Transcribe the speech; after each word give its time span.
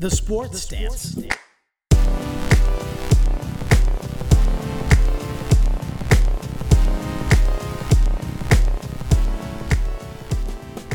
The 0.00 0.10
Sports 0.10 0.62
Stance. 0.62 1.14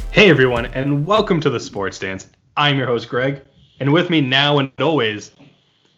Hey 0.09 0.31
everyone, 0.31 0.65
and 0.65 1.05
welcome 1.05 1.39
to 1.39 1.51
the 1.51 1.59
Sports 1.59 1.99
Dance. 1.99 2.27
I'm 2.57 2.79
your 2.79 2.87
host 2.87 3.07
Greg, 3.07 3.43
and 3.79 3.93
with 3.93 4.09
me 4.09 4.21
now 4.21 4.57
and 4.57 4.71
always, 4.81 5.33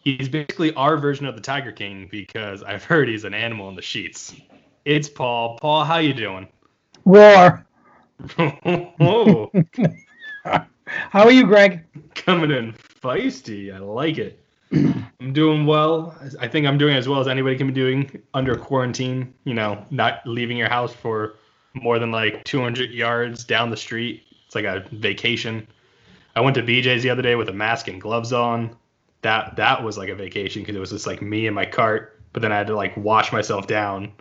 he's 0.03 0.27
basically 0.27 0.73
our 0.73 0.97
version 0.97 1.25
of 1.25 1.35
the 1.35 1.41
Tiger 1.41 1.71
King 1.71 2.09
because 2.11 2.61
I've 2.61 2.83
heard 2.83 3.07
he's 3.07 3.23
an 3.23 3.33
animal 3.33 3.69
in 3.69 3.75
the 3.75 3.81
sheets. 3.81 4.35
It's 4.83 5.07
Paul. 5.07 5.57
Paul, 5.61 5.85
how 5.85 5.99
you 5.99 6.13
doing? 6.13 6.49
Roar. 7.05 7.65
oh, 8.37 9.49
How 10.87 11.23
are 11.23 11.31
you, 11.31 11.45
Greg? 11.45 11.85
coming 12.15 12.51
in 12.51 12.73
feisty. 13.07 13.73
I 13.73 13.79
like 13.79 14.17
it. 14.17 14.39
I'm 14.73 15.33
doing 15.33 15.65
well. 15.65 16.15
I 16.39 16.47
think 16.47 16.67
I'm 16.67 16.77
doing 16.77 16.95
as 16.95 17.07
well 17.07 17.19
as 17.19 17.27
anybody 17.27 17.57
can 17.57 17.67
be 17.67 17.73
doing 17.73 18.21
under 18.33 18.55
quarantine. 18.55 19.33
You 19.45 19.53
know, 19.53 19.85
not 19.89 20.21
leaving 20.25 20.57
your 20.57 20.69
house 20.69 20.93
for 20.93 21.35
more 21.73 21.99
than 21.99 22.11
like 22.11 22.43
200 22.43 22.91
yards 22.91 23.43
down 23.43 23.69
the 23.69 23.77
street. 23.77 24.23
It's 24.45 24.55
like 24.55 24.65
a 24.65 24.85
vacation. 24.91 25.67
I 26.35 26.41
went 26.41 26.55
to 26.55 26.63
BJ's 26.63 27.03
the 27.03 27.09
other 27.09 27.21
day 27.21 27.35
with 27.35 27.49
a 27.49 27.53
mask 27.53 27.87
and 27.87 28.01
gloves 28.01 28.33
on. 28.33 28.75
That 29.21 29.55
that 29.55 29.83
was 29.83 29.97
like 29.97 30.09
a 30.09 30.15
vacation 30.15 30.61
because 30.61 30.75
it 30.75 30.79
was 30.79 30.91
just 30.91 31.07
like 31.07 31.21
me 31.21 31.47
and 31.47 31.55
my 31.55 31.65
cart. 31.65 32.21
But 32.33 32.41
then 32.41 32.51
I 32.51 32.57
had 32.57 32.67
to 32.67 32.75
like 32.75 32.95
wash 32.97 33.31
myself 33.31 33.67
down 33.67 34.11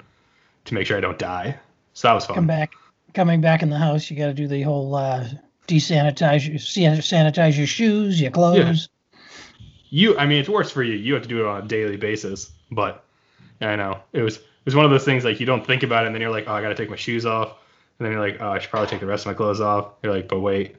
to 0.65 0.75
make 0.75 0.87
sure 0.87 0.97
I 0.97 1.01
don't 1.01 1.19
die. 1.19 1.59
So 1.93 2.09
that 2.09 2.15
was 2.15 2.27
fun. 2.27 2.37
Come 2.37 2.47
back. 2.47 2.73
Coming 3.15 3.41
back 3.41 3.63
in 3.63 3.71
the 3.71 3.79
house, 3.79 4.11
you 4.11 4.17
got 4.17 4.27
to 4.27 4.35
do 4.35 4.47
the 4.47 4.63
whole 4.63 4.95
uh, 4.95 5.27
desanitize 5.67 6.47
your 6.49 6.59
sanitize 6.59 7.57
your 7.57 7.67
shoes, 7.67 8.21
your 8.21 8.31
clothes. 8.31 8.89
you 9.91 10.17
i 10.19 10.27
mean 10.27 10.39
it's 10.41 10.49
worse 10.49 10.71
for 10.71 10.83
you 10.83 10.95
you 10.95 11.15
have 11.15 11.23
to 11.23 11.29
do 11.29 11.41
it 11.41 11.47
on 11.47 11.63
a 11.65 11.67
daily 11.67 11.97
basis 11.97 12.51
but 12.71 13.05
i 13.61 13.77
know. 13.77 13.99
It 14.13 14.23
was 14.23 14.37
it 14.37 14.43
was 14.65 14.75
one 14.75 14.85
of 14.85 14.91
those 14.91 15.05
things 15.05 15.25
like 15.25 15.39
you 15.41 15.47
don't 15.47 15.65
think 15.67 15.83
about 15.85 16.03
it 16.05 16.07
and 16.09 16.15
then 16.15 16.21
you're 16.21 16.31
like 16.31 16.45
oh 16.49 16.53
i 16.53 16.61
gotta 16.61 16.75
take 16.75 16.91
my 16.91 16.97
shoes 16.97 17.25
off. 17.25 17.55
And 17.99 18.05
then 18.05 18.13
you're 18.13 18.21
like 18.21 18.39
oh 18.41 18.51
i 18.51 18.59
should 18.59 18.71
probably 18.71 18.89
take 18.89 19.01
the 19.01 19.07
rest 19.07 19.25
of 19.25 19.31
my 19.31 19.35
clothes 19.35 19.61
off. 19.61 19.93
You're 20.03 20.13
like 20.13 20.29
but 20.29 20.41
wait 20.41 20.77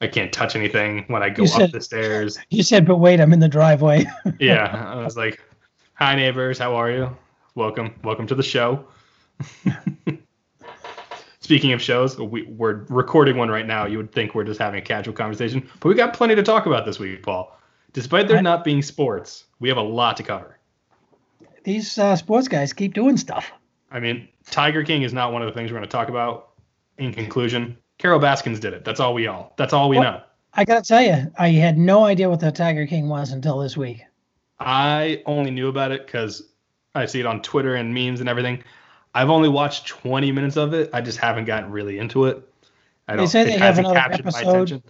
i 0.00 0.06
can't 0.06 0.32
touch 0.32 0.56
anything 0.56 1.04
when 1.08 1.22
i 1.22 1.28
go 1.28 1.42
You 1.44 1.50
up 1.50 1.56
said- 1.60 1.72
the 1.72 1.80
stairs. 1.80 2.38
You 2.50 2.62
said, 2.62 2.86
but 2.86 2.96
wait, 2.96 3.20
I'm 3.20 3.32
in 3.32 3.40
the 3.40 3.48
driveway. 3.48 4.06
yeah 4.40 4.92
i 4.96 5.04
was 5.04 5.16
like 5.16 5.40
hi 5.94 6.14
neighbors 6.16 6.58
how 6.58 6.74
are 6.76 6.90
you? 6.90 7.16
Welcome 7.54 7.94
welcome 8.04 8.26
to 8.28 8.34
the 8.34 8.42
show 8.42 8.84
speaking 11.48 11.72
of 11.72 11.80
shows 11.80 12.18
we, 12.18 12.42
we're 12.42 12.84
recording 12.90 13.38
one 13.38 13.48
right 13.48 13.66
now 13.66 13.86
you 13.86 13.96
would 13.96 14.12
think 14.12 14.34
we're 14.34 14.44
just 14.44 14.60
having 14.60 14.78
a 14.78 14.82
casual 14.84 15.14
conversation 15.14 15.66
but 15.80 15.88
we 15.88 15.94
got 15.94 16.12
plenty 16.12 16.34
to 16.34 16.42
talk 16.42 16.66
about 16.66 16.84
this 16.84 16.98
week 16.98 17.22
paul 17.22 17.58
despite 17.94 18.28
there 18.28 18.42
not 18.42 18.64
being 18.64 18.82
sports 18.82 19.44
we 19.58 19.66
have 19.66 19.78
a 19.78 19.82
lot 19.82 20.14
to 20.14 20.22
cover 20.22 20.58
These 21.64 21.96
uh, 21.96 22.16
sports 22.16 22.48
guys 22.48 22.74
keep 22.74 22.92
doing 22.92 23.16
stuff. 23.16 23.50
I 23.90 23.98
mean, 23.98 24.28
Tiger 24.50 24.84
King 24.84 25.02
is 25.04 25.14
not 25.14 25.32
one 25.32 25.40
of 25.40 25.46
the 25.48 25.52
things 25.54 25.70
we're 25.70 25.78
going 25.78 25.88
to 25.88 25.90
talk 25.90 26.10
about. 26.10 26.50
In 26.98 27.14
conclusion, 27.14 27.78
Carol 27.96 28.18
Baskins 28.18 28.60
did 28.60 28.74
it. 28.74 28.84
That's 28.84 29.00
all 29.00 29.14
we 29.14 29.26
all. 29.26 29.54
That's 29.56 29.72
all 29.72 29.88
we 29.88 29.96
What? 29.96 30.02
know. 30.02 30.20
I 30.52 30.64
got 30.66 30.84
to 30.84 30.88
tell 30.88 31.02
you, 31.02 31.32
I 31.38 31.48
had 31.48 31.78
no 31.78 32.04
idea 32.04 32.28
what 32.28 32.40
the 32.40 32.52
Tiger 32.52 32.86
King 32.86 33.08
was 33.08 33.32
until 33.32 33.58
this 33.58 33.74
week. 33.76 34.02
I 34.60 35.22
only 35.24 35.50
knew 35.50 35.68
about 35.68 35.92
it 35.92 36.04
because 36.04 36.42
I 36.94 37.06
see 37.06 37.20
it 37.20 37.26
on 37.26 37.40
Twitter 37.40 37.74
and 37.74 37.94
memes 37.94 38.20
and 38.20 38.28
everything. 38.28 38.62
I've 39.14 39.30
only 39.30 39.48
watched 39.48 39.86
20 39.88 40.32
minutes 40.32 40.56
of 40.56 40.74
it. 40.74 40.90
I 40.92 41.00
just 41.00 41.18
haven't 41.18 41.46
gotten 41.46 41.70
really 41.70 41.98
into 41.98 42.26
it. 42.26 42.42
I 43.08 43.16
They 43.16 43.26
say 43.26 43.42
it 43.42 43.44
they 43.46 43.52
have 43.52 43.60
hasn't 43.60 43.86
another 43.86 44.00
captured 44.00 44.24
my 44.24 44.28
episode. 44.30 44.50
attention. 44.50 44.82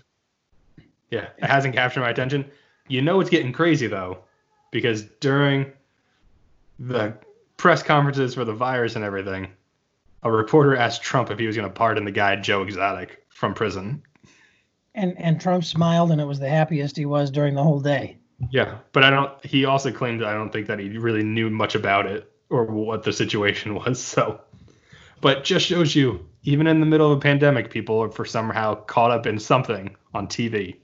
Yeah, 1.10 1.28
it 1.38 1.44
hasn't 1.44 1.74
captured 1.74 2.00
my 2.00 2.10
attention. 2.10 2.44
You 2.88 3.00
know 3.02 3.20
it's 3.20 3.30
getting 3.30 3.52
crazy 3.52 3.86
though, 3.86 4.18
because 4.70 5.04
during 5.20 5.72
the 6.78 7.16
press 7.56 7.82
conferences 7.82 8.34
for 8.34 8.44
the 8.44 8.52
virus 8.52 8.96
and 8.96 9.04
everything, 9.04 9.48
a 10.22 10.30
reporter 10.30 10.76
asked 10.76 11.02
Trump 11.02 11.30
if 11.30 11.38
he 11.38 11.46
was 11.46 11.56
going 11.56 11.68
to 11.68 11.74
pardon 11.74 12.04
the 12.04 12.10
guy 12.10 12.36
Joe 12.36 12.62
Exotic 12.62 13.24
from 13.28 13.54
prison. 13.54 14.02
And 14.94 15.16
and 15.18 15.40
Trump 15.40 15.64
smiled, 15.64 16.10
and 16.10 16.20
it 16.20 16.24
was 16.24 16.40
the 16.40 16.48
happiest 16.48 16.96
he 16.96 17.06
was 17.06 17.30
during 17.30 17.54
the 17.54 17.62
whole 17.62 17.80
day. 17.80 18.18
Yeah, 18.50 18.78
but 18.92 19.04
I 19.04 19.10
don't. 19.10 19.44
He 19.44 19.64
also 19.64 19.92
claimed 19.92 20.22
I 20.22 20.34
don't 20.34 20.52
think 20.52 20.66
that 20.66 20.78
he 20.78 20.98
really 20.98 21.22
knew 21.22 21.50
much 21.50 21.74
about 21.74 22.06
it 22.06 22.30
or 22.50 22.64
what 22.64 23.02
the 23.02 23.12
situation 23.12 23.74
was. 23.86 24.00
So, 24.02 24.40
but 25.20 25.44
just 25.44 25.66
shows 25.66 25.94
you, 25.94 26.26
even 26.44 26.66
in 26.66 26.80
the 26.80 26.86
middle 26.86 27.10
of 27.12 27.18
a 27.18 27.20
pandemic, 27.20 27.70
people 27.70 27.98
are 28.02 28.10
for 28.10 28.24
somehow 28.24 28.74
caught 28.74 29.10
up 29.10 29.26
in 29.26 29.38
something 29.38 29.94
on 30.14 30.26
TV. 30.26 30.76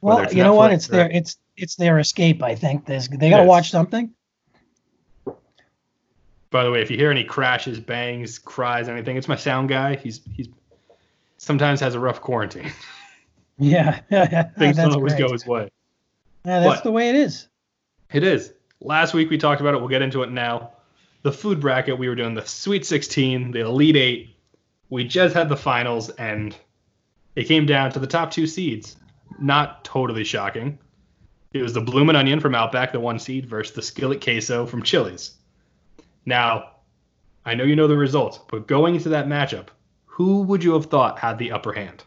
Well, 0.00 0.32
you 0.32 0.42
know 0.42 0.54
what? 0.54 0.72
It's 0.72 0.88
or- 0.88 0.92
their 0.92 1.10
it's 1.10 1.38
it's 1.56 1.76
their 1.76 1.98
escape. 1.98 2.42
I 2.42 2.54
think 2.54 2.84
There's, 2.86 3.08
they 3.08 3.30
got 3.30 3.36
to 3.38 3.42
Yes. 3.42 3.48
watch 3.48 3.70
something. 3.70 4.12
By 6.50 6.62
the 6.62 6.70
way, 6.70 6.82
if 6.82 6.90
you 6.90 6.96
hear 6.96 7.10
any 7.10 7.24
crashes, 7.24 7.80
bangs, 7.80 8.38
cries, 8.38 8.88
anything, 8.88 9.16
it's 9.16 9.28
my 9.28 9.36
sound 9.36 9.68
guy. 9.68 9.96
He's 9.96 10.20
he's 10.34 10.48
sometimes 11.38 11.80
has 11.80 11.94
a 11.94 12.00
rough 12.00 12.20
quarantine. 12.20 12.70
Yeah, 13.56 14.00
Things 14.58 14.78
don't 14.78 14.92
always 14.92 15.14
go 15.14 15.30
his 15.30 15.46
way. 15.46 15.70
Yeah, 16.44 16.58
that's 16.58 16.78
But- 16.78 16.82
the 16.84 16.90
way 16.90 17.08
it 17.10 17.14
is. 17.14 17.46
It 18.12 18.24
is. 18.24 18.52
Last 18.80 19.14
week 19.14 19.30
we 19.30 19.38
talked 19.38 19.60
about 19.60 19.74
it. 19.74 19.78
We'll 19.78 19.88
get 19.88 20.02
into 20.02 20.24
it 20.24 20.32
now. 20.32 20.72
The 21.24 21.32
food 21.32 21.58
bracket, 21.58 21.98
we 21.98 22.06
were 22.06 22.14
doing 22.14 22.34
the 22.34 22.44
Sweet 22.44 22.84
16, 22.84 23.52
the 23.52 23.60
Elite 23.60 23.96
Eight. 23.96 24.36
We 24.90 25.04
just 25.04 25.34
had 25.34 25.48
the 25.48 25.56
finals, 25.56 26.10
and 26.10 26.54
it 27.34 27.44
came 27.44 27.64
down 27.64 27.92
to 27.92 27.98
the 27.98 28.06
top 28.06 28.30
two 28.30 28.46
seeds. 28.46 28.96
Not 29.40 29.82
totally 29.84 30.22
shocking. 30.22 30.78
It 31.54 31.62
was 31.62 31.72
the 31.72 31.80
Bloomin' 31.80 32.14
Onion 32.14 32.40
from 32.40 32.54
Outback, 32.54 32.92
the 32.92 33.00
one 33.00 33.18
seed, 33.18 33.46
versus 33.46 33.74
the 33.74 33.80
Skillet 33.80 34.22
Queso 34.22 34.66
from 34.66 34.82
Chili's. 34.82 35.36
Now, 36.26 36.72
I 37.46 37.54
know 37.54 37.64
you 37.64 37.74
know 37.74 37.88
the 37.88 37.96
results, 37.96 38.38
but 38.50 38.66
going 38.66 38.94
into 38.94 39.08
that 39.08 39.26
matchup, 39.26 39.68
who 40.04 40.42
would 40.42 40.62
you 40.62 40.74
have 40.74 40.86
thought 40.86 41.18
had 41.18 41.38
the 41.38 41.52
upper 41.52 41.72
hand? 41.72 42.04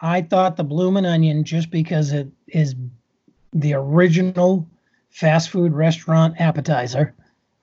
I 0.00 0.22
thought 0.22 0.56
the 0.56 0.64
Bloomin' 0.64 1.06
Onion, 1.06 1.44
just 1.44 1.70
because 1.70 2.10
it 2.10 2.26
is 2.48 2.74
the 3.52 3.74
original 3.74 4.68
fast 5.10 5.50
food 5.50 5.72
restaurant 5.72 6.40
appetizer, 6.40 7.14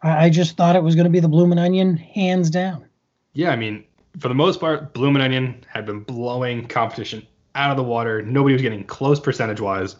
I, 0.03 0.25
I 0.25 0.29
just 0.29 0.57
thought 0.57 0.75
it 0.75 0.83
was 0.83 0.95
going 0.95 1.05
to 1.05 1.09
be 1.09 1.19
the 1.19 1.27
Bloomin' 1.27 1.57
Onion, 1.57 1.97
hands 1.97 2.49
down. 2.49 2.85
Yeah, 3.33 3.49
I 3.51 3.55
mean, 3.55 3.83
for 4.19 4.27
the 4.27 4.35
most 4.35 4.59
part, 4.59 4.93
Bloomin' 4.93 5.21
Onion 5.21 5.63
had 5.67 5.85
been 5.85 6.01
blowing 6.01 6.67
competition 6.67 7.25
out 7.55 7.71
of 7.71 7.77
the 7.77 7.83
water. 7.83 8.21
Nobody 8.21 8.53
was 8.53 8.61
getting 8.61 8.83
close 8.83 9.19
percentage 9.19 9.59
wise. 9.59 9.95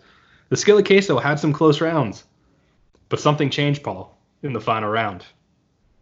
The 0.50 0.58
Skillet 0.58 0.86
Queso 0.86 1.18
had 1.18 1.40
some 1.40 1.54
close 1.54 1.82
rounds, 1.82 2.26
but 3.10 3.20
something 3.20 3.50
changed, 3.50 3.84
Paul, 3.84 4.16
in 4.44 4.54
the 4.54 4.62
final 4.62 4.90
round. 4.90 5.26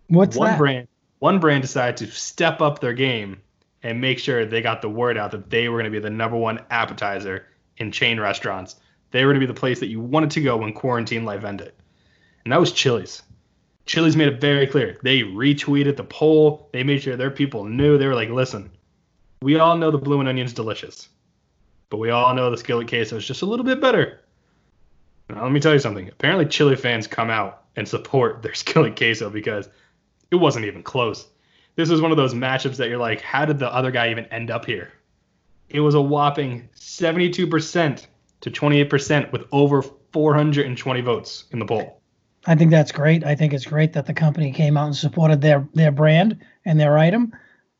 What's 0.07 0.35
one 0.35 0.49
that? 0.49 0.57
brand, 0.57 0.87
one 1.19 1.39
brand 1.39 1.61
decided 1.61 1.97
to 1.97 2.07
step 2.11 2.59
up 2.59 2.81
their 2.81 2.93
game 2.93 3.41
and 3.83 4.01
make 4.01 4.19
sure 4.19 4.45
they 4.45 4.61
got 4.61 4.81
the 4.81 4.89
word 4.89 5.17
out 5.17 5.31
that 5.31 5.49
they 5.49 5.69
were 5.69 5.77
going 5.77 5.91
to 5.91 5.91
be 5.91 5.99
the 5.99 6.09
number 6.09 6.35
one 6.35 6.59
appetizer 6.69 7.45
in 7.77 7.91
chain 7.91 8.19
restaurants. 8.19 8.75
They 9.11 9.23
were 9.23 9.31
going 9.31 9.41
to 9.41 9.47
be 9.47 9.53
the 9.53 9.59
place 9.59 9.79
that 9.79 9.87
you 9.87 10.01
wanted 10.01 10.31
to 10.31 10.41
go 10.41 10.57
when 10.57 10.73
quarantine 10.73 11.23
life 11.23 11.43
ended, 11.43 11.71
and 12.43 12.51
that 12.51 12.59
was 12.59 12.71
Chili's. 12.71 13.23
Chili's 13.91 14.15
made 14.15 14.29
it 14.29 14.39
very 14.39 14.67
clear. 14.67 14.97
They 15.03 15.19
retweeted 15.19 15.97
the 15.97 16.05
poll. 16.05 16.69
They 16.71 16.81
made 16.81 17.01
sure 17.01 17.17
their 17.17 17.29
people 17.29 17.65
knew. 17.65 17.97
They 17.97 18.07
were 18.07 18.15
like, 18.15 18.29
listen, 18.29 18.71
we 19.41 19.59
all 19.59 19.75
know 19.75 19.91
the 19.91 19.97
bloomin' 19.97 20.29
onion's 20.29 20.53
delicious, 20.53 21.09
but 21.89 21.97
we 21.97 22.09
all 22.09 22.33
know 22.33 22.49
the 22.49 22.57
skillet 22.57 22.87
queso 22.87 23.17
is 23.17 23.27
just 23.27 23.41
a 23.41 23.45
little 23.45 23.65
bit 23.65 23.81
better. 23.81 24.21
Now, 25.29 25.43
let 25.43 25.51
me 25.51 25.59
tell 25.59 25.73
you 25.73 25.79
something. 25.79 26.07
Apparently, 26.07 26.45
Chili 26.45 26.77
fans 26.77 27.05
come 27.05 27.29
out 27.29 27.65
and 27.75 27.85
support 27.85 28.41
their 28.41 28.53
skillet 28.53 28.95
queso 28.95 29.29
because 29.29 29.67
it 30.31 30.37
wasn't 30.37 30.63
even 30.63 30.83
close. 30.83 31.27
This 31.75 31.89
was 31.89 31.99
one 31.99 32.11
of 32.11 32.17
those 32.17 32.33
matchups 32.33 32.77
that 32.77 32.87
you're 32.87 32.97
like, 32.97 33.19
how 33.19 33.43
did 33.43 33.59
the 33.59 33.73
other 33.73 33.91
guy 33.91 34.09
even 34.09 34.23
end 34.27 34.51
up 34.51 34.63
here? 34.63 34.93
It 35.67 35.81
was 35.81 35.95
a 35.95 36.01
whopping 36.01 36.69
72% 36.77 38.07
to 38.39 38.51
28% 38.51 39.31
with 39.33 39.43
over 39.51 39.81
420 39.81 41.01
votes 41.01 41.43
in 41.51 41.59
the 41.59 41.65
poll. 41.65 42.00
I 42.45 42.55
think 42.55 42.71
that's 42.71 42.91
great. 42.91 43.23
I 43.23 43.35
think 43.35 43.53
it's 43.53 43.65
great 43.65 43.93
that 43.93 44.05
the 44.05 44.13
company 44.13 44.51
came 44.51 44.77
out 44.77 44.87
and 44.87 44.95
supported 44.95 45.41
their 45.41 45.67
their 45.73 45.91
brand 45.91 46.39
and 46.65 46.79
their 46.79 46.97
item, 46.97 47.33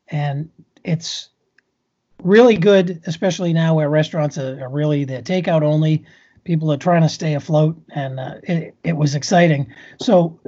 and 0.10 0.50
it's 0.84 1.30
really 2.24 2.58
good, 2.58 3.02
especially 3.06 3.54
now 3.54 3.74
where 3.76 3.90
restaurants 3.90 4.38
are, 4.38 4.64
are 4.64 4.70
really 4.70 5.04
they're 5.06 5.22
takeout 5.22 5.64
only. 5.64 6.06
People 6.44 6.72
are 6.72 6.78
trying 6.78 7.02
to 7.02 7.10
stay 7.10 7.34
afloat, 7.34 7.82
and 7.96 8.20
uh, 8.20 8.36
it 8.44 8.76
it 8.84 8.98
was 8.98 9.16
exciting. 9.16 9.74
So 10.00 10.40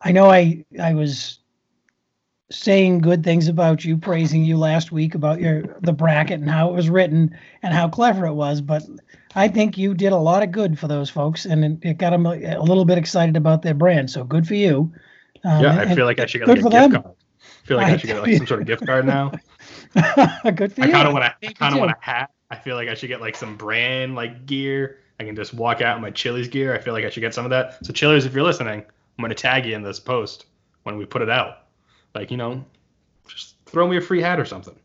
I 0.00 0.12
know 0.12 0.30
I 0.30 0.64
I 0.80 0.94
was 0.94 1.38
saying 2.50 3.00
good 3.00 3.24
things 3.24 3.48
about 3.48 3.84
you, 3.84 3.96
praising 3.96 4.44
you 4.44 4.56
last 4.56 4.92
week 4.92 5.14
about 5.14 5.40
your 5.40 5.62
the 5.82 5.92
bracket 5.92 6.40
and 6.40 6.50
how 6.50 6.68
it 6.70 6.74
was 6.74 6.88
written 6.88 7.36
and 7.62 7.74
how 7.74 7.88
clever 7.88 8.26
it 8.26 8.34
was, 8.34 8.60
but 8.60 8.84
I 9.36 9.48
think 9.48 9.76
you 9.78 9.94
did 9.94 10.12
a 10.12 10.16
lot 10.16 10.42
of 10.42 10.50
good 10.50 10.78
for 10.78 10.88
those 10.88 11.10
folks, 11.10 11.44
and 11.44 11.84
it, 11.84 11.98
got 11.98 12.10
them 12.10 12.26
a, 12.26 12.34
little 12.60 12.84
bit 12.84 12.98
excited 12.98 13.36
about 13.36 13.62
their 13.62 13.74
brand. 13.74 14.10
So 14.10 14.24
good 14.24 14.46
for 14.46 14.54
you. 14.54 14.92
Um, 15.44 15.62
Yeah, 15.62 15.78
I 15.78 15.94
feel 15.94 16.06
like 16.06 16.18
I 16.18 16.26
should 16.26 16.38
get 16.38 16.48
like 16.48 16.58
a 16.58 16.62
gift 16.62 16.72
them. 16.72 16.92
card. 16.92 17.14
I 17.14 17.66
feel 17.66 17.76
like 17.76 17.86
I, 17.86 17.92
I- 17.92 17.96
should 17.98 18.06
get 18.08 18.22
like 18.22 18.36
some 18.36 18.46
sort 18.46 18.60
of 18.60 18.66
gift 18.66 18.86
card 18.86 19.04
now. 19.14 19.30
good 19.30 20.72
for 20.72 20.82
I 20.82 20.86
you. 20.86 20.92
kind 20.92 21.06
of 21.06 21.12
want 21.14 21.24
to. 21.24 21.48
I 21.48 21.52
kind 21.52 21.74
of 21.74 21.80
want 21.80 21.92
a 21.92 21.96
hat. 22.00 22.30
I 22.50 22.56
feel 22.56 22.76
like 22.76 22.88
I 22.88 22.94
should 22.94 23.08
get 23.08 23.20
like 23.20 23.36
some 23.36 23.56
brand 23.56 24.14
like 24.14 24.46
gear 24.46 24.98
I 25.18 25.24
can 25.24 25.34
just 25.34 25.54
walk 25.54 25.80
out 25.80 25.96
in 25.96 26.02
my 26.02 26.10
Chili's 26.10 26.48
gear. 26.48 26.74
I 26.74 26.78
feel 26.78 26.92
like 26.92 27.04
I 27.04 27.10
should 27.10 27.20
get 27.20 27.32
some 27.34 27.46
of 27.46 27.50
that. 27.50 27.84
So 27.84 27.92
Chili's, 27.92 28.26
if 28.26 28.34
you're 28.34 28.44
listening, 28.44 28.80
I'm 29.18 29.22
gonna 29.22 29.34
tag 29.34 29.64
you 29.66 29.74
in 29.74 29.82
this 29.82 29.98
post 29.98 30.46
when 30.82 30.98
we 30.98 31.06
put 31.06 31.22
it 31.22 31.30
out. 31.30 31.64
Like 32.14 32.30
you 32.30 32.36
know, 32.36 32.64
just 33.26 33.56
throw 33.66 33.88
me 33.88 33.96
a 33.96 34.00
free 34.00 34.20
hat 34.20 34.38
or 34.38 34.44
something. 34.44 34.76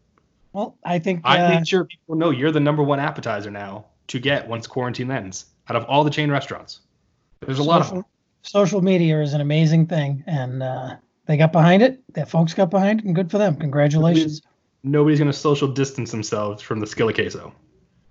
Well, 0.53 0.77
I 0.83 0.99
think 0.99 1.21
I 1.23 1.39
uh, 1.39 1.49
made 1.49 1.67
sure 1.67 1.85
people 1.85 2.15
know 2.15 2.29
you're 2.29 2.51
the 2.51 2.59
number 2.59 2.83
one 2.83 2.99
appetizer 2.99 3.51
now 3.51 3.85
to 4.11 4.19
get 4.19 4.47
once 4.47 4.67
quarantine 4.67 5.09
ends 5.09 5.45
out 5.69 5.75
of 5.75 5.85
all 5.85 6.03
the 6.03 6.09
chain 6.09 6.29
restaurants. 6.29 6.81
There's 7.41 7.59
a 7.59 7.63
lot 7.63 7.81
of 7.81 8.03
social, 8.43 8.81
media 8.81 9.21
is 9.21 9.33
an 9.33 9.41
amazing 9.41 9.87
thing, 9.87 10.23
and 10.27 10.61
uh, 10.61 10.95
they 11.25 11.37
got 11.37 11.51
behind 11.51 11.81
it. 11.81 12.01
Their 12.13 12.25
folks 12.25 12.53
got 12.53 12.69
behind 12.69 12.99
it, 12.99 13.05
and 13.05 13.15
good 13.15 13.31
for 13.31 13.37
them. 13.37 13.55
Congratulations. 13.55 14.41
Nobody's 14.83 15.19
gonna 15.19 15.33
social 15.33 15.67
distance 15.67 16.11
themselves 16.11 16.61
from 16.61 16.79
the 16.79 16.87
skillet 16.87 17.15
queso. 17.15 17.53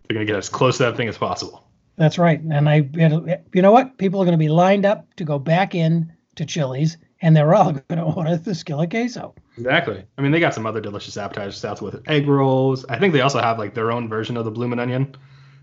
They're 0.09 0.15
gonna 0.15 0.25
get 0.25 0.37
as 0.37 0.49
close 0.49 0.79
to 0.79 0.85
that 0.85 0.97
thing 0.97 1.09
as 1.09 1.19
possible. 1.19 1.65
That's 2.01 2.17
right. 2.17 2.41
And 2.41 2.67
I, 2.67 2.89
you 2.95 3.61
know 3.61 3.73
what? 3.73 3.99
People 3.99 4.23
are 4.23 4.25
going 4.25 4.33
to 4.33 4.39
be 4.39 4.49
lined 4.49 4.87
up 4.87 5.15
to 5.17 5.25
go 5.25 5.39
back 5.39 5.75
in 5.75 6.11
to 6.37 6.47
Chili's, 6.47 6.97
and 7.21 7.37
they're 7.37 7.55
all 7.55 7.73
going 7.73 7.85
to 7.91 8.03
order 8.03 8.39
the 8.39 8.55
skillet 8.55 8.91
queso. 8.91 9.35
Exactly. 9.59 10.03
I 10.17 10.23
mean, 10.23 10.33
they 10.33 10.41
got 10.41 10.55
some 10.55 10.65
other 10.65 10.81
delicious 10.81 11.19
appetizers 11.19 11.63
out 11.63 11.83
with 11.83 12.03
egg 12.09 12.27
rolls. 12.27 12.87
I 12.87 12.99
think 12.99 13.13
they 13.13 13.21
also 13.21 13.43
have 13.43 13.59
like 13.59 13.75
their 13.75 13.93
own 13.93 14.09
version 14.09 14.39
of 14.39 14.47
the 14.47 14.51
bloomin' 14.51 14.79
onion. 14.79 15.15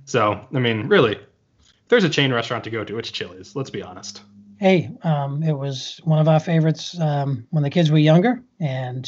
So, 0.07 0.47
I 0.53 0.59
mean, 0.59 0.87
really, 0.87 1.15
if 1.15 1.89
there's 1.89 2.05
a 2.05 2.09
chain 2.09 2.33
restaurant 2.33 2.63
to 2.63 2.69
go 2.69 2.83
to, 2.85 2.97
it's 2.97 3.11
Chili's. 3.11 3.57
Let's 3.57 3.69
be 3.69 3.83
honest. 3.83 4.21
Hey, 4.57 4.89
um, 5.03 5.43
it 5.43 5.51
was 5.51 5.99
one 6.05 6.17
of 6.17 6.29
our 6.29 6.39
favorites 6.39 6.99
um, 6.99 7.45
when 7.51 7.61
the 7.61 7.69
kids 7.69 7.91
were 7.91 7.97
younger, 7.97 8.41
and 8.61 9.07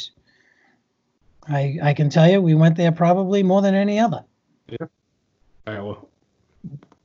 I 1.48 1.80
I 1.82 1.94
can 1.94 2.10
tell 2.10 2.30
you 2.30 2.42
we 2.42 2.54
went 2.54 2.76
there 2.76 2.92
probably 2.92 3.42
more 3.44 3.62
than 3.62 3.76
any 3.76 3.98
other. 3.98 4.26
Yeah. 4.68 4.88
All 5.66 5.74
right. 5.74 5.84
Well, 5.84 6.10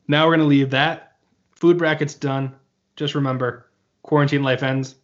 now 0.08 0.26
we're 0.26 0.37
gonna 0.37 0.49
leave 0.49 0.70
that 0.70 1.17
food 1.52 1.79
brackets 1.79 2.14
done. 2.14 2.52
Just 2.96 3.14
remember, 3.14 3.70
quarantine 4.02 4.43
life 4.43 4.64
ends. 4.64 4.96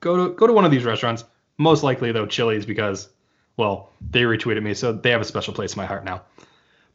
Go 0.00 0.28
to 0.28 0.34
go 0.34 0.46
to 0.46 0.52
one 0.52 0.66
of 0.66 0.70
these 0.70 0.84
restaurants. 0.84 1.24
Most 1.56 1.82
likely 1.82 2.12
though, 2.12 2.26
Chili's 2.26 2.66
because, 2.66 3.08
well, 3.56 3.90
they 4.10 4.22
retweeted 4.22 4.62
me, 4.62 4.74
so 4.74 4.92
they 4.92 5.10
have 5.10 5.22
a 5.22 5.24
special 5.24 5.54
place 5.54 5.72
in 5.72 5.80
my 5.80 5.86
heart 5.86 6.04
now. 6.04 6.22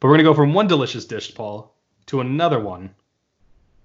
But 0.00 0.08
we're 0.08 0.14
gonna 0.14 0.24
go 0.24 0.34
from 0.34 0.54
one 0.54 0.66
delicious 0.66 1.04
dish, 1.04 1.34
Paul, 1.34 1.74
to 2.06 2.20
another 2.20 2.58
one, 2.58 2.94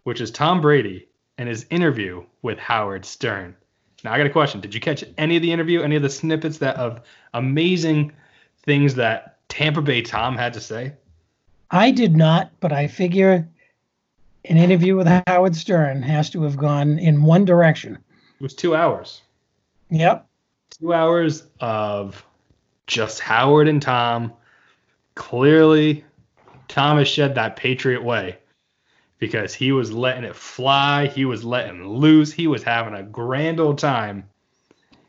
which 0.03 0.21
is 0.21 0.31
Tom 0.31 0.61
Brady 0.61 1.07
and 1.37 1.49
his 1.49 1.65
interview 1.69 2.23
with 2.41 2.57
Howard 2.57 3.05
Stern. 3.05 3.55
Now 4.03 4.13
I 4.13 4.17
got 4.17 4.27
a 4.27 4.31
question. 4.31 4.61
Did 4.61 4.73
you 4.73 4.79
catch 4.79 5.03
any 5.17 5.35
of 5.35 5.41
the 5.41 5.51
interview? 5.51 5.81
Any 5.81 5.97
of 5.97 6.01
the 6.01 6.09
snippets 6.09 6.59
that 6.59 6.77
of 6.77 7.01
amazing 7.33 8.13
things 8.63 8.95
that 8.95 9.37
Tampa 9.49 9.81
Bay 9.81 10.01
Tom 10.01 10.37
had 10.37 10.53
to 10.53 10.61
say? 10.61 10.93
I 11.71 11.91
did 11.91 12.15
not, 12.15 12.51
but 12.59 12.71
I 12.71 12.87
figure 12.87 13.47
an 14.45 14.57
interview 14.57 14.95
with 14.95 15.07
Howard 15.27 15.55
Stern 15.55 16.01
has 16.03 16.29
to 16.29 16.43
have 16.43 16.55
gone 16.55 16.99
in 16.99 17.23
one 17.23 17.45
direction. 17.45 17.97
It 18.39 18.43
was 18.43 18.53
two 18.53 18.75
hours. 18.75 19.21
Yep. 19.89 20.27
Two 20.79 20.93
hours 20.93 21.43
of 21.59 22.23
just 22.87 23.19
Howard 23.19 23.67
and 23.67 23.81
Tom. 23.81 24.33
Clearly, 25.15 26.03
Thomas 26.67 27.07
shed 27.07 27.35
that 27.35 27.55
Patriot 27.55 28.03
way 28.03 28.37
because 29.17 29.53
he 29.53 29.71
was 29.71 29.91
letting 29.91 30.23
it 30.23 30.35
fly. 30.35 31.07
He 31.07 31.25
was 31.25 31.43
letting 31.43 31.87
loose. 31.87 32.31
He 32.31 32.47
was 32.47 32.63
having 32.63 32.93
a 32.93 33.03
grand 33.03 33.59
old 33.59 33.79
time. 33.79 34.29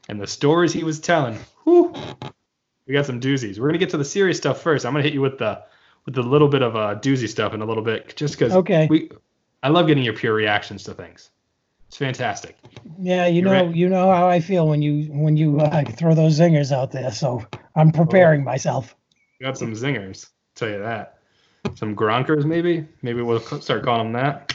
And 0.09 0.21
the 0.21 0.27
stories 0.27 0.73
he 0.73 0.85
was 0.85 1.01
telling, 1.01 1.37
whew, 1.65 1.93
we 2.87 2.95
got 2.95 3.07
some 3.07 3.21
doozies. 3.21 3.59
We're 3.59 3.69
gonna 3.69 3.79
get 3.79 3.91
to 3.91 3.97
the 3.97 4.05
serious 4.05 4.37
stuff 4.37 4.63
first. 4.63 4.87
I'm 4.87 4.93
gonna 4.93 5.03
hit 5.03 5.15
you 5.15 5.21
with 5.21 5.39
the 5.39 5.63
with 6.05 6.15
the 6.15 6.23
little 6.23 6.49
bit 6.49 6.63
of 6.63 6.77
uh, 6.77 6.95
doozy 7.01 7.29
stuff 7.29 7.53
in 7.53 7.61
a 7.61 7.67
little 7.67 7.83
bit, 7.83 8.15
just 8.17 8.39
because 8.39 8.55
Okay. 8.55 8.87
we. 8.89 9.11
I 9.63 9.69
love 9.69 9.89
getting 9.89 10.05
your 10.05 10.15
pure 10.15 10.33
reactions 10.35 10.85
to 10.85 10.95
things. 10.95 11.31
It's 11.89 11.97
fantastic. 11.97 12.57
Yeah, 13.01 13.27
you 13.27 13.43
You're 13.43 13.51
know, 13.51 13.69
you 13.71 13.89
know 13.89 14.13
how 14.13 14.29
I 14.29 14.39
feel 14.39 14.69
when 14.69 14.83
you 14.83 15.11
when 15.13 15.37
you 15.37 15.59
uh, 15.59 15.85
throw 15.85 16.15
those 16.15 16.39
zingers 16.39 16.71
out 16.71 16.93
there. 16.93 17.11
So 17.11 17.45
I'm 17.75 17.91
preparing 17.91 18.45
myself. 18.45 18.95
Got 19.41 19.59
some 19.59 19.73
zingers, 19.73 20.31
tell 20.55 20.71
you 20.71 20.79
that. 20.79 21.19
Some 21.75 21.95
gronkers, 21.95 22.45
maybe. 22.45 22.87
Maybe 23.03 23.23
we'll 23.23 23.41
start 23.41 23.85
calling 23.85 24.13
them 24.13 24.23
that. 24.23 24.55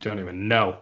Don't 0.00 0.20
even 0.20 0.48
know. 0.48 0.78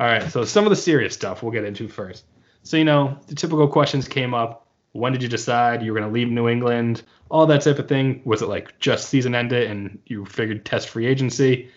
All 0.00 0.06
right, 0.06 0.30
so 0.30 0.44
some 0.44 0.64
of 0.64 0.70
the 0.70 0.76
serious 0.76 1.14
stuff 1.14 1.42
we'll 1.42 1.52
get 1.52 1.64
into 1.64 1.86
first. 1.86 2.24
So 2.62 2.76
you 2.76 2.84
know, 2.84 3.18
the 3.26 3.34
typical 3.34 3.68
questions 3.68 4.08
came 4.08 4.34
up. 4.34 4.66
When 4.92 5.12
did 5.12 5.22
you 5.22 5.28
decide 5.28 5.82
you 5.82 5.92
were 5.92 5.98
going 5.98 6.10
to 6.10 6.14
leave 6.14 6.28
New 6.28 6.48
England? 6.48 7.02
All 7.30 7.46
that 7.46 7.62
type 7.62 7.78
of 7.78 7.88
thing. 7.88 8.22
Was 8.24 8.42
it 8.42 8.48
like 8.48 8.78
just 8.80 9.08
season 9.08 9.34
ended 9.34 9.70
and 9.70 9.98
you 10.06 10.24
figured 10.24 10.64
test 10.64 10.88
free 10.88 11.06
agency? 11.06 11.70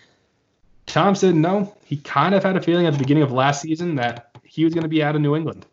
Tom 0.87 1.13
said 1.13 1.35
no. 1.35 1.75
He 1.85 1.97
kind 1.97 2.33
of 2.33 2.43
had 2.43 2.57
a 2.57 2.61
feeling 2.61 2.87
at 2.87 2.93
the 2.93 2.99
beginning 2.99 3.23
of 3.23 3.31
last 3.31 3.61
season 3.61 3.95
that 3.95 4.35
he 4.43 4.63
was 4.63 4.73
going 4.73 4.83
to 4.83 4.89
be 4.89 5.03
out 5.03 5.15
of 5.15 5.21
New 5.21 5.35
England. 5.35 5.65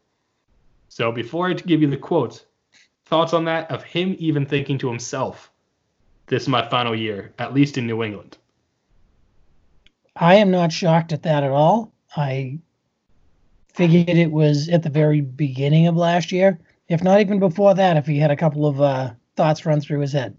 So 0.88 1.12
before 1.12 1.48
I 1.48 1.54
give 1.54 1.80
you 1.80 1.88
the 1.88 1.96
quotes, 1.96 2.44
thoughts 3.10 3.34
on 3.34 3.44
that 3.44 3.70
of 3.70 3.82
him 3.82 4.16
even 4.18 4.46
thinking 4.46 4.78
to 4.78 4.88
himself, 4.88 5.50
"This 6.28 6.44
is 6.44 6.48
my 6.48 6.66
final 6.68 6.94
year, 6.94 7.32
at 7.38 7.52
least 7.52 7.76
in 7.76 7.86
New 7.86 8.02
England." 8.02 8.38
I 10.16 10.36
am 10.36 10.50
not 10.50 10.72
shocked 10.72 11.12
at 11.12 11.24
that 11.24 11.42
at 11.42 11.50
all. 11.50 11.92
I 12.16 12.58
figured 13.74 14.16
it 14.16 14.30
was 14.30 14.68
at 14.68 14.82
the 14.82 14.90
very 14.90 15.20
beginning 15.20 15.86
of 15.86 15.96
last 15.96 16.32
year, 16.32 16.58
if 16.88 17.02
not 17.02 17.20
even 17.20 17.38
before 17.38 17.74
that, 17.74 17.96
if 17.96 18.06
he 18.06 18.18
had 18.18 18.30
a 18.30 18.36
couple 18.36 18.66
of 18.66 18.80
uh, 18.80 19.10
thoughts 19.36 19.66
run 19.66 19.80
through 19.80 20.00
his 20.00 20.12
head. 20.12 20.36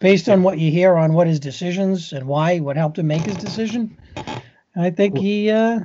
Based 0.00 0.28
on 0.28 0.42
what 0.42 0.58
you 0.58 0.70
hear 0.70 0.96
on 0.96 1.12
what 1.12 1.26
his 1.26 1.40
decisions 1.40 2.12
and 2.12 2.26
why, 2.26 2.58
what 2.58 2.76
helped 2.76 2.98
him 2.98 3.06
make 3.06 3.22
his 3.22 3.36
decision, 3.36 3.96
I 4.74 4.90
think 4.90 5.18
he 5.18 5.50
uh, 5.50 5.80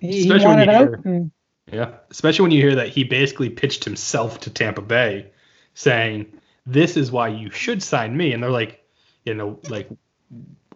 he, 0.00 0.24
he 0.24 0.30
wanted 0.30 0.68
out. 0.68 1.04
And, 1.04 1.30
Yeah, 1.70 1.94
especially 2.10 2.42
when 2.42 2.50
you 2.50 2.60
hear 2.60 2.74
that 2.74 2.88
he 2.88 3.04
basically 3.04 3.48
pitched 3.48 3.84
himself 3.84 4.40
to 4.40 4.50
Tampa 4.50 4.82
Bay, 4.82 5.30
saying, 5.74 6.26
"This 6.66 6.96
is 6.96 7.12
why 7.12 7.28
you 7.28 7.50
should 7.50 7.82
sign 7.82 8.16
me," 8.16 8.32
and 8.32 8.42
they're 8.42 8.50
like, 8.50 8.84
you 9.24 9.34
know, 9.34 9.58
like 9.68 9.88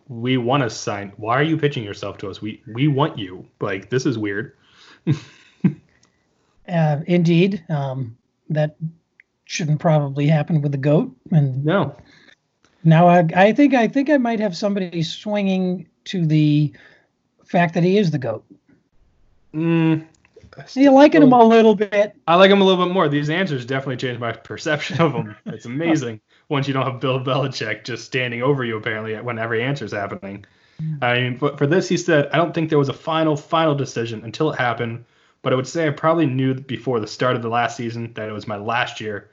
we 0.08 0.36
want 0.36 0.62
to 0.62 0.70
sign. 0.70 1.12
Why 1.16 1.38
are 1.38 1.42
you 1.42 1.56
pitching 1.56 1.84
yourself 1.84 2.18
to 2.18 2.30
us? 2.30 2.40
We 2.40 2.62
we 2.72 2.88
want 2.88 3.18
you. 3.18 3.46
Like 3.60 3.90
this 3.90 4.06
is 4.06 4.16
weird. 4.16 4.56
uh, 6.68 7.00
indeed, 7.06 7.64
um, 7.68 8.16
that 8.50 8.76
shouldn't 9.44 9.80
probably 9.80 10.26
happen 10.26 10.60
with 10.60 10.72
the 10.72 10.78
goat. 10.78 11.14
And 11.30 11.64
No, 11.64 11.96
Now, 12.84 13.08
I, 13.08 13.26
I 13.34 13.52
think 13.52 13.74
I 13.74 13.88
think 13.88 14.10
I 14.10 14.18
might 14.18 14.40
have 14.40 14.56
somebody 14.56 15.02
swinging 15.02 15.88
to 16.04 16.26
the 16.26 16.72
fact 17.44 17.74
that 17.74 17.82
he 17.82 17.98
is 17.98 18.10
the 18.10 18.18
goat. 18.18 18.44
mm, 19.54 20.04
So 20.66 20.80
you 20.80 20.90
liking 20.90 21.22
him 21.22 21.32
a 21.32 21.44
little 21.44 21.74
bit. 21.74 22.16
I 22.26 22.36
like 22.36 22.50
him 22.50 22.60
a 22.60 22.64
little 22.64 22.84
bit 22.84 22.92
more. 22.92 23.08
These 23.08 23.30
answers 23.30 23.64
definitely 23.64 23.96
changed 23.96 24.20
my 24.20 24.32
perception 24.32 25.00
of 25.00 25.12
him. 25.12 25.36
It's 25.46 25.66
amazing 25.66 26.20
once 26.48 26.66
you 26.66 26.74
don't 26.74 26.86
have 26.86 27.00
Bill 27.00 27.20
Belichick 27.20 27.84
just 27.84 28.04
standing 28.04 28.42
over 28.42 28.64
you 28.64 28.76
apparently 28.76 29.14
when 29.16 29.38
every 29.38 29.62
answer's 29.62 29.92
happening. 29.92 30.44
Mm. 30.80 31.02
I 31.02 31.20
mean, 31.20 31.36
but 31.36 31.58
for 31.58 31.66
this, 31.66 31.88
he 31.88 31.96
said, 31.96 32.28
I 32.32 32.36
don't 32.36 32.54
think 32.54 32.70
there 32.70 32.78
was 32.78 32.88
a 32.88 32.94
final, 32.94 33.36
final 33.36 33.74
decision 33.74 34.24
until 34.24 34.50
it 34.50 34.58
happened. 34.58 35.04
But 35.42 35.52
I 35.52 35.56
would 35.56 35.66
say 35.66 35.86
I 35.86 35.90
probably 35.90 36.26
knew 36.26 36.54
before 36.54 36.98
the 36.98 37.06
start 37.06 37.36
of 37.36 37.42
the 37.42 37.48
last 37.48 37.76
season 37.76 38.12
that 38.14 38.28
it 38.28 38.32
was 38.32 38.48
my 38.48 38.56
last 38.56 39.00
year. 39.00 39.30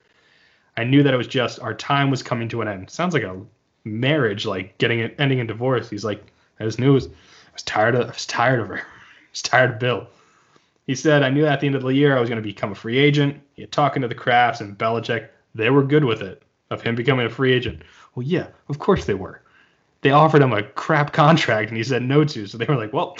I 0.78 0.84
knew 0.84 1.04
that 1.04 1.14
it 1.14 1.18
was 1.18 1.28
just 1.28 1.60
our 1.60 1.74
time 1.74 2.12
was 2.12 2.24
coming 2.24 2.50
to 2.50 2.62
an 2.62 2.68
end. 2.68 2.90
Sounds 2.90 3.14
like 3.14 3.24
a 3.24 3.42
marriage, 3.84 4.46
like 4.46 4.78
getting 4.78 5.00
it 5.00 5.16
ending 5.18 5.40
in 5.40 5.48
divorce. 5.48 5.90
He's 5.90 6.06
like, 6.06 6.24
I 6.60 6.66
just 6.66 6.80
knew 6.80 6.92
it 6.92 6.96
was, 6.96 7.08
I 7.08 7.54
was 7.54 7.64
tired 7.64 7.96
of, 7.96 8.10
I 8.10 8.14
was 8.14 8.26
tired 8.26 8.60
of 8.60 8.68
her. 8.68 8.78
I 8.78 8.82
was 9.32 9.42
tired 9.42 9.72
of 9.72 9.80
Bill. 9.80 10.08
He 10.88 10.96
said, 10.96 11.24
I 11.24 11.30
knew 11.30 11.46
at 11.46 11.60
the 11.60 11.68
end 11.68 11.76
of 11.76 11.84
the 11.84 11.90
year 11.90 12.16
I 12.16 12.20
was 12.20 12.30
going 12.30 12.42
to 12.42 12.48
become 12.48 12.72
a 12.72 12.76
free 12.76 12.98
agent. 12.98 13.42
He 13.54 13.62
had 13.62 13.72
talking 13.72 14.02
to 14.02 14.08
the 14.08 14.16
Krafts 14.16 14.60
and 14.62 14.78
Belichick. 14.78 15.30
They 15.56 15.70
were 15.70 15.84
good 15.84 16.04
with 16.04 16.22
it, 16.22 16.44
of 16.70 16.82
him 16.82 16.96
becoming 16.96 17.26
a 17.26 17.30
free 17.30 17.54
agent. 17.54 17.84
Well, 18.16 18.26
yeah, 18.26 18.48
of 18.68 18.80
course 18.80 19.06
they 19.06 19.14
were. 19.14 19.42
They 20.02 20.12
offered 20.12 20.42
him 20.42 20.52
a 20.52 20.64
crap 20.64 21.14
contract 21.14 21.70
and 21.70 21.78
he 21.78 21.84
said 21.84 22.04
no 22.04 22.26
to. 22.26 22.48
So 22.48 22.58
they 22.58 22.66
were 22.66 22.76
like, 22.76 22.92
well, 22.92 23.18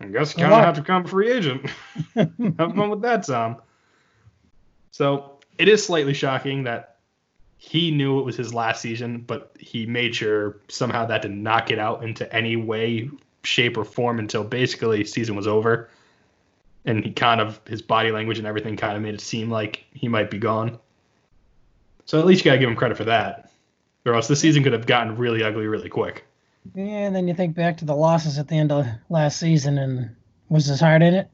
I 0.00 0.06
guess 0.06 0.34
you 0.36 0.42
kind 0.42 0.52
of 0.54 0.64
have 0.64 0.74
to 0.74 0.80
become 0.80 1.04
a 1.04 1.08
free 1.08 1.30
agent. 1.30 1.70
have 2.14 2.32
fun 2.56 2.90
with 2.90 3.02
that, 3.02 3.24
Tom. 3.24 3.62
So 4.90 5.38
it 5.58 5.68
is 5.68 5.84
slightly 5.84 6.14
shocking 6.14 6.64
that 6.64 6.96
he 7.58 7.90
knew 7.90 8.18
it 8.18 8.24
was 8.24 8.36
his 8.36 8.52
last 8.52 8.82
season, 8.82 9.18
but 9.18 9.56
he 9.58 9.86
made 9.86 10.14
sure 10.14 10.56
somehow 10.68 11.06
that 11.06 11.22
did 11.22 11.30
not 11.30 11.66
get 11.66 11.78
out 11.78 12.04
into 12.04 12.30
any 12.34 12.56
way, 12.56 13.08
shape, 13.42 13.78
or 13.78 13.84
form 13.84 14.18
until 14.18 14.44
basically 14.44 15.04
season 15.04 15.36
was 15.36 15.46
over. 15.46 15.88
And 16.84 17.04
he 17.04 17.12
kind 17.12 17.40
of 17.40 17.60
his 17.66 17.80
body 17.80 18.10
language 18.10 18.38
and 18.38 18.46
everything 18.46 18.76
kind 18.76 18.96
of 18.96 19.02
made 19.02 19.14
it 19.14 19.20
seem 19.20 19.50
like 19.50 19.84
he 19.92 20.08
might 20.08 20.30
be 20.30 20.38
gone. 20.38 20.78
So 22.04 22.18
at 22.18 22.26
least 22.26 22.44
you 22.44 22.50
gotta 22.50 22.58
give 22.58 22.68
him 22.68 22.76
credit 22.76 22.96
for 22.96 23.04
that. 23.04 23.50
Or 24.04 24.14
else 24.14 24.28
the 24.28 24.36
season 24.36 24.62
could 24.62 24.74
have 24.74 24.86
gotten 24.86 25.16
really 25.16 25.42
ugly 25.42 25.66
really 25.66 25.88
quick. 25.88 26.26
Yeah, 26.74 26.84
and 26.84 27.16
then 27.16 27.26
you 27.28 27.34
think 27.34 27.54
back 27.54 27.78
to 27.78 27.84
the 27.84 27.94
losses 27.96 28.38
at 28.38 28.48
the 28.48 28.56
end 28.56 28.72
of 28.72 28.86
last 29.10 29.38
season, 29.38 29.78
and 29.78 30.14
was 30.48 30.66
his 30.66 30.80
heart 30.80 31.02
in 31.02 31.14
it? 31.14 31.28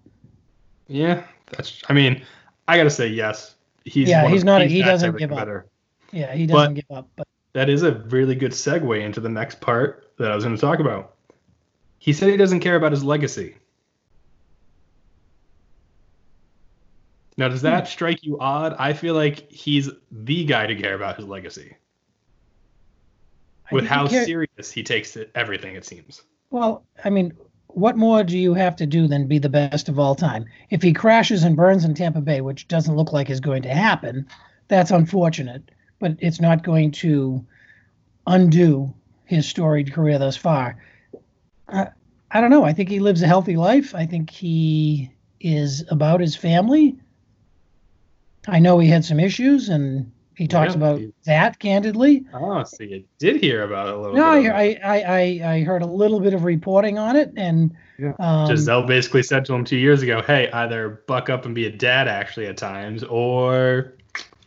Yeah, 0.89 1.25
that's. 1.47 1.83
I 1.89 1.93
mean, 1.93 2.23
I 2.67 2.77
gotta 2.77 2.91
say 2.91 3.07
yes. 3.09 3.55
He's 3.85 4.09
Yeah, 4.09 4.29
he's 4.29 4.43
of- 4.43 4.47
not- 4.47 4.63
he 4.63 4.83
doesn't 4.83 5.17
give 5.19 5.33
up. 5.33 5.67
Yeah, 6.13 6.33
he 6.35 6.47
doesn't 6.47 6.75
give 6.75 6.91
up. 6.91 7.09
But 7.17 7.27
that 7.53 7.69
is 7.69 7.83
a 7.83 7.93
really 8.11 8.35
good 8.35 8.53
segue 8.53 9.01
into 9.03 9.21
the 9.21 9.29
next 9.29 9.61
part 9.61 10.13
that 10.19 10.31
I 10.31 10.35
was 10.35 10.45
going 10.45 10.55
to 10.55 10.61
talk 10.61 10.79
about. 10.81 11.15
He 11.99 12.13
said 12.13 12.29
he 12.29 12.37
doesn't 12.37 12.61
care 12.61 12.77
about 12.77 12.93
his 12.93 13.05
legacy. 13.05 13.57
Now, 17.41 17.49
does 17.49 17.63
that 17.63 17.89
strike 17.89 18.23
you 18.23 18.39
odd? 18.39 18.77
I 18.79 18.93
feel 18.93 19.15
like 19.15 19.51
he's 19.51 19.89
the 20.13 20.45
guy 20.45 20.67
to 20.67 20.77
care 20.77 20.95
about 20.95 21.17
his 21.17 21.27
legacy. 21.27 21.75
With 23.73 23.87
how 23.87 24.09
care- 24.09 24.27
serious 24.27 24.71
he 24.71 24.83
takes 24.83 25.17
it, 25.17 25.31
everything, 25.35 25.75
it 25.75 25.87
seems. 25.87 26.21
Well, 26.51 26.85
I 27.03 27.09
mean, 27.09 27.33
what 27.69 27.97
more 27.97 28.25
do 28.25 28.37
you 28.37 28.53
have 28.53 28.77
to 28.77 28.85
do 28.85 29.07
than 29.07 29.27
be 29.27 29.39
the 29.39 29.49
best 29.49 29.89
of 29.89 29.99
all 29.99 30.15
time? 30.15 30.45
If 30.69 30.83
he 30.83 30.93
crashes 30.93 31.43
and 31.43 31.57
burns 31.57 31.87
in 31.87 31.95
Tampa 31.95 32.21
Bay, 32.21 32.43
which 32.43 32.69
doesn't 32.69 32.95
look 32.95 33.11
like 33.11 33.31
is 33.31 33.41
going 33.41 33.63
to 33.63 33.73
happen, 33.73 34.27
that's 34.69 34.91
unfortunate, 34.91 35.71
but 35.99 36.17
it's 36.19 36.43
not 36.43 36.63
going 36.63 36.91
to 36.91 37.43
undo 38.27 38.93
his 39.25 39.49
storied 39.49 39.95
career 39.95 40.19
thus 40.19 40.37
far. 40.37 40.77
Uh, 41.71 41.87
I 42.31 42.43
don't 42.43 42.51
know. 42.51 42.65
I 42.65 42.75
think 42.75 42.91
he 42.91 43.01
lives 43.01 43.23
a 43.23 43.27
healthy 43.27 43.57
life. 43.57 43.95
I 43.95 44.05
think 44.05 44.29
he 44.29 45.11
is 45.41 45.87
about 45.89 46.21
his 46.21 46.37
family. 46.37 47.00
I 48.49 48.59
know 48.59 48.79
he 48.79 48.89
had 48.89 49.05
some 49.05 49.21
issues, 49.21 49.69
and 49.69 50.11
he 50.37 50.47
talks 50.49 50.73
Yeah, 50.73 50.77
about 50.79 50.99
he- 50.99 51.13
that 51.27 51.59
candidly. 51.59 52.25
Oh, 52.33 52.63
so 52.65 52.83
you 52.85 53.05
did 53.19 53.37
hear 53.37 53.65
about 53.65 53.89
it 53.89 53.95
a 53.95 53.99
little 54.01 54.17
No, 54.17 54.43
bit. 54.43 54.51
I, 54.53 54.79
I, 54.83 55.01
I, 55.03 55.53
I 55.55 55.63
heard 55.65 55.83
a 55.83 55.87
little 55.87 56.21
bit 56.21 56.33
of 56.35 56.45
reporting 56.45 56.99
on 56.99 57.17
it, 57.17 57.33
and 57.37 57.75
Yeah. 57.99 58.13
um, 58.19 58.49
Gisele 58.49 58.85
basically 58.87 59.23
said 59.23 59.45
to 59.47 59.55
him 59.55 59.65
two 59.65 59.77
years 59.77 60.03
ago, 60.03 60.23
"Hey, 60.23 60.51
either 60.53 61.03
buck 61.07 61.29
up 61.29 61.45
and 61.45 61.55
be 61.55 61.67
a 61.67 61.71
dad 61.71 62.09
actually 62.09 62.47
at 62.47 62.57
times, 62.57 63.05
or 63.05 63.93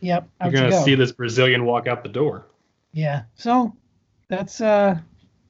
yep, 0.02 0.28
you're 0.42 0.52
gonna 0.52 0.70
go. 0.72 0.84
see 0.84 0.96
this 0.96 1.12
Brazilian 1.12 1.66
walk 1.66 1.88
out 1.88 2.02
the 2.04 2.10
door." 2.10 2.48
Yeah, 2.94 3.24
so 3.36 3.76
that's 4.28 4.60
uh, 4.62 4.98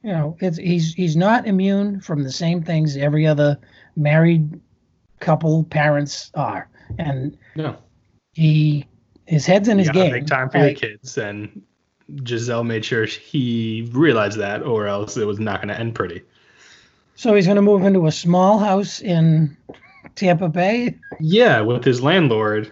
you 0.04 0.12
know, 0.12 0.36
it's 0.42 0.58
he's 0.58 0.94
he's 0.94 1.16
not 1.16 1.48
immune 1.48 2.02
from 2.02 2.24
the 2.24 2.32
same 2.32 2.62
things 2.62 2.98
every 2.98 3.26
other 3.26 3.58
married 3.96 4.60
couple 5.22 5.64
parents 5.66 6.30
are, 6.36 6.68
and 7.00 7.38
No, 7.56 7.78
he 8.34 8.86
his 9.26 9.46
head's 9.46 9.70
in 9.70 9.80
his 9.80 9.90
game. 9.90 10.12
make 10.12 10.28
time 10.28 10.50
for 10.50 10.58
your 10.58 10.68
Like, 10.68 10.78
kids, 10.78 11.18
and 11.18 11.62
Gisele 12.24 12.64
made 12.64 12.84
sure 12.84 13.06
he 13.06 13.90
realized 13.94 14.38
that, 14.40 14.64
or 14.64 14.88
else 14.88 15.16
it 15.18 15.26
was 15.26 15.40
not 15.40 15.62
gonna 15.62 15.74
end 15.74 15.96
pretty. 15.96 16.24
So 17.16 17.34
he's 17.36 17.46
going 17.46 17.58
to 17.58 17.62
move 17.62 17.84
into 17.84 18.08
a 18.08 18.12
small 18.12 18.60
house 18.60 19.00
in 19.00 19.56
Tampa 20.16 20.50
Bay. 20.50 20.98
Yeah, 21.20 21.62
with 21.62 21.84
his 21.84 22.02
landlord. 22.02 22.72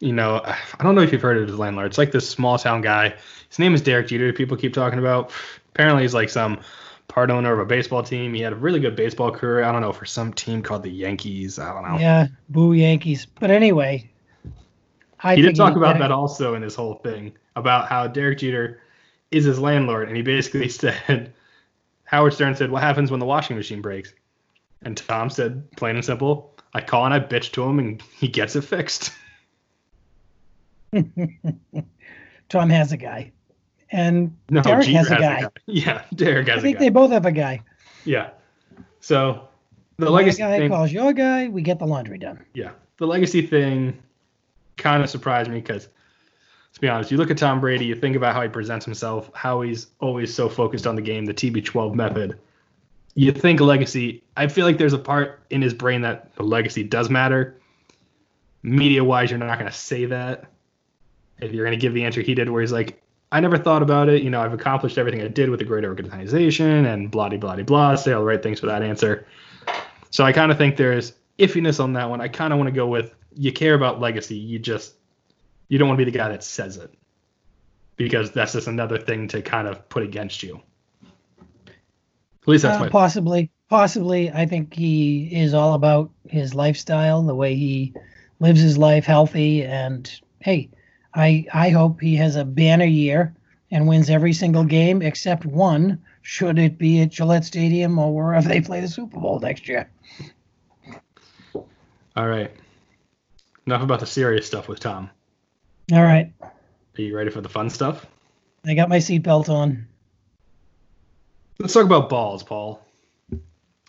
You 0.00 0.12
know, 0.12 0.40
I 0.44 0.82
don't 0.82 0.94
know 0.94 1.02
if 1.02 1.12
you've 1.12 1.22
heard 1.22 1.38
of 1.38 1.48
his 1.48 1.58
landlord. 1.58 1.86
It's 1.86 1.98
like 1.98 2.12
this 2.12 2.28
small 2.28 2.58
town 2.58 2.80
guy. 2.80 3.14
His 3.48 3.58
name 3.58 3.74
is 3.74 3.82
Derek 3.82 4.08
Jeter. 4.08 4.32
People 4.32 4.56
keep 4.56 4.72
talking 4.72 4.98
about. 4.98 5.32
Apparently, 5.70 6.02
he's 6.02 6.14
like 6.14 6.28
some 6.28 6.60
part 7.08 7.30
owner 7.30 7.52
of 7.52 7.58
a 7.58 7.64
baseball 7.64 8.02
team. 8.02 8.32
He 8.34 8.40
had 8.40 8.52
a 8.52 8.56
really 8.56 8.80
good 8.80 8.96
baseball 8.96 9.30
career. 9.30 9.64
I 9.64 9.72
don't 9.72 9.80
know 9.80 9.92
for 9.92 10.06
some 10.06 10.32
team 10.32 10.62
called 10.62 10.82
the 10.82 10.90
Yankees. 10.90 11.58
I 11.58 11.72
don't 11.72 11.88
know. 11.88 11.98
Yeah, 11.98 12.28
boo 12.48 12.72
Yankees. 12.72 13.26
But 13.26 13.50
anyway, 13.50 14.10
He 15.22 15.42
did 15.42 15.56
talk 15.56 15.76
about 15.76 15.98
that 15.98 16.10
also 16.12 16.54
in 16.54 16.62
his 16.62 16.74
whole 16.74 16.94
thing 16.94 17.32
about 17.56 17.88
how 17.88 18.06
Derek 18.08 18.38
Jeter 18.38 18.80
is 19.30 19.44
his 19.44 19.58
landlord, 19.58 20.08
and 20.08 20.16
he 20.16 20.22
basically 20.22 20.68
said, 20.70 21.32
Howard 22.04 22.34
Stern 22.34 22.56
said, 22.56 22.70
"What 22.70 22.82
happens 22.82 23.10
when 23.10 23.20
the 23.20 23.26
washing 23.26 23.56
machine 23.56 23.80
breaks?" 23.80 24.12
And 24.82 24.96
Tom 24.96 25.30
said, 25.30 25.70
plain 25.76 25.94
and 25.96 26.04
simple, 26.04 26.56
"I 26.74 26.80
call 26.80 27.04
and 27.04 27.14
I 27.14 27.20
bitch 27.20 27.52
to 27.52 27.62
him, 27.62 27.78
and 27.78 28.02
he 28.18 28.28
gets 28.28 28.56
it 28.56 28.62
fixed." 28.62 29.12
Tom 32.48 32.68
has 32.68 32.92
a 32.92 32.96
guy, 32.96 33.32
and 33.90 34.36
No, 34.50 34.60
Derek 34.62 34.86
Jeter 34.86 34.98
has 34.98 35.10
a 35.10 35.16
guy. 35.16 35.46
Yeah, 35.66 36.04
Derek 36.14 36.48
has 36.48 36.58
I 36.58 36.62
think 36.62 36.78
they 36.78 36.90
both 36.90 37.10
have 37.12 37.24
a 37.26 37.32
guy. 37.32 37.62
Yeah. 38.04 38.30
So 39.00 39.48
the 39.96 40.06
My 40.06 40.10
legacy 40.12 40.38
guy 40.38 40.58
thing, 40.58 40.70
calls 40.70 40.92
your 40.92 41.12
guy. 41.12 41.48
We 41.48 41.62
get 41.62 41.78
the 41.78 41.86
laundry 41.86 42.18
done. 42.18 42.44
yeah, 42.54 42.72
the 42.98 43.06
legacy 43.06 43.46
thing 43.46 44.02
kind 44.76 45.02
of 45.02 45.10
surprised 45.10 45.50
me 45.50 45.60
because, 45.60 45.88
let's 46.68 46.78
be 46.78 46.88
honest, 46.88 47.10
you 47.10 47.16
look 47.16 47.30
at 47.30 47.38
Tom 47.38 47.60
Brady, 47.60 47.84
you 47.84 47.94
think 47.94 48.16
about 48.16 48.34
how 48.34 48.42
he 48.42 48.48
presents 48.48 48.84
himself, 48.84 49.30
how 49.34 49.62
he's 49.62 49.88
always 50.00 50.34
so 50.34 50.48
focused 50.48 50.86
on 50.86 50.96
the 50.96 51.02
game, 51.02 51.24
the 51.24 51.34
TB12 51.34 51.94
method. 51.94 52.38
You 53.14 53.32
think 53.32 53.60
legacy. 53.60 54.22
I 54.36 54.46
feel 54.46 54.64
like 54.64 54.78
there's 54.78 54.94
a 54.94 54.98
part 54.98 55.42
in 55.50 55.60
his 55.60 55.74
brain 55.74 56.00
that 56.02 56.34
the 56.36 56.42
legacy 56.42 56.82
does 56.82 57.10
matter. 57.10 57.60
Media 58.62 59.04
wise, 59.04 59.30
you're 59.30 59.38
not 59.38 59.58
going 59.58 59.70
to 59.70 59.76
say 59.76 60.06
that. 60.06 60.46
If 61.40 61.52
you're 61.52 61.64
going 61.64 61.78
to 61.78 61.80
give 61.80 61.92
the 61.92 62.04
answer 62.04 62.22
he 62.22 62.34
did, 62.34 62.48
where 62.48 62.62
he's 62.62 62.72
like, 62.72 63.02
I 63.32 63.40
never 63.40 63.58
thought 63.58 63.82
about 63.82 64.08
it. 64.08 64.22
You 64.22 64.30
know, 64.30 64.40
I've 64.40 64.52
accomplished 64.52 64.98
everything 64.98 65.20
I 65.22 65.28
did 65.28 65.50
with 65.50 65.60
a 65.60 65.64
great 65.64 65.84
organization 65.84 66.86
and 66.86 67.10
blah, 67.10 67.28
blah, 67.30 67.38
blah, 67.38 67.62
blah. 67.62 67.94
Say 67.96 68.12
all 68.12 68.20
the 68.20 68.26
right 68.26 68.42
things 68.42 68.60
for 68.60 68.66
that 68.66 68.82
answer. 68.82 69.26
So 70.10 70.24
I 70.24 70.32
kind 70.32 70.52
of 70.52 70.58
think 70.58 70.76
there's 70.76 71.14
iffiness 71.38 71.82
on 71.82 71.94
that 71.94 72.08
one. 72.08 72.20
I 72.20 72.28
kind 72.28 72.52
of 72.52 72.58
want 72.58 72.68
to 72.68 72.74
go 72.74 72.86
with 72.86 73.14
you 73.36 73.52
care 73.52 73.74
about 73.74 74.00
legacy. 74.00 74.36
You 74.36 74.58
just, 74.58 74.94
you 75.68 75.78
don't 75.78 75.88
want 75.88 75.98
to 75.98 76.04
be 76.04 76.10
the 76.10 76.16
guy 76.16 76.28
that 76.28 76.44
says 76.44 76.76
it 76.76 76.92
because 77.96 78.32
that's 78.32 78.52
just 78.52 78.66
another 78.66 78.98
thing 78.98 79.28
to 79.28 79.42
kind 79.42 79.68
of 79.68 79.88
put 79.88 80.02
against 80.02 80.42
you. 80.42 80.60
At 81.66 82.48
least 82.48 82.62
that's 82.64 82.76
Uh, 82.80 82.84
my 82.84 82.88
possibly, 82.88 83.50
possibly. 83.68 84.30
I 84.30 84.46
think 84.46 84.74
he 84.74 85.28
is 85.32 85.54
all 85.54 85.74
about 85.74 86.10
his 86.28 86.54
lifestyle, 86.54 87.22
the 87.22 87.34
way 87.34 87.54
he 87.54 87.94
lives 88.40 88.60
his 88.60 88.76
life, 88.76 89.04
healthy. 89.04 89.64
And 89.64 90.10
hey, 90.40 90.68
I 91.14 91.46
I 91.54 91.70
hope 91.70 92.00
he 92.00 92.16
has 92.16 92.36
a 92.36 92.44
banner 92.44 92.84
year 92.84 93.34
and 93.70 93.86
wins 93.86 94.10
every 94.10 94.32
single 94.32 94.64
game 94.64 95.02
except 95.02 95.46
one. 95.46 96.02
Should 96.22 96.58
it 96.58 96.78
be 96.78 97.00
at 97.02 97.10
Gillette 97.10 97.44
Stadium 97.44 97.98
or 97.98 98.14
wherever 98.14 98.48
they 98.48 98.60
play 98.60 98.80
the 98.80 98.88
Super 98.88 99.20
Bowl 99.20 99.38
next 99.40 99.68
year? 99.68 99.88
All 102.16 102.28
right. 102.28 102.50
Enough 103.66 103.82
about 103.82 104.00
the 104.00 104.06
serious 104.06 104.46
stuff 104.46 104.68
with 104.68 104.80
Tom. 104.80 105.10
All 105.92 106.02
right, 106.02 106.32
Are 106.42 107.02
you 107.02 107.16
ready 107.16 107.30
for 107.30 107.40
the 107.40 107.48
fun 107.48 107.70
stuff? 107.70 108.06
I 108.64 108.74
got 108.74 108.88
my 108.88 108.98
seatbelt 108.98 109.48
on. 109.48 109.86
Let's 111.58 111.74
talk 111.74 111.84
about 111.84 112.08
balls, 112.08 112.42
Paul. 112.42 112.84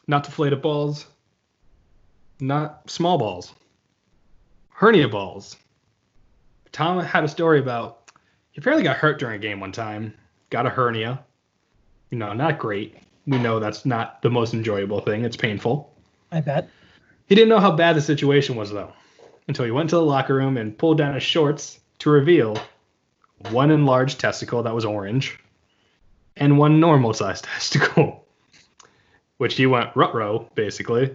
Not 0.07 0.23
deflated 0.23 0.61
balls, 0.61 1.07
not 2.39 2.89
small 2.89 3.17
balls, 3.17 3.53
hernia 4.69 5.07
balls. 5.07 5.55
Tom 6.71 6.99
had 6.99 7.23
a 7.23 7.27
story 7.27 7.59
about 7.59 8.11
he 8.51 8.59
apparently 8.59 8.83
got 8.83 8.97
hurt 8.97 9.17
during 9.19 9.35
a 9.35 9.39
game 9.39 9.59
one 9.59 9.71
time, 9.71 10.13
got 10.49 10.65
a 10.65 10.69
hernia. 10.69 11.23
You 12.09 12.17
know, 12.17 12.33
not 12.33 12.59
great. 12.59 12.95
We 13.25 13.37
know 13.37 13.59
that's 13.59 13.85
not 13.85 14.21
the 14.21 14.29
most 14.29 14.53
enjoyable 14.53 14.99
thing. 14.99 15.23
It's 15.23 15.37
painful. 15.37 15.95
I 16.31 16.41
bet. 16.41 16.69
He 17.27 17.35
didn't 17.35 17.49
know 17.49 17.59
how 17.59 17.71
bad 17.71 17.95
the 17.95 18.01
situation 18.01 18.55
was 18.55 18.71
though, 18.71 18.91
until 19.47 19.65
he 19.65 19.71
went 19.71 19.89
to 19.89 19.95
the 19.95 20.01
locker 20.01 20.35
room 20.35 20.57
and 20.57 20.77
pulled 20.77 20.97
down 20.97 21.13
his 21.13 21.23
shorts 21.23 21.79
to 21.99 22.09
reveal 22.09 22.57
one 23.51 23.71
enlarged 23.71 24.19
testicle 24.19 24.63
that 24.63 24.75
was 24.75 24.85
orange 24.85 25.39
and 26.37 26.57
one 26.57 26.79
normal 26.79 27.13
sized 27.13 27.43
testicle, 27.45 28.25
which 29.37 29.55
he 29.55 29.65
went 29.65 29.95
rut-row 29.95 30.49
basically. 30.55 31.13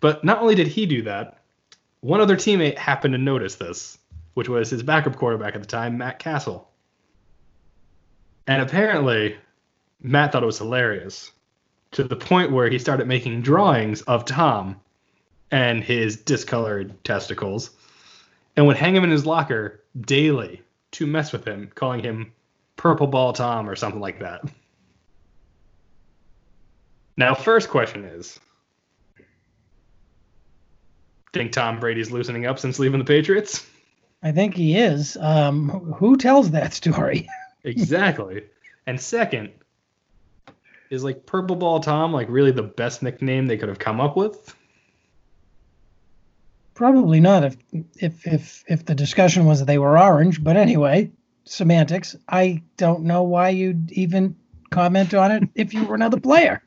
But 0.00 0.24
not 0.24 0.40
only 0.40 0.54
did 0.54 0.66
he 0.66 0.86
do 0.86 1.02
that, 1.02 1.38
one 2.00 2.20
other 2.20 2.36
teammate 2.36 2.76
happened 2.76 3.12
to 3.12 3.18
notice 3.18 3.54
this, 3.54 3.98
which 4.34 4.48
was 4.48 4.70
his 4.70 4.82
backup 4.82 5.16
quarterback 5.16 5.54
at 5.54 5.60
the 5.60 5.68
time, 5.68 5.98
Matt 5.98 6.18
Cassel. 6.18 6.68
And 8.46 8.60
apparently, 8.60 9.36
Matt 10.00 10.32
thought 10.32 10.42
it 10.42 10.46
was 10.46 10.58
hilarious 10.58 11.30
to 11.92 12.02
the 12.02 12.16
point 12.16 12.50
where 12.50 12.68
he 12.68 12.78
started 12.78 13.06
making 13.06 13.42
drawings 13.42 14.02
of 14.02 14.24
Tom 14.24 14.80
and 15.52 15.84
his 15.84 16.16
discolored 16.16 17.04
testicles 17.04 17.70
and 18.56 18.66
would 18.66 18.76
hang 18.76 18.96
him 18.96 19.04
in 19.04 19.10
his 19.10 19.26
locker 19.26 19.82
daily 20.00 20.62
to 20.92 21.06
mess 21.06 21.32
with 21.32 21.44
him, 21.46 21.70
calling 21.74 22.00
him 22.02 22.32
Purple 22.76 23.06
Ball 23.06 23.32
Tom 23.32 23.68
or 23.68 23.76
something 23.76 24.00
like 24.00 24.18
that. 24.20 24.42
Now, 27.16 27.34
first 27.34 27.68
question 27.68 28.04
is 28.04 28.40
Think 31.32 31.52
Tom 31.52 31.78
Brady's 31.78 32.10
loosening 32.10 32.46
up 32.46 32.58
since 32.58 32.78
leaving 32.78 32.98
the 32.98 33.04
Patriots? 33.04 33.66
I 34.22 34.32
think 34.32 34.54
he 34.54 34.76
is. 34.76 35.16
Um, 35.20 35.68
who 35.98 36.16
tells 36.16 36.50
that 36.50 36.72
story? 36.72 37.28
Exactly. 37.64 38.42
and 38.88 39.00
second, 39.00 39.52
is 40.90 41.04
like 41.04 41.26
Purple 41.26 41.54
Ball 41.54 41.78
Tom 41.78 42.12
like 42.12 42.28
really 42.28 42.50
the 42.50 42.64
best 42.64 43.04
nickname 43.04 43.46
they 43.46 43.56
could 43.56 43.68
have 43.68 43.78
come 43.78 44.00
up 44.00 44.16
with? 44.16 44.56
Probably 46.82 47.20
not 47.20 47.44
if 47.44 47.56
if 48.00 48.26
if 48.26 48.64
if 48.66 48.84
the 48.84 48.96
discussion 48.96 49.46
was 49.46 49.60
that 49.60 49.66
they 49.66 49.78
were 49.78 49.96
orange, 49.96 50.42
but 50.42 50.56
anyway, 50.56 51.12
semantics. 51.44 52.16
I 52.28 52.64
don't 52.76 53.04
know 53.04 53.22
why 53.22 53.50
you'd 53.50 53.92
even 53.92 54.34
comment 54.70 55.14
on 55.14 55.30
it 55.30 55.48
if 55.54 55.72
you 55.72 55.84
were 55.84 55.94
another 55.94 56.18
player. 56.18 56.60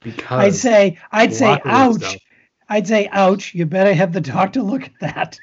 Because 0.00 0.30
I'd 0.30 0.54
say 0.54 0.98
I'd 1.12 1.32
say 1.32 1.58
ouch. 1.64 1.94
stuff. 1.94 2.16
I'd 2.68 2.86
say 2.86 3.08
ouch, 3.10 3.54
you 3.54 3.64
better 3.64 3.94
have 3.94 4.12
the 4.12 4.20
doctor 4.20 4.60
look 4.60 4.82
at 4.82 5.00
that. 5.00 5.38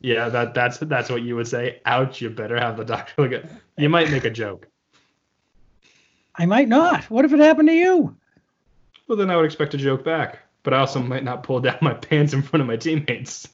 Yeah, 0.00 0.30
that 0.30 0.54
that's 0.54 0.78
that's 0.78 1.10
what 1.10 1.20
you 1.20 1.36
would 1.36 1.46
say. 1.46 1.82
Ouch! 1.84 2.22
You 2.22 2.30
better 2.30 2.58
have 2.58 2.78
the 2.78 2.84
doctor 2.86 3.12
look 3.18 3.32
at. 3.32 3.50
You 3.76 3.90
might 3.90 4.10
make 4.10 4.24
a 4.24 4.30
joke. 4.30 4.68
I 6.34 6.46
might 6.46 6.68
not. 6.68 7.04
What 7.10 7.26
if 7.26 7.34
it 7.34 7.40
happened 7.40 7.68
to 7.68 7.74
you? 7.74 8.16
Well, 9.06 9.18
then 9.18 9.30
I 9.30 9.36
would 9.36 9.44
expect 9.44 9.74
a 9.74 9.76
joke 9.76 10.02
back, 10.02 10.38
but 10.62 10.74
I 10.74 10.78
also 10.78 11.00
might 11.00 11.24
not 11.24 11.42
pull 11.42 11.60
down 11.60 11.78
my 11.80 11.94
pants 11.94 12.32
in 12.32 12.42
front 12.42 12.60
of 12.60 12.66
my 12.66 12.76
teammates. 12.76 13.48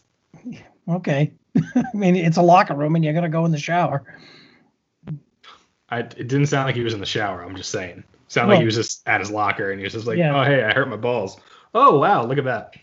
Okay. 0.88 1.32
I 1.76 1.84
mean, 1.94 2.16
it's 2.16 2.36
a 2.36 2.42
locker 2.42 2.74
room 2.74 2.94
and 2.94 3.04
you're 3.04 3.12
going 3.12 3.24
to 3.24 3.28
go 3.28 3.44
in 3.44 3.52
the 3.52 3.58
shower. 3.58 4.04
I, 5.88 6.00
it 6.00 6.28
didn't 6.28 6.46
sound 6.46 6.66
like 6.66 6.74
he 6.74 6.82
was 6.82 6.94
in 6.94 7.00
the 7.00 7.06
shower. 7.06 7.42
I'm 7.42 7.56
just 7.56 7.70
saying. 7.70 7.98
It 7.98 8.04
sounded 8.32 8.54
like 8.54 8.60
he 8.60 8.66
was 8.66 8.74
just 8.74 9.06
at 9.06 9.20
his 9.20 9.30
locker 9.30 9.70
and 9.70 9.78
he 9.78 9.84
was 9.84 9.92
just 9.92 10.06
like, 10.06 10.18
Yeah. 10.18 10.38
"Oh, 10.38 10.44
hey, 10.44 10.64
I 10.64 10.72
hurt 10.72 10.88
my 10.88 10.96
balls." 10.96 11.38
Oh, 11.74 11.98
wow, 11.98 12.24
look 12.24 12.38
at 12.38 12.44
that. 12.44 12.74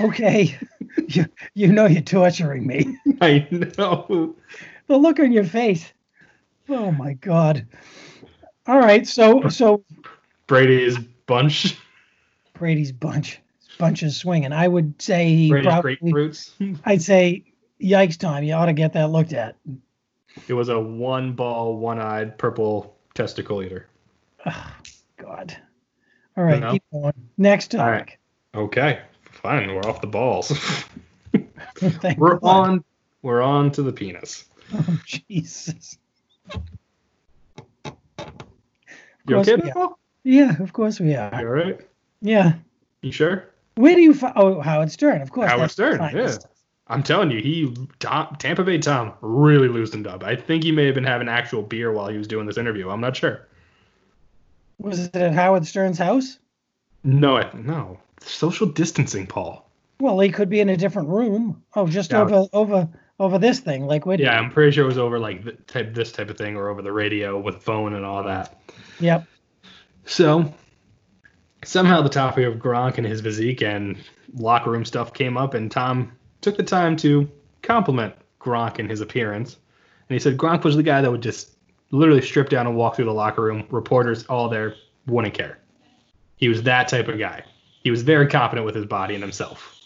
Okay. 0.00 0.58
you, 1.08 1.26
you 1.54 1.72
know 1.72 1.86
you're 1.86 2.02
torturing 2.02 2.66
me. 2.66 2.98
I 3.20 3.46
know. 3.50 4.34
the 4.86 4.96
look 4.96 5.18
on 5.18 5.32
your 5.32 5.44
face. 5.44 5.92
Oh 6.68 6.90
my 6.92 7.14
God. 7.14 7.66
All 8.66 8.78
right. 8.78 9.06
So, 9.06 9.48
so 9.48 9.84
Brady's 10.46 10.98
bunch. 11.26 11.76
Brady's 12.54 12.92
bunch, 12.92 13.40
bunch 13.78 14.02
is 14.02 14.16
swinging. 14.16 14.52
I 14.52 14.68
would 14.68 15.00
say 15.00 15.28
he 15.34 15.48
Brady's 15.50 15.66
probably, 15.66 15.96
grapefruits. 15.96 16.78
I'd 16.84 17.02
say, 17.02 17.44
yikes, 17.80 18.18
Tom, 18.18 18.44
you 18.44 18.54
ought 18.54 18.66
to 18.66 18.72
get 18.72 18.92
that 18.92 19.10
looked 19.10 19.32
at. 19.32 19.56
It 20.48 20.54
was 20.54 20.68
a 20.68 20.78
one 20.78 21.32
ball, 21.32 21.76
one 21.76 21.98
eyed 21.98 22.38
purple 22.38 22.96
testicle 23.14 23.62
eater. 23.62 23.88
God. 25.16 25.56
All 26.36 26.44
right, 26.44 26.60
No. 26.60 26.72
keep 26.72 26.82
going. 26.92 27.12
Next 27.36 27.74
All 27.74 27.86
right. 27.86 27.98
topic. 28.00 28.18
Okay, 28.54 29.00
fine. 29.30 29.74
We're 29.74 29.82
off 29.88 30.00
the 30.00 30.06
balls. 30.06 30.52
We're 32.16 32.38
God. 32.38 32.40
on. 32.42 32.84
We're 33.22 33.42
on 33.42 33.70
to 33.72 33.82
the 33.82 33.92
penis. 33.92 34.44
Oh, 34.74 34.98
Jesus. 35.04 35.98
You 39.26 39.36
okay, 39.36 39.56
we 39.56 39.68
are. 39.70 39.72
Paul? 39.74 39.98
Yeah, 40.24 40.60
of 40.62 40.72
course 40.72 41.00
we 41.00 41.12
You 41.12 41.18
are. 41.18 41.34
all 41.34 41.44
right? 41.44 41.80
Yeah. 42.20 42.54
You 43.02 43.12
sure? 43.12 43.48
Where 43.74 43.94
do 43.94 44.00
you 44.02 44.14
find? 44.14 44.34
Oh, 44.36 44.60
Howard 44.60 44.90
Stern, 44.92 45.22
of 45.22 45.32
course. 45.32 45.50
Howard 45.50 45.70
Stern, 45.70 45.98
finest. 45.98 46.46
I'm 46.88 47.02
telling 47.02 47.30
you, 47.30 47.40
he 47.40 47.74
Tom, 48.00 48.36
Tampa 48.38 48.62
Bay 48.64 48.78
Tom 48.78 49.12
really 49.22 49.68
loosened 49.68 50.06
up. 50.06 50.22
I 50.22 50.36
think 50.36 50.62
he 50.62 50.72
may 50.72 50.84
have 50.86 50.94
been 50.94 51.04
having 51.04 51.28
actual 51.28 51.62
beer 51.62 51.90
while 51.92 52.08
he 52.08 52.18
was 52.18 52.28
doing 52.28 52.46
this 52.46 52.58
interview. 52.58 52.90
I'm 52.90 53.00
not 53.00 53.16
sure. 53.16 53.48
Was 54.78 54.98
it 55.06 55.16
at 55.16 55.32
Howard 55.32 55.66
Stern's 55.66 55.98
house? 55.98 56.38
No, 57.04 57.38
I, 57.38 57.50
no. 57.54 57.98
Social 58.20 58.66
distancing, 58.66 59.26
Paul. 59.26 59.68
Well, 60.00 60.18
he 60.20 60.30
could 60.30 60.48
be 60.48 60.60
in 60.60 60.68
a 60.68 60.76
different 60.76 61.08
room. 61.08 61.62
Oh, 61.74 61.86
just 61.86 62.10
Yeah. 62.12 62.20
over 62.22 62.46
over 62.52 62.88
over 63.18 63.38
this 63.38 63.60
thing, 63.60 63.86
like 63.86 64.04
we 64.04 64.16
Yeah, 64.18 64.38
I'm 64.38 64.50
pretty 64.50 64.72
sure 64.72 64.84
it 64.84 64.88
was 64.88 64.98
over 64.98 65.18
like 65.18 65.44
th- 65.44 65.56
type, 65.66 65.94
this 65.94 66.12
type 66.12 66.28
of 66.30 66.36
thing, 66.36 66.56
or 66.56 66.68
over 66.68 66.82
the 66.82 66.92
radio 66.92 67.38
with 67.40 67.62
phone 67.62 67.94
and 67.94 68.04
all 68.04 68.22
that. 68.24 68.60
Yep. 69.00 69.26
So 70.04 70.52
somehow 71.64 72.02
the 72.02 72.08
topic 72.08 72.46
of 72.46 72.54
Gronk 72.54 72.98
and 72.98 73.06
his 73.06 73.20
physique 73.20 73.62
and 73.62 73.96
locker 74.34 74.70
room 74.70 74.84
stuff 74.84 75.14
came 75.14 75.36
up, 75.36 75.54
and 75.54 75.70
Tom 75.70 76.12
took 76.40 76.56
the 76.56 76.62
time 76.62 76.96
to 76.98 77.30
compliment 77.62 78.14
Gronk 78.40 78.78
and 78.78 78.90
his 78.90 79.00
appearance. 79.00 79.56
And 80.08 80.14
he 80.14 80.18
said 80.18 80.36
Gronk 80.36 80.64
was 80.64 80.76
the 80.76 80.82
guy 80.82 81.00
that 81.00 81.10
would 81.10 81.22
just 81.22 81.52
literally 81.90 82.22
strip 82.22 82.48
down 82.48 82.66
and 82.66 82.76
walk 82.76 82.96
through 82.96 83.04
the 83.04 83.12
locker 83.12 83.42
room. 83.42 83.66
Reporters 83.70 84.24
all 84.26 84.48
there 84.48 84.74
wouldn't 85.06 85.34
care. 85.34 85.58
He 86.36 86.48
was 86.48 86.62
that 86.64 86.88
type 86.88 87.08
of 87.08 87.18
guy. 87.18 87.44
He 87.82 87.90
was 87.90 88.02
very 88.02 88.26
confident 88.26 88.66
with 88.66 88.74
his 88.74 88.86
body 88.86 89.14
and 89.14 89.22
himself. 89.22 89.78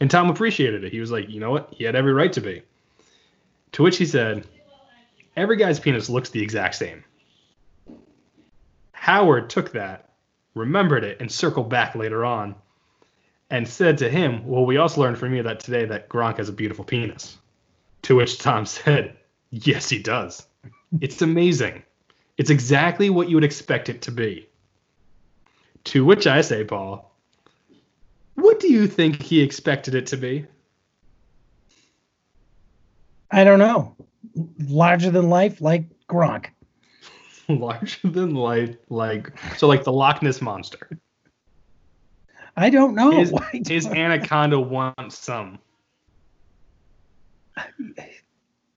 And 0.00 0.10
Tom 0.10 0.30
appreciated 0.30 0.84
it. 0.84 0.92
He 0.92 1.00
was 1.00 1.10
like, 1.10 1.28
you 1.28 1.40
know 1.40 1.50
what? 1.50 1.72
He 1.72 1.84
had 1.84 1.96
every 1.96 2.12
right 2.12 2.32
to 2.32 2.40
be. 2.40 2.62
To 3.72 3.82
which 3.82 3.96
he 3.96 4.06
said, 4.06 4.46
every 5.36 5.56
guy's 5.56 5.80
penis 5.80 6.08
looks 6.08 6.30
the 6.30 6.42
exact 6.42 6.76
same. 6.76 7.02
Howard 9.08 9.48
took 9.48 9.72
that, 9.72 10.10
remembered 10.54 11.02
it, 11.02 11.16
and 11.18 11.32
circled 11.32 11.70
back 11.70 11.94
later 11.94 12.26
on 12.26 12.54
and 13.48 13.66
said 13.66 13.96
to 13.96 14.10
him, 14.10 14.46
Well, 14.46 14.66
we 14.66 14.76
also 14.76 15.00
learned 15.00 15.16
from 15.16 15.34
you 15.34 15.42
that 15.44 15.60
today 15.60 15.86
that 15.86 16.10
Gronk 16.10 16.36
has 16.36 16.50
a 16.50 16.52
beautiful 16.52 16.84
penis. 16.84 17.38
To 18.02 18.16
which 18.16 18.36
Tom 18.36 18.66
said, 18.66 19.16
Yes, 19.50 19.88
he 19.88 19.98
does. 19.98 20.46
It's 21.00 21.22
amazing. 21.22 21.84
It's 22.36 22.50
exactly 22.50 23.08
what 23.08 23.30
you 23.30 23.36
would 23.36 23.44
expect 23.44 23.88
it 23.88 24.02
to 24.02 24.10
be. 24.10 24.46
To 25.84 26.04
which 26.04 26.26
I 26.26 26.42
say, 26.42 26.62
Paul, 26.62 27.10
what 28.34 28.60
do 28.60 28.70
you 28.70 28.86
think 28.86 29.22
he 29.22 29.40
expected 29.40 29.94
it 29.94 30.08
to 30.08 30.18
be? 30.18 30.44
I 33.30 33.44
don't 33.44 33.58
know. 33.58 33.96
Larger 34.58 35.10
than 35.10 35.30
life, 35.30 35.62
like 35.62 35.84
Gronk. 36.08 36.48
Larger 37.60 38.08
than 38.08 38.34
life, 38.34 38.76
like 38.90 39.32
so, 39.56 39.66
like 39.68 39.82
the 39.84 39.92
Loch 39.92 40.22
Ness 40.22 40.40
monster. 40.42 40.88
I 42.56 42.68
don't 42.70 42.94
know. 42.94 43.10
His, 43.12 43.30
don't- 43.86 43.96
anaconda 43.96 44.60
wants 44.60 45.16
some. 45.18 45.58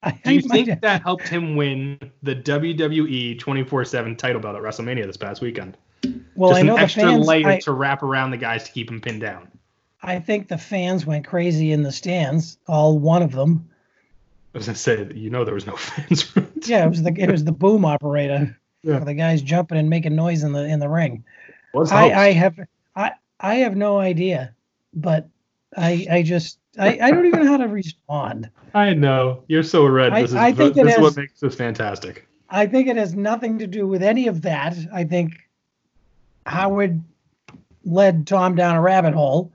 I, 0.03 0.19
Do 0.23 0.33
you 0.33 0.39
I 0.39 0.53
think 0.53 0.67
have- 0.69 0.81
that 0.81 1.03
helped 1.03 1.27
him 1.27 1.55
win 1.55 1.99
the 2.23 2.35
WWE 2.35 3.39
24/7 3.39 4.17
title 4.17 4.41
belt 4.41 4.55
at 4.55 4.61
WrestleMania 4.61 5.05
this 5.05 5.17
past 5.17 5.41
weekend? 5.41 5.77
well, 6.35 6.51
Just 6.51 6.61
I 6.61 6.63
know 6.63 6.73
an 6.73 6.77
the 6.79 6.83
extra 6.83 7.03
fans. 7.03 7.27
layer 7.27 7.47
I, 7.47 7.59
to 7.59 7.71
wrap 7.73 8.01
around 8.01 8.31
the 8.31 8.37
guys 8.37 8.63
to 8.63 8.71
keep 8.71 8.89
him 8.89 8.99
pinned 9.01 9.21
down. 9.21 9.47
I 10.01 10.17
think 10.19 10.47
the 10.47 10.57
fans 10.57 11.05
went 11.05 11.27
crazy 11.27 11.71
in 11.71 11.83
the 11.83 11.91
stands. 11.91 12.57
All 12.67 12.97
one 12.97 13.21
of 13.21 13.31
them. 13.33 13.67
I 14.55 14.57
was 14.57 14.65
gonna 14.65 14.77
say, 14.77 15.07
you 15.13 15.29
know, 15.29 15.45
there 15.45 15.53
was 15.53 15.67
no 15.67 15.75
fans. 15.77 16.31
Yeah, 16.65 16.85
it 16.85 16.89
was 16.89 17.03
the 17.03 17.13
it 17.17 17.29
was 17.29 17.43
the 17.43 17.51
boom 17.51 17.85
operator. 17.85 18.57
Yeah. 18.83 18.99
The 18.99 19.13
guys 19.13 19.41
jumping 19.41 19.77
and 19.77 19.89
making 19.89 20.15
noise 20.15 20.43
in 20.43 20.53
the 20.53 20.63
in 20.65 20.79
the 20.79 20.89
ring. 20.89 21.23
Was 21.73 21.91
I. 21.91 22.09
I 22.09 22.31
have 22.31 22.59
I 22.95 23.11
I 23.39 23.55
have 23.55 23.75
no 23.75 23.99
idea, 23.99 24.53
but 24.93 25.27
I 25.77 26.07
I 26.09 26.23
just 26.23 26.57
I, 26.79 26.97
I 27.01 27.11
don't 27.11 27.25
even 27.25 27.43
know 27.43 27.51
how 27.51 27.57
to 27.57 27.67
respond. 27.67 28.49
I 28.73 28.93
know 28.93 29.43
you're 29.47 29.63
so 29.63 29.85
red. 29.85 30.13
I- 30.13 30.21
This 30.21 30.31
is, 30.31 30.37
I 30.37 30.51
think 30.51 30.75
this 30.75 30.87
is 30.87 30.95
is- 30.95 31.01
what 31.01 31.17
makes 31.17 31.39
this 31.39 31.55
fantastic. 31.55 32.27
I 32.49 32.65
think 32.65 32.89
it 32.89 32.97
has 32.97 33.15
nothing 33.15 33.59
to 33.59 33.67
do 33.67 33.87
with 33.87 34.03
any 34.03 34.27
of 34.27 34.41
that. 34.41 34.75
I 34.93 35.05
think 35.05 35.33
Howard 36.45 37.01
led 37.85 38.27
Tom 38.27 38.55
down 38.55 38.75
a 38.75 38.81
rabbit 38.81 39.13
hole 39.13 39.53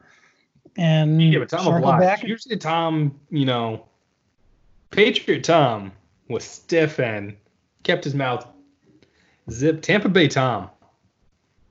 and 0.78 1.20
Yeah, 1.22 1.40
but 1.40 1.48
Tom 1.50 1.82
back. 1.82 2.22
Usually, 2.22 2.56
Tom, 2.56 3.18
you 3.30 3.44
know, 3.44 3.84
Patriot 4.90 5.44
Tom 5.44 5.92
was 6.28 6.44
stiff 6.44 6.98
and 6.98 7.36
kept 7.82 8.04
his 8.04 8.14
mouth 8.14 8.46
zipped. 9.50 9.84
Tampa 9.84 10.08
Bay 10.08 10.28
Tom 10.28 10.70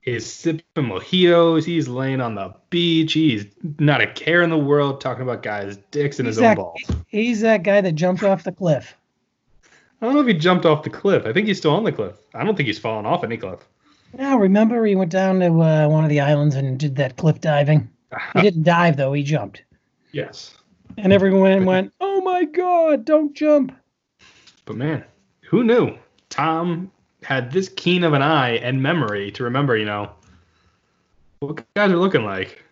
is 0.03 0.31
sipping 0.31 0.63
mojitos. 0.75 1.65
He's 1.65 1.87
laying 1.87 2.21
on 2.21 2.35
the 2.35 2.53
beach. 2.69 3.13
He's 3.13 3.45
not 3.79 4.01
a 4.01 4.07
care 4.07 4.41
in 4.41 4.49
the 4.49 4.57
world 4.57 5.01
talking 5.01 5.23
about 5.23 5.43
guys' 5.43 5.77
dicks 5.91 6.19
and 6.19 6.27
his 6.27 6.39
own 6.39 6.55
balls. 6.55 6.81
He's 7.07 7.41
that 7.41 7.63
guy 7.63 7.81
that 7.81 7.93
jumped 7.93 8.23
off 8.23 8.43
the 8.43 8.51
cliff. 8.51 8.95
I 10.01 10.05
don't 10.05 10.15
know 10.15 10.21
if 10.21 10.27
he 10.27 10.33
jumped 10.33 10.65
off 10.65 10.83
the 10.83 10.89
cliff. 10.89 11.25
I 11.25 11.33
think 11.33 11.47
he's 11.47 11.57
still 11.57 11.73
on 11.73 11.83
the 11.83 11.91
cliff. 11.91 12.15
I 12.33 12.43
don't 12.43 12.55
think 12.55 12.67
he's 12.67 12.79
fallen 12.79 13.05
off 13.05 13.23
any 13.23 13.37
cliff. 13.37 13.61
Now, 14.13 14.37
remember 14.37 14.85
he 14.85 14.95
went 14.95 15.11
down 15.11 15.39
to 15.39 15.47
uh, 15.47 15.87
one 15.87 16.03
of 16.03 16.09
the 16.09 16.19
islands 16.19 16.55
and 16.55 16.79
did 16.79 16.95
that 16.97 17.17
cliff 17.17 17.41
diving. 17.41 17.89
He 18.33 18.41
didn't 18.41 18.63
dive 18.63 18.95
though; 18.95 19.11
he 19.11 19.23
jumped, 19.23 19.63
yes. 20.13 20.55
and 20.97 21.11
everyone 21.11 21.65
went, 21.65 21.91
"Oh 21.99 22.21
my 22.21 22.45
God, 22.45 23.03
don't 23.03 23.33
jump!" 23.33 23.75
But 24.63 24.77
man, 24.77 25.03
who 25.41 25.65
knew? 25.65 25.97
Tom 26.29 26.91
had 27.25 27.51
this 27.51 27.69
keen 27.69 28.03
of 28.03 28.13
an 28.13 28.21
eye 28.21 28.51
and 28.57 28.83
memory 28.83 29.31
to 29.31 29.43
remember, 29.43 29.75
you 29.75 29.85
know, 29.85 30.11
what 31.39 31.65
guys 31.73 31.91
are 31.91 31.97
looking 31.97 32.23
like 32.23 32.63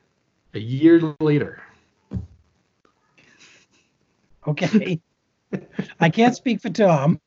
a 0.53 0.59
year 0.59 1.15
later. 1.19 1.63
Okay, 4.45 5.01
I 5.99 6.09
can't 6.09 6.35
speak 6.35 6.61
for 6.61 6.69
Tom. 6.69 7.19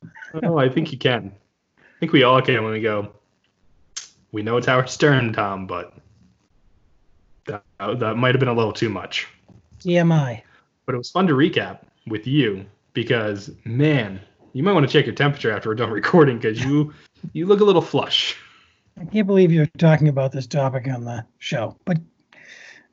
Oh, 0.42 0.56
I 0.58 0.68
think 0.68 0.92
you 0.92 0.98
can. 0.98 1.32
I 1.78 1.82
think 1.98 2.12
we 2.12 2.22
all 2.22 2.40
can 2.40 2.62
when 2.62 2.72
we 2.72 2.80
go. 2.80 3.10
We 4.30 4.42
know 4.42 4.56
it's 4.56 4.66
Howard 4.66 4.88
Stern, 4.88 5.32
Tom, 5.32 5.66
but 5.66 5.94
that, 7.46 7.64
that 7.80 8.16
might 8.16 8.34
have 8.34 8.40
been 8.40 8.48
a 8.48 8.54
little 8.54 8.72
too 8.72 8.90
much. 8.90 9.26
TMI. 9.80 10.42
But 10.84 10.94
it 10.94 10.98
was 10.98 11.10
fun 11.10 11.26
to 11.26 11.32
recap 11.32 11.80
with 12.06 12.26
you 12.26 12.66
because, 12.92 13.50
man, 13.64 14.20
you 14.56 14.62
might 14.62 14.72
want 14.72 14.88
to 14.88 14.92
check 14.92 15.04
your 15.04 15.14
temperature 15.14 15.52
after 15.52 15.68
we're 15.68 15.74
done 15.74 15.90
recording 15.90 16.38
because 16.38 16.64
you 16.64 16.94
you 17.34 17.44
look 17.44 17.60
a 17.60 17.64
little 17.64 17.82
flush. 17.82 18.34
I 18.98 19.04
can't 19.04 19.26
believe 19.26 19.52
you're 19.52 19.66
talking 19.76 20.08
about 20.08 20.32
this 20.32 20.46
topic 20.46 20.88
on 20.88 21.04
the 21.04 21.26
show, 21.38 21.76
but 21.84 21.98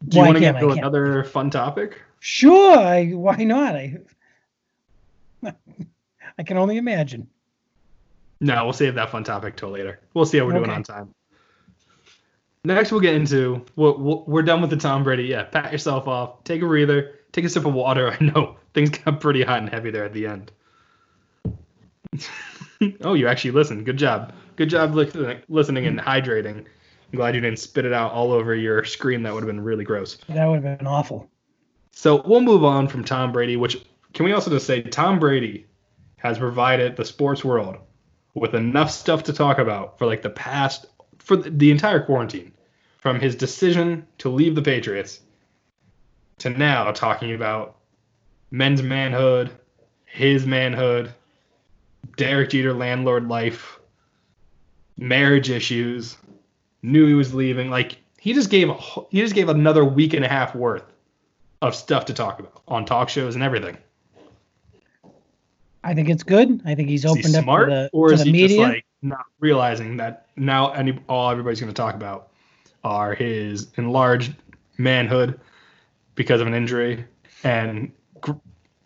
Do 0.09 0.17
you 0.17 0.25
want 0.25 0.35
to 0.35 0.41
get 0.41 0.59
to 0.59 0.71
another 0.71 1.23
fun 1.23 1.49
topic? 1.49 2.01
sure, 2.19 2.77
I, 2.77 3.11
why 3.11 3.37
not? 3.45 3.75
I, 3.77 3.97
I 6.37 6.43
can 6.43 6.57
only 6.57 6.75
imagine. 6.75 7.29
No, 8.41 8.65
we'll 8.65 8.73
save 8.73 8.95
that 8.95 9.09
fun 9.09 9.23
topic 9.23 9.55
till 9.55 9.69
later. 9.69 10.01
We'll 10.13 10.25
see 10.25 10.39
how 10.39 10.45
we're 10.45 10.51
doing 10.51 10.69
on 10.69 10.83
time. 10.83 11.15
Next, 12.65 12.91
we'll 12.91 12.99
get 12.99 13.15
into 13.15 13.65
we're, 13.77 13.93
we're 13.93 14.41
done 14.41 14.59
with 14.59 14.69
the 14.69 14.75
Tom 14.75 15.05
Brady. 15.05 15.23
Yeah, 15.23 15.43
pat 15.43 15.71
yourself 15.71 16.09
off, 16.09 16.43
take 16.43 16.61
a 16.61 16.65
breather, 16.65 17.19
take 17.31 17.45
a 17.45 17.49
sip 17.49 17.65
of 17.65 17.73
water. 17.73 18.11
I 18.19 18.21
know 18.21 18.57
things 18.73 18.89
got 18.89 19.21
pretty 19.21 19.43
hot 19.43 19.59
and 19.59 19.69
heavy 19.69 19.91
there 19.91 20.03
at 20.03 20.11
the 20.11 20.27
end. 20.27 20.51
oh, 23.01 23.13
you 23.13 23.27
actually 23.27 23.51
listened. 23.51 23.85
Good 23.85 23.97
job. 23.97 24.33
Good 24.55 24.69
job 24.69 24.93
listening, 24.93 25.41
listening 25.49 25.85
and 25.87 25.99
hydrating. 25.99 26.65
I'm 27.13 27.17
glad 27.17 27.35
you 27.35 27.41
didn't 27.41 27.59
spit 27.59 27.85
it 27.85 27.93
out 27.93 28.11
all 28.11 28.31
over 28.31 28.55
your 28.55 28.83
screen. 28.83 29.23
That 29.23 29.33
would 29.33 29.43
have 29.43 29.47
been 29.47 29.61
really 29.61 29.83
gross. 29.83 30.17
That 30.29 30.45
would 30.47 30.63
have 30.63 30.77
been 30.77 30.87
awful. 30.87 31.29
So 31.91 32.23
we'll 32.25 32.41
move 32.41 32.63
on 32.63 32.87
from 32.87 33.03
Tom 33.03 33.31
Brady, 33.31 33.55
which 33.55 33.77
can 34.13 34.25
we 34.25 34.33
also 34.33 34.49
just 34.49 34.65
say 34.65 34.81
Tom 34.81 35.19
Brady 35.19 35.67
has 36.17 36.37
provided 36.39 36.95
the 36.95 37.05
sports 37.05 37.43
world 37.43 37.77
with 38.33 38.55
enough 38.55 38.89
stuff 38.89 39.23
to 39.23 39.33
talk 39.33 39.59
about 39.59 39.99
for 39.99 40.05
like 40.05 40.21
the 40.21 40.29
past 40.29 40.87
for 41.19 41.35
the 41.35 41.71
entire 41.71 42.03
quarantine, 42.03 42.51
from 42.97 43.19
his 43.19 43.35
decision 43.35 44.05
to 44.17 44.29
leave 44.29 44.55
the 44.55 44.61
Patriots 44.61 45.21
to 46.39 46.49
now 46.49 46.91
talking 46.91 47.33
about 47.33 47.77
men's 48.51 48.81
manhood, 48.81 49.51
his 50.05 50.45
manhood, 50.45 51.13
Derek 52.17 52.51
Jeter 52.51 52.73
landlord 52.73 53.27
life, 53.27 53.79
marriage 54.97 55.49
issues, 55.49 56.17
knew 56.81 57.07
he 57.07 57.13
was 57.13 57.33
leaving. 57.33 57.69
Like 57.69 57.97
he 58.19 58.33
just 58.33 58.49
gave 58.49 58.69
a, 58.69 58.73
he 59.09 59.19
just 59.21 59.35
gave 59.35 59.49
another 59.49 59.83
week 59.83 60.13
and 60.13 60.23
a 60.23 60.27
half 60.27 60.55
worth 60.55 60.83
of 61.61 61.75
stuff 61.75 62.05
to 62.05 62.13
talk 62.13 62.39
about 62.39 62.61
on 62.67 62.85
talk 62.85 63.09
shows 63.09 63.35
and 63.35 63.43
everything. 63.43 63.77
I 65.83 65.93
think 65.93 66.09
it's 66.09 66.23
good. 66.23 66.61
I 66.65 66.75
think 66.75 66.89
he's 66.89 67.03
Is 67.03 67.13
he 67.13 67.19
opened 67.19 67.35
up 67.35 67.43
smart, 67.43 67.69
to 67.69 67.75
the, 67.75 67.89
or 67.91 68.09
to 68.09 68.13
is 68.13 68.19
the 68.21 68.25
he 68.27 68.31
media. 68.31 68.57
just 68.57 68.73
like 68.73 68.85
not 69.01 69.25
realizing 69.39 69.97
that 69.97 70.27
now 70.35 70.71
any 70.71 70.97
all 71.09 71.29
everybody's 71.29 71.59
going 71.59 71.71
to 71.71 71.75
talk 71.75 71.95
about 71.95 72.29
are 72.83 73.13
his 73.13 73.67
enlarged 73.77 74.33
manhood 74.77 75.39
because 76.15 76.41
of 76.41 76.47
an 76.47 76.53
injury 76.53 77.03
and 77.43 77.91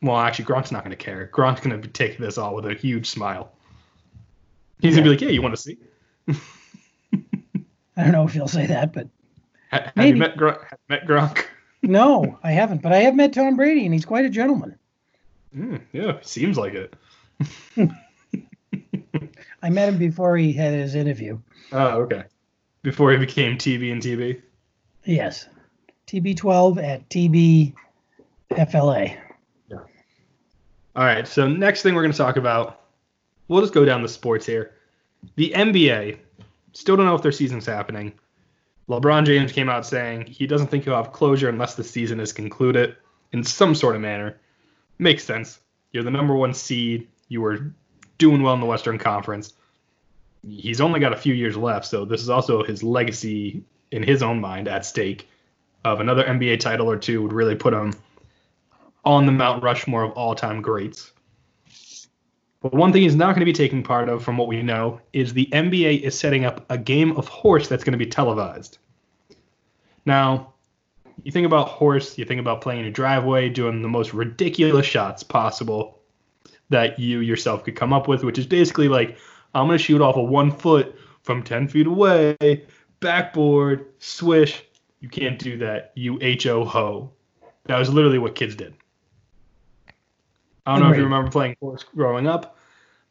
well 0.02 0.18
actually 0.18 0.46
Gronk's 0.46 0.72
not 0.72 0.84
going 0.84 0.92
to 0.92 0.98
care. 1.04 1.30
Gronk's 1.34 1.62
going 1.62 1.80
to 1.80 1.88
be 1.88 1.92
taking 1.92 2.24
this 2.26 2.38
all 2.38 2.56
with 2.56 2.66
a 2.66 2.74
huge 2.74 3.08
smile. 3.08 3.52
He's 4.80 4.96
going 4.96 5.04
to 5.06 5.10
be 5.10 5.16
like, 5.16 5.22
"Yeah, 5.22 5.30
you 5.30 5.42
want 5.42 5.56
to 5.56 5.62
see? 5.62 5.78
I 7.98 8.04
don't 8.04 8.12
know 8.12 8.26
if 8.26 8.34
he'll 8.34 8.48
say 8.48 8.66
that, 8.68 8.94
but 8.94 9.08
Ha- 9.72 9.82
Have 9.84 9.96
Maybe. 9.96 10.18
you 10.18 10.22
met 10.22 10.38
Gronk? 10.38 10.62
Have 10.70 10.80
met 10.88 11.06
Gronk? 11.08 11.46
no, 11.84 12.40
I 12.44 12.52
haven't. 12.52 12.82
But 12.82 12.94
I 12.94 12.98
have 13.00 13.16
met 13.16 13.34
Tom 13.34 13.56
Brady, 13.58 13.86
and 13.86 13.94
he's 13.94 14.06
quite 14.06 14.26
a 14.26 14.30
gentleman. 14.30 14.78
Mm, 15.56 15.82
yeah, 15.92 16.18
seems 16.22 16.58
like 16.58 16.74
it. 16.74 16.96
I 19.64 19.70
met 19.70 19.90
him 19.90 19.98
before 19.98 20.38
he 20.38 20.54
had 20.54 20.74
his 20.74 20.96
interview. 20.96 21.40
Oh, 21.72 22.02
okay. 22.04 22.24
Before 22.84 23.12
he 23.12 23.18
became 23.18 23.58
TB 23.58 23.92
and 23.92 24.02
TB. 24.02 24.42
Yes, 25.04 25.48
TB12 26.08 26.84
at 26.84 27.10
TBFLA. 27.10 29.18
All 30.98 31.06
right. 31.06 31.28
So 31.28 31.48
next 31.48 31.84
thing 31.84 31.94
we're 31.94 32.02
going 32.02 32.12
to 32.12 32.18
talk 32.18 32.38
about, 32.38 32.82
we'll 33.48 33.62
just 33.62 33.74
go 33.74 33.86
down 33.86 34.02
the 34.02 34.10
sports 34.10 34.48
here. 34.48 34.74
The 35.36 35.54
NBA 35.56 36.18
still 36.74 36.98
don't 36.98 37.06
know 37.06 37.14
if 37.14 37.22
their 37.22 37.32
season's 37.32 37.68
happening. 37.68 38.14
LeBron 38.90 39.24
James 39.26 39.52
came 39.52 39.70
out 39.70 39.86
saying 39.86 40.26
he 40.26 40.48
doesn't 40.48 40.68
think 40.68 40.86
he'll 40.86 40.96
have 40.96 41.12
closure 41.12 41.50
unless 41.50 41.76
the 41.76 41.84
season 41.84 42.20
is 42.20 42.34
concluded 42.34 42.96
in 43.32 43.44
some 43.44 43.76
sort 43.76 43.96
of 43.96 44.02
manner. 44.02 44.40
Makes 44.98 45.24
sense. 45.24 45.60
You're 45.92 46.04
the 46.04 46.10
number 46.10 46.36
one 46.36 46.56
seed. 46.56 47.08
You 47.28 47.42
were 47.42 47.72
doing 48.18 48.42
well 48.42 48.56
in 48.56 48.60
the 48.60 48.66
Western 48.66 48.98
Conference. 48.98 49.54
He's 50.48 50.82
only 50.82 51.00
got 51.00 51.14
a 51.14 51.18
few 51.18 51.36
years 51.36 51.56
left, 51.56 51.86
so 51.86 52.06
this 52.06 52.22
is 52.22 52.30
also 52.30 52.64
his 52.64 52.82
legacy 52.82 53.64
in 53.92 54.02
his 54.02 54.24
own 54.24 54.42
mind 54.42 54.68
at 54.68 54.84
stake 54.84 55.30
of 55.86 56.00
another 56.00 56.24
NBA 56.24 56.60
title 56.60 56.90
or 56.90 56.98
two 56.98 57.22
would 57.22 57.34
really 57.34 57.56
put 57.56 57.74
him 57.74 57.94
on 59.06 59.26
the 59.26 59.32
Mount 59.32 59.64
Rushmore 59.64 60.04
of 60.04 60.12
all-time 60.12 60.62
greats. 60.62 61.12
But 62.62 62.74
one 62.74 62.92
thing 62.92 63.04
he's 63.04 63.16
not 63.16 63.28
going 63.36 63.42
to 63.42 63.46
be 63.46 63.54
taking 63.54 63.84
part 63.84 64.10
of, 64.10 64.24
from 64.24 64.38
what 64.38 64.48
we 64.48 64.62
know, 64.64 65.00
is 65.14 65.34
the 65.34 65.48
NBA 65.52 66.02
is 66.02 66.18
setting 66.18 66.44
up 66.44 66.66
a 66.70 66.78
game 66.78 67.16
of 67.16 67.28
horse 67.28 67.68
that's 67.68 67.84
going 67.84 67.98
to 67.98 68.04
be 68.04 68.10
televised. 68.10 68.80
Now, 70.06 70.54
you 71.24 71.32
think 71.32 71.46
about 71.46 71.68
horse, 71.68 72.18
you 72.18 72.26
think 72.26 72.40
about 72.40 72.62
playing 72.62 72.80
in 72.80 72.86
your 72.86 72.94
driveway, 72.94 73.50
doing 73.50 73.82
the 73.82 73.88
most 73.88 74.14
ridiculous 74.14 74.86
shots 74.86 75.24
possible 75.24 76.00
that 76.70 77.00
you 77.00 77.20
yourself 77.20 77.64
could 77.64 77.76
come 77.76 77.94
up 77.94 78.08
with, 78.08 78.24
which 78.24 78.38
is 78.38 78.46
basically 78.46 78.88
like, 78.88 79.18
I'm 79.54 79.68
going 79.68 79.78
to 79.78 79.84
shoot 79.84 80.02
off 80.02 80.16
a 80.16 80.22
one 80.22 80.52
foot 80.52 80.96
from 81.22 81.44
10 81.44 81.68
feet 81.68 81.88
away, 81.88 82.66
backboard, 83.00 83.86
swish. 84.00 84.64
You 85.00 85.10
can't 85.10 85.40
do 85.40 85.58
that, 85.60 85.92
you 85.96 86.18
H-O 86.22 86.66
ho. 86.66 87.12
That 87.66 87.78
was 87.78 87.90
literally 87.90 88.18
what 88.18 88.36
kids 88.36 88.56
did. 88.56 88.74
I 90.68 90.74
don't 90.74 90.84
know 90.84 90.92
if 90.92 90.98
you 90.98 91.04
remember 91.04 91.32
playing 91.32 91.56
horse 91.62 91.84
growing 91.96 92.28
up, 92.28 92.58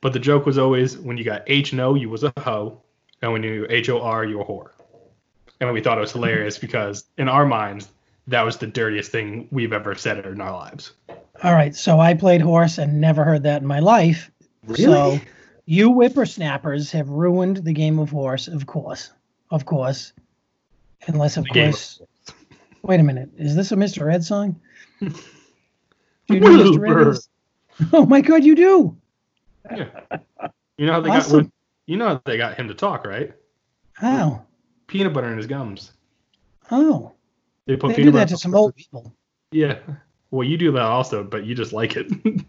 but 0.03 0.13
the 0.13 0.19
joke 0.19 0.45
was 0.45 0.59
always 0.59 0.99
when 0.99 1.17
you 1.17 1.25
got 1.25 1.43
H 1.47 1.73
no, 1.73 1.95
you 1.95 2.11
was 2.11 2.23
a 2.23 2.33
hoe, 2.39 2.83
and 3.23 3.33
when 3.33 3.43
you 3.43 3.67
H 3.71 3.89
O 3.89 4.01
R, 4.01 4.27
you 4.27 4.37
were 4.37 4.45
a 4.45 4.47
whore. 4.47 4.71
And 5.59 5.73
we 5.73 5.81
thought 5.81 5.97
it 5.97 6.03
was 6.03 6.13
hilarious 6.13 6.59
because 6.59 7.05
in 7.17 7.31
our 7.31 7.47
minds, 7.47 7.89
that 8.27 8.43
was 8.43 8.59
the 8.59 8.67
dirtiest 8.67 9.11
thing 9.11 9.49
we've 9.51 9.73
ever 9.73 9.95
said 9.95 10.25
in 10.27 10.39
our 10.39 10.53
lives. 10.53 10.93
All 11.43 11.55
right, 11.55 11.75
so 11.75 11.99
I 11.99 12.13
played 12.13 12.43
horse 12.43 12.77
and 12.77 13.01
never 13.01 13.25
heard 13.25 13.43
that 13.45 13.63
in 13.63 13.67
my 13.67 13.79
life. 13.79 14.31
Really? 14.67 14.83
So 14.83 15.19
you 15.65 15.91
whippersnappers 15.93 16.91
have 16.93 17.09
ruined 17.09 17.59
the 17.59 17.73
game 17.73 17.99
of 17.99 18.11
horse, 18.11 18.49
of 18.49 18.67
course, 18.67 19.13
of 19.51 19.65
course, 19.65 20.13
unless 21.07 21.39
of 21.39 21.45
The 21.45 21.51
game 21.51 21.69
of 21.69 21.75
course. 21.75 22.03
Wait 22.83 23.01
a 23.01 23.03
minute, 23.03 23.31
is 23.39 23.57
this 23.57 23.73
a 23.73 23.77
Mr. 23.77 24.13
Ed 24.13 24.25
song? 24.25 24.61
Do 25.01 25.11
you 26.29 26.41
know 26.41 26.49
Mr. 26.49 27.07
Ed 27.07 27.09
is? 27.09 27.29
Oh 27.93 28.07
my 28.07 28.21
God, 28.21 28.43
you 28.45 28.55
do. 28.55 28.97
Yeah. 29.71 29.87
You 30.79 30.87
know 30.87 30.93
how 30.95 31.01
they 31.01 31.11
Awesome. 31.11 31.43
got 31.45 31.51
you 31.87 31.97
know 31.97 32.09
how 32.09 32.23
they 32.25 32.37
got 32.37 32.57
him 32.57 32.69
to 32.69 32.75
talk, 32.75 33.07
right? 33.07 33.33
How? 33.95 34.45
Peanut 34.87 35.13
butter 35.13 35.31
in 35.31 35.37
his 35.37 35.47
gums. 35.47 35.93
Oh, 36.71 37.13
They 37.67 37.77
put 37.77 37.89
they 37.89 37.95
do 37.95 38.01
peanut 38.03 38.15
that 38.15 38.21
butter. 38.21 38.35
to 38.35 38.39
some 38.39 38.55
old 38.55 38.75
people. 38.77 39.13
Yeah. 39.53 39.79
Well, 40.31 40.47
you 40.47 40.57
do 40.57 40.73
that 40.73 40.83
also, 40.83 41.23
but 41.25 41.45
you 41.45 41.55
just 41.55 41.73
like 41.73 41.97
it. 41.97 42.09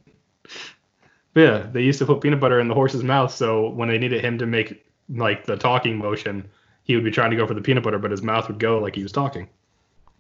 but 1.34 1.42
yeah, 1.42 1.68
they 1.72 1.84
used 1.84 2.00
to 2.00 2.06
put 2.06 2.22
peanut 2.22 2.40
butter 2.40 2.60
in 2.60 2.68
the 2.68 2.74
horse's 2.74 3.04
mouth, 3.04 3.32
so 3.34 3.70
when 3.70 3.90
they 3.90 3.98
needed 3.98 4.24
him 4.24 4.38
to 4.40 4.46
make 4.46 4.84
like 5.10 5.46
the 5.46 5.56
talking 5.56 5.98
motion, 5.98 6.48
he 6.84 6.96
would 6.96 7.04
be 7.06 7.12
trying 7.12 7.30
to 7.32 7.38
go 7.38 7.46
for 7.46 7.54
the 7.54 7.62
peanut 7.62 7.84
butter, 7.84 8.00
but 8.00 8.12
his 8.12 8.22
mouth 8.24 8.48
would 8.48 8.60
go 8.60 8.80
like 8.80 8.96
he 8.96 9.04
was 9.04 9.12
talking. 9.12 9.48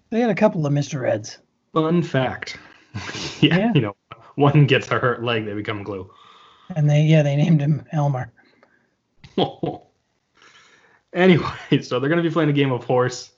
They 0.09 0.19
had 0.19 0.29
a 0.29 0.35
couple 0.35 0.65
of 0.65 0.73
Mr. 0.73 1.09
Eds. 1.09 1.39
Fun 1.73 2.01
fact. 2.03 2.57
yeah, 3.41 3.57
Yeah. 3.57 3.71
you 3.75 3.81
know, 3.81 3.95
one 4.41 4.67
gets 4.67 4.89
a 4.91 4.99
hurt 4.99 5.23
leg, 5.23 5.45
they 5.45 5.53
become 5.53 5.83
glue. 5.83 6.09
And 6.75 6.89
they, 6.89 7.01
yeah, 7.01 7.23
they 7.23 7.35
named 7.35 7.61
him 7.61 7.85
Elmer. 7.91 8.31
anyway, 11.13 11.81
so 11.81 11.99
they're 11.99 12.09
gonna 12.09 12.21
be 12.21 12.29
playing 12.29 12.49
a 12.49 12.53
game 12.53 12.71
of 12.71 12.83
horse. 12.83 13.31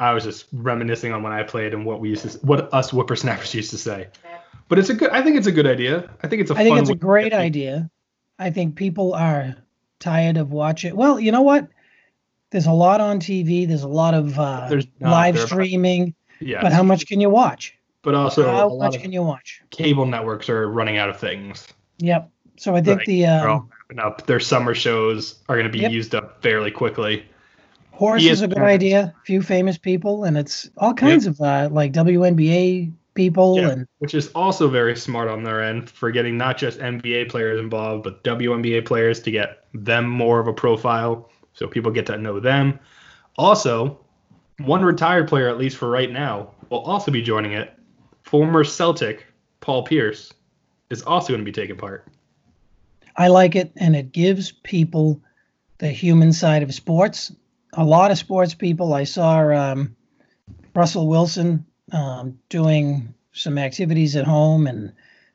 I 0.00 0.12
was 0.12 0.24
just 0.24 0.46
reminiscing 0.52 1.12
on 1.12 1.22
when 1.22 1.32
I 1.32 1.42
played 1.44 1.74
and 1.74 1.86
what 1.86 2.00
we 2.00 2.08
used 2.10 2.28
to, 2.28 2.38
what 2.38 2.72
us 2.74 2.90
whippersnappers 2.90 3.54
used 3.54 3.70
to 3.70 3.78
say. 3.78 4.08
But 4.68 4.78
it's 4.78 4.88
a 4.88 4.94
good. 4.94 5.10
I 5.10 5.22
think 5.22 5.36
it's 5.36 5.46
a 5.46 5.52
good 5.52 5.66
idea. 5.66 6.10
I 6.22 6.28
think 6.28 6.42
it's 6.42 6.50
a. 6.50 6.54
I 6.54 6.64
think 6.64 6.78
it's 6.78 6.90
a 6.90 6.94
great 6.94 7.32
idea. 7.32 7.90
I 8.38 8.50
think 8.50 8.74
people 8.74 9.14
are 9.14 9.54
tired 10.00 10.36
of 10.36 10.50
watching. 10.50 10.96
Well, 10.96 11.20
you 11.20 11.30
know 11.30 11.42
what? 11.42 11.68
There's 12.50 12.66
a 12.66 12.72
lot 12.72 13.00
on 13.00 13.20
TV. 13.20 13.66
There's 13.68 13.82
a 13.82 13.88
lot 13.88 14.14
of 14.14 14.38
uh, 14.38 14.68
There's 14.68 14.86
live 15.00 15.36
are 15.36 15.38
about- 15.38 15.48
streaming. 15.48 16.14
Yeah. 16.40 16.62
But 16.62 16.72
how 16.72 16.82
much 16.82 17.06
can 17.06 17.20
you 17.20 17.30
watch? 17.30 17.78
But 18.02 18.14
also, 18.14 18.48
a 18.48 18.52
how 18.52 18.76
much 18.76 19.00
can 19.00 19.12
you 19.12 19.22
watch? 19.22 19.62
cable 19.70 20.06
networks 20.06 20.48
are 20.48 20.68
running 20.68 20.96
out 20.96 21.08
of 21.08 21.18
things. 21.18 21.66
Yep. 21.98 22.28
So 22.56 22.74
I 22.74 22.80
think 22.82 22.98
Right. 22.98 23.06
the 23.06 23.22
They're 23.22 23.48
all 23.48 23.58
um, 23.58 23.70
wrapping 23.88 23.98
up. 24.04 24.26
Their 24.26 24.40
summer 24.40 24.74
shows 24.74 25.36
are 25.48 25.56
going 25.56 25.66
to 25.66 25.72
be 25.72 25.80
Yep. 25.80 25.92
used 25.92 26.14
up 26.14 26.42
fairly 26.42 26.70
quickly. 26.70 27.24
horse 27.92 28.24
is 28.24 28.42
a 28.42 28.48
good 28.48 28.58
idea. 28.58 29.14
Few 29.24 29.40
famous 29.42 29.78
people, 29.78 30.24
and 30.24 30.36
it's 30.36 30.68
all 30.78 30.94
kinds 30.94 31.26
of 31.26 31.40
uh, 31.40 31.68
like 31.70 31.92
WNBA 31.92 32.92
people 33.14 33.56
Yeah. 33.56 33.68
and 33.68 33.86
which 33.98 34.14
is 34.14 34.28
also 34.34 34.68
very 34.68 34.96
smart 34.96 35.28
on 35.28 35.44
their 35.44 35.62
end 35.62 35.88
for 35.88 36.10
getting 36.10 36.36
not 36.36 36.56
just 36.58 36.80
NBA 36.80 37.28
players 37.28 37.60
involved, 37.60 38.02
but 38.02 38.24
WNBA 38.24 38.84
players 38.84 39.20
to 39.20 39.30
get 39.30 39.64
them 39.74 40.08
more 40.08 40.40
of 40.40 40.48
a 40.48 40.52
profile 40.52 41.30
so 41.52 41.68
people 41.68 41.92
get 41.92 42.06
to 42.06 42.18
know 42.18 42.40
them. 42.40 42.78
Also, 43.36 43.98
one 44.58 44.82
retired 44.84 45.28
player, 45.28 45.48
at 45.48 45.58
least 45.58 45.76
for 45.76 45.88
right 45.88 46.10
now, 46.10 46.50
will 46.70 46.80
also 46.80 47.10
be 47.10 47.22
joining 47.22 47.52
it. 47.52 47.72
Former 48.32 48.64
Celtic 48.64 49.26
Paul 49.60 49.82
Pierce 49.82 50.32
is 50.88 51.02
also 51.02 51.34
going 51.34 51.40
to 51.40 51.44
be 51.44 51.52
taking 51.52 51.76
part. 51.76 52.08
I 53.14 53.28
like 53.28 53.56
it, 53.56 53.72
and 53.76 53.94
it 53.94 54.10
gives 54.10 54.52
people 54.52 55.20
the 55.76 55.88
human 55.88 56.32
side 56.32 56.62
of 56.62 56.72
sports. 56.72 57.30
A 57.74 57.84
lot 57.84 58.10
of 58.10 58.16
sports 58.16 58.54
people. 58.54 58.94
I 58.94 59.04
saw 59.04 59.40
um, 59.50 59.94
Russell 60.74 61.08
Wilson 61.08 61.66
um, 61.92 62.38
doing 62.48 63.12
some 63.34 63.58
activities 63.58 64.16
at 64.16 64.24
home 64.24 64.66
and 64.66 64.94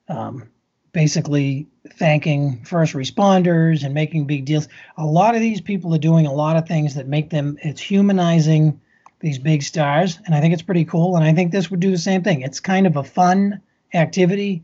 um, 0.09 0.49
basically 0.91 1.67
thanking 1.99 2.63
first 2.63 2.95
responders 2.95 3.83
and 3.83 3.93
making 3.93 4.25
big 4.25 4.45
deals. 4.45 4.67
A 4.97 5.05
lot 5.05 5.35
of 5.35 5.41
these 5.41 5.61
people 5.61 5.93
are 5.93 5.99
doing 5.99 6.25
a 6.25 6.33
lot 6.33 6.57
of 6.57 6.67
things 6.67 6.95
that 6.95 7.07
make 7.07 7.29
them. 7.29 7.59
It's 7.61 7.79
humanizing 7.79 8.81
these 9.19 9.39
big 9.39 9.63
stars, 9.63 10.19
and 10.25 10.35
I 10.35 10.41
think 10.41 10.53
it's 10.53 10.61
pretty 10.61 10.85
cool. 10.85 11.15
And 11.15 11.25
I 11.25 11.33
think 11.33 11.51
this 11.51 11.71
would 11.71 11.79
do 11.79 11.91
the 11.91 11.97
same 11.97 12.23
thing. 12.23 12.41
It's 12.41 12.59
kind 12.59 12.85
of 12.85 12.97
a 12.97 13.03
fun 13.03 13.61
activity 13.93 14.63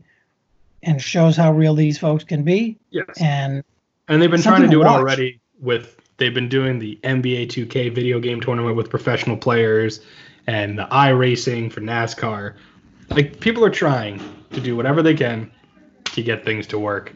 and 0.82 1.00
shows 1.00 1.36
how 1.36 1.52
real 1.52 1.74
these 1.74 1.98
folks 1.98 2.24
can 2.24 2.44
be. 2.44 2.76
Yes. 2.90 3.06
And 3.20 3.64
And 4.08 4.20
they've 4.20 4.30
been 4.30 4.42
trying 4.42 4.62
to 4.62 4.68
Something 4.68 4.70
to 4.70 4.76
do 4.76 4.82
it 4.82 4.86
already 4.86 5.40
with 5.60 6.00
they've 6.18 6.34
been 6.34 6.48
doing 6.48 6.78
the 6.78 6.98
NBA 7.02 7.48
2K 7.48 7.94
video 7.94 8.20
game 8.20 8.40
tournament 8.40 8.76
with 8.76 8.90
professional 8.90 9.36
players 9.36 10.00
and 10.46 10.78
the 10.78 10.84
iRacing 10.86 11.72
for 11.72 11.80
NASCAR. 11.80 12.54
Like 13.10 13.40
people 13.40 13.64
are 13.64 13.70
trying 13.70 14.20
to 14.52 14.60
do 14.60 14.76
whatever 14.76 15.02
they 15.02 15.14
can 15.14 15.50
to 16.06 16.22
get 16.22 16.44
things 16.44 16.66
to 16.68 16.78
work. 16.78 17.12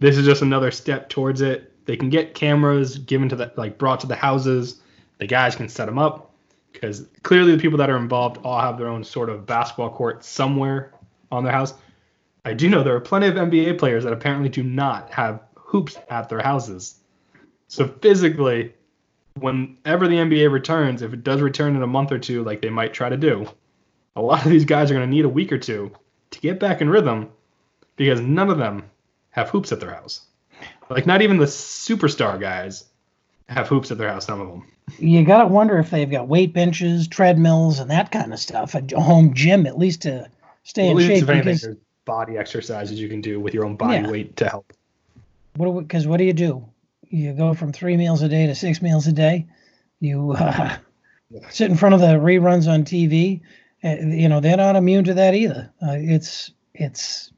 This 0.00 0.16
is 0.16 0.26
just 0.26 0.42
another 0.42 0.70
step 0.70 1.08
towards 1.08 1.40
it. 1.40 1.72
They 1.86 1.96
can 1.96 2.10
get 2.10 2.34
cameras 2.34 2.98
given 2.98 3.28
to 3.30 3.36
the 3.36 3.52
like 3.56 3.78
brought 3.78 4.00
to 4.00 4.06
the 4.06 4.14
houses. 4.14 4.80
The 5.16 5.26
guys 5.26 5.56
can 5.56 5.68
set 5.68 5.86
them 5.86 5.98
up 5.98 6.27
because 6.72 7.06
clearly 7.22 7.52
the 7.52 7.60
people 7.60 7.78
that 7.78 7.90
are 7.90 7.96
involved 7.96 8.38
all 8.44 8.60
have 8.60 8.78
their 8.78 8.88
own 8.88 9.04
sort 9.04 9.30
of 9.30 9.46
basketball 9.46 9.90
court 9.90 10.24
somewhere 10.24 10.92
on 11.30 11.44
their 11.44 11.52
house. 11.52 11.74
I 12.44 12.54
do 12.54 12.68
know 12.68 12.82
there 12.82 12.94
are 12.94 13.00
plenty 13.00 13.26
of 13.26 13.34
NBA 13.34 13.78
players 13.78 14.04
that 14.04 14.12
apparently 14.12 14.48
do 14.48 14.62
not 14.62 15.10
have 15.10 15.42
hoops 15.54 15.96
at 16.08 16.28
their 16.28 16.40
houses. 16.40 16.98
So 17.66 17.86
physically, 17.86 18.74
whenever 19.34 20.08
the 20.08 20.16
NBA 20.16 20.50
returns, 20.50 21.02
if 21.02 21.12
it 21.12 21.24
does 21.24 21.40
return 21.40 21.76
in 21.76 21.82
a 21.82 21.86
month 21.86 22.12
or 22.12 22.18
two, 22.18 22.42
like 22.42 22.62
they 22.62 22.70
might 22.70 22.94
try 22.94 23.08
to 23.08 23.16
do, 23.16 23.46
a 24.16 24.22
lot 24.22 24.44
of 24.44 24.50
these 24.50 24.64
guys 24.64 24.90
are 24.90 24.94
going 24.94 25.08
to 25.08 25.14
need 25.14 25.24
a 25.24 25.28
week 25.28 25.52
or 25.52 25.58
two 25.58 25.92
to 26.30 26.40
get 26.40 26.58
back 26.58 26.80
in 26.80 26.88
rhythm 26.88 27.30
because 27.96 28.20
none 28.20 28.50
of 28.50 28.58
them 28.58 28.84
have 29.30 29.50
hoops 29.50 29.72
at 29.72 29.80
their 29.80 29.92
house. 29.92 30.26
Like 30.90 31.06
not 31.06 31.22
even 31.22 31.36
the 31.36 31.44
superstar 31.44 32.40
guys 32.40 32.84
have 33.48 33.68
hoops 33.68 33.90
at 33.90 33.98
their 33.98 34.08
house. 34.08 34.26
Some 34.26 34.40
of 34.40 34.48
them. 34.48 34.66
You 34.98 35.24
got 35.24 35.42
to 35.42 35.46
wonder 35.46 35.78
if 35.78 35.90
they've 35.90 36.10
got 36.10 36.28
weight 36.28 36.52
benches, 36.52 37.08
treadmills, 37.08 37.78
and 37.80 37.90
that 37.90 38.10
kind 38.10 38.32
of 38.32 38.38
stuff. 38.38 38.74
A 38.74 38.82
home 39.00 39.34
gym, 39.34 39.66
at 39.66 39.78
least 39.78 40.02
to 40.02 40.30
stay 40.62 40.88
At 40.90 40.92
in 40.96 40.98
shape. 41.00 41.22
if 41.22 41.28
anything, 41.28 41.44
Because 41.54 41.62
there's 41.62 41.76
body 42.04 42.36
exercises 42.38 43.00
you 43.00 43.08
can 43.08 43.20
do 43.20 43.38
with 43.40 43.54
your 43.54 43.64
own 43.64 43.76
body 43.76 43.94
Yeah. 43.94 44.10
weight 44.10 44.36
to 44.36 44.48
help. 44.48 44.72
what, 45.56 45.80
because 45.82 46.06
what 46.06 46.16
do 46.18 46.24
you 46.24 46.32
do? 46.32 46.66
You 47.10 47.32
go 47.32 47.54
from 47.54 47.72
three 47.72 47.96
meals 47.96 48.22
a 48.22 48.28
day 48.28 48.46
to 48.46 48.54
six 48.54 48.80
meals 48.82 49.06
a 49.06 49.12
day. 49.12 49.46
You 50.00 50.32
uh, 50.38 50.76
sit 51.50 51.70
in 51.70 51.76
front 51.76 51.94
of 51.94 52.00
the 52.00 52.06
reruns 52.18 52.70
on 52.70 52.84
TV. 52.84 53.40
Uh, 53.82 53.96
you 54.00 54.28
know 54.28 54.40
they're 54.40 54.56
not 54.56 54.76
immune 54.76 55.04
to 55.04 55.14
that 55.14 55.34
either. 55.34 55.70
Uh, 55.82 55.96
it's 55.96 56.50
it's. 56.74 57.32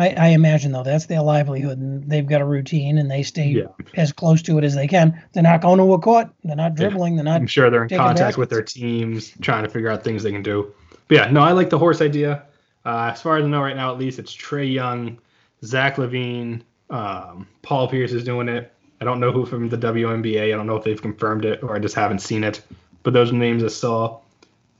I, 0.00 0.14
I 0.16 0.26
imagine 0.28 0.72
though 0.72 0.82
that's 0.82 1.06
their 1.06 1.22
livelihood, 1.22 1.78
and 1.78 2.08
they've 2.08 2.26
got 2.26 2.40
a 2.40 2.44
routine, 2.44 2.98
and 2.98 3.10
they 3.10 3.22
stay 3.22 3.48
Yeah. 3.48 3.64
as 3.94 4.12
close 4.12 4.42
to 4.42 4.58
it 4.58 4.64
as 4.64 4.74
they 4.74 4.86
can. 4.86 5.22
They're 5.32 5.42
not 5.42 5.60
going 5.60 5.78
to 5.78 5.92
a 5.92 5.98
court. 5.98 6.28
They're 6.44 6.56
not 6.56 6.74
dribbling. 6.74 7.16
They're 7.16 7.24
not 7.24 7.40
I'm 7.40 7.46
sure 7.46 7.70
they're 7.70 7.84
in 7.84 7.88
contact 7.90 8.38
with 8.38 8.50
their 8.50 8.62
teams, 8.62 9.32
trying 9.42 9.64
to 9.64 9.68
figure 9.68 9.90
out 9.90 10.02
things 10.02 10.22
they 10.22 10.32
can 10.32 10.42
do. 10.42 10.72
But 11.08 11.16
yeah, 11.16 11.30
no, 11.30 11.40
I 11.40 11.52
like 11.52 11.70
the 11.70 11.78
horse 11.78 12.00
idea. 12.00 12.44
Uh, 12.86 13.10
as 13.12 13.20
far 13.20 13.36
as 13.36 13.44
I 13.44 13.48
know 13.48 13.60
right 13.60 13.76
now, 13.76 13.92
at 13.92 13.98
least 13.98 14.18
it's 14.18 14.34
Trae 14.34 14.72
Young, 14.72 15.18
Zach 15.64 15.96
LaVine, 15.96 16.62
um, 16.88 17.46
Paul 17.62 17.88
Pierce 17.88 18.12
is 18.12 18.24
doing 18.24 18.48
it. 18.48 18.72
I 19.00 19.04
don't 19.04 19.20
know 19.20 19.32
who 19.32 19.44
from 19.46 19.68
the 19.68 19.76
WNBA. 19.78 20.52
I 20.52 20.56
don't 20.56 20.66
know 20.66 20.76
if 20.76 20.84
they've 20.84 21.00
confirmed 21.00 21.44
it 21.44 21.62
or 21.62 21.74
I 21.74 21.78
just 21.78 21.94
haven't 21.94 22.20
seen 22.20 22.44
it. 22.44 22.60
But 23.02 23.12
those 23.12 23.32
are 23.32 23.36
names 23.36 23.64
I 23.64 23.68
saw. 23.68 24.16
I 24.16 24.20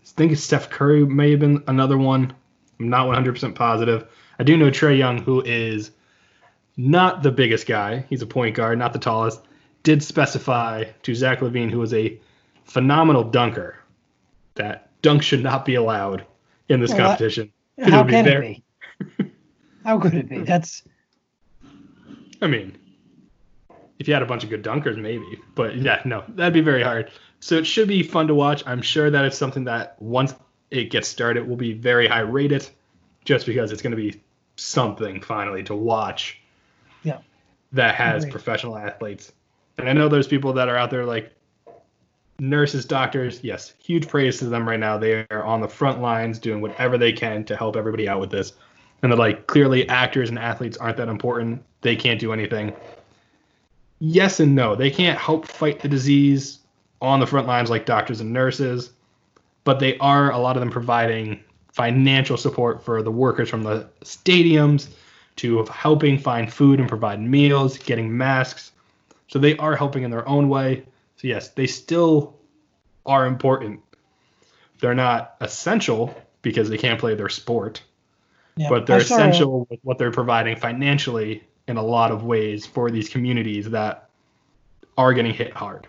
think 0.05 0.37
Steph 0.37 0.71
Curry 0.71 1.05
may 1.07 1.31
have 1.31 1.41
been 1.41 1.63
another 1.67 1.97
one. 1.99 2.33
I'm 2.79 2.89
not 2.89 3.07
100% 3.07 3.55
positive. 3.55 4.07
I 4.41 4.43
do 4.43 4.57
know 4.57 4.71
Trae 4.71 4.97
Young, 4.97 5.19
who 5.19 5.43
is 5.43 5.91
not 6.79 7.23
the 7.23 7.31
biggest 7.31 7.67
guy. 7.67 8.07
He's 8.09 8.23
a 8.23 8.27
point 8.27 8.57
guard, 8.57 8.79
not 8.79 8.95
the 8.95 8.99
tallest. 8.99 9.43
Did 9.83 10.03
specify 10.03 10.85
to 11.03 11.15
Zach 11.15 11.41
LaVine, 11.41 11.71
who 11.71 11.83
is 11.83 11.93
a 11.93 12.19
phenomenal 12.65 13.23
dunker, 13.23 13.77
that 14.55 14.89
dunk 15.03 15.23
should 15.23 15.43
not 15.43 15.67
be 15.67 15.75
allowed 15.75 16.25
in 16.71 16.81
this 16.81 16.91
Well, 16.91 17.01
competition. 17.09 17.53
It 17.77 17.91
How 17.91 17.99
would 17.99 18.07
be 18.07 18.13
can 18.15 18.25
very- 18.25 18.65
it 18.99 19.19
be? 19.19 19.31
How 19.85 19.99
could 19.99 20.15
it 20.15 20.27
be? 20.31 20.39
That's 20.39 20.85
I 22.41 22.47
mean, 22.47 22.79
if 23.99 24.09
you 24.09 24.15
had 24.15 24.23
a 24.23 24.27
bunch 24.27 24.43
of 24.43 24.49
good 24.49 24.65
dunkers, 24.65 24.97
maybe. 24.97 25.39
But 25.55 25.77
yeah, 25.77 26.01
no, 26.07 26.25
that'd 26.29 26.55
be 26.55 26.63
very 26.63 26.83
hard. 26.83 27.11
So 27.41 27.57
it 27.57 27.67
should 27.67 27.89
be 27.89 28.03
fun 28.03 28.27
to 28.29 28.35
watch. 28.35 28.63
I'm 28.67 28.81
sure 28.81 29.11
that 29.11 29.23
it's 29.27 29.37
something 29.37 29.65
that 29.65 30.01
once 30.01 30.35
it 30.71 30.91
gets 30.91 31.09
started 31.09 31.47
will 31.47 31.57
be 31.57 31.75
very 31.75 32.07
high 32.09 32.21
rated, 32.21 32.67
just 33.27 33.45
because 33.45 33.71
it's 33.71 33.83
going 33.83 33.91
to 33.91 33.97
be 33.97 34.23
something 34.61 35.21
finally 35.21 35.63
to 35.65 35.75
watch. 35.75 36.41
Yeah. 37.03 37.19
That 37.73 37.95
has 37.95 38.25
Agreed. 38.25 38.33
professional 38.33 38.77
athletes, 38.77 39.33
and 39.79 39.89
I 39.89 39.93
know 39.93 40.09
there's 40.09 40.27
people 40.27 40.53
that 40.55 40.69
are 40.69 40.77
out 40.77 40.91
there 40.91 41.05
like 41.05 41.33
nurses, 42.39 42.85
doctors. 42.85 43.41
Yes, 43.43 43.75
huge 43.79 44.09
praise 44.09 44.39
to 44.39 44.47
them 44.47 44.69
right 44.69 44.81
now. 44.81 44.99
They 44.99 45.27
are 45.31 45.45
on 45.45 45.61
the 45.61 45.69
front 45.69 46.01
lines 46.01 46.39
doing 46.39 46.61
whatever 46.61 46.99
they 46.99 47.13
can 47.13 47.45
to 47.45 47.57
help 47.57 47.77
everybody 47.77 48.09
out 48.09 48.21
with 48.21 48.31
this. 48.31 48.55
And 49.03 49.11
they're 49.11 49.19
like, 49.19 49.47
clearly 49.47 49.89
actors 49.89 50.29
and 50.29 50.39
athletes 50.39 50.77
aren't 50.77 50.99
that 50.99 51.09
important. 51.09 51.63
They 51.81 51.97
can't 51.97 52.21
do 52.21 52.33
anything. 52.33 52.75
Yes 53.99 54.41
and 54.41 54.55
no. 54.55 54.75
They 54.75 54.91
can't 54.91 55.19
help 55.19 55.47
fight 55.47 55.81
the 55.81 55.89
disease 55.89 56.59
on 57.01 57.21
the 57.21 57.27
front 57.27 57.47
lines 57.47 57.71
like 57.71 57.87
doctors 57.87 58.21
and 58.21 58.33
nurses, 58.33 58.91
but 59.65 59.79
they 59.79 59.97
are 59.99 60.33
a 60.33 60.39
lot 60.39 60.57
of 60.57 60.61
them 60.61 60.71
providing 60.71 61.43
financial 61.73 62.37
support 62.37 62.83
for 62.83 63.03
the 63.03 63.11
workers 63.11 63.49
from 63.49 63.63
the 63.63 63.89
stadiums 64.03 64.89
to 65.37 65.65
helping 65.65 66.19
find 66.19 66.53
food 66.53 66.81
and 66.81 66.89
provide 66.89 67.21
meals, 67.21 67.79
getting 67.79 68.17
masks. 68.17 68.73
So 69.29 69.39
they 69.39 69.57
are 69.57 69.77
helping 69.77 70.03
in 70.03 70.11
their 70.11 70.29
own 70.29 70.49
way. 70.49 70.85
So 71.17 71.29
yes, 71.29 71.49
they 71.49 71.67
still 71.67 72.37
are 73.07 73.27
important. 73.27 73.81
They're 74.81 74.95
not 74.95 75.37
essential 75.41 76.15
because 76.43 76.69
they 76.69 76.79
can't 76.79 76.99
play 76.99 77.15
their 77.15 77.29
sport 77.29 77.83
yeah. 78.61 78.69
but 78.69 78.87
they're 78.87 78.99
essential 78.99 79.67
with 79.71 79.81
what 79.83 79.99
they're 79.99 80.11
providing 80.11 80.57
financially 80.57 81.43
in 81.67 81.77
a 81.77 81.83
lot 81.83 82.11
of 82.11 82.25
ways 82.25 82.67
for 82.67 82.91
these 82.91 83.09
communities 83.09 83.71
that 83.71 84.11
are 84.99 85.15
getting 85.15 85.33
hit 85.33 85.53
hard. 85.53 85.87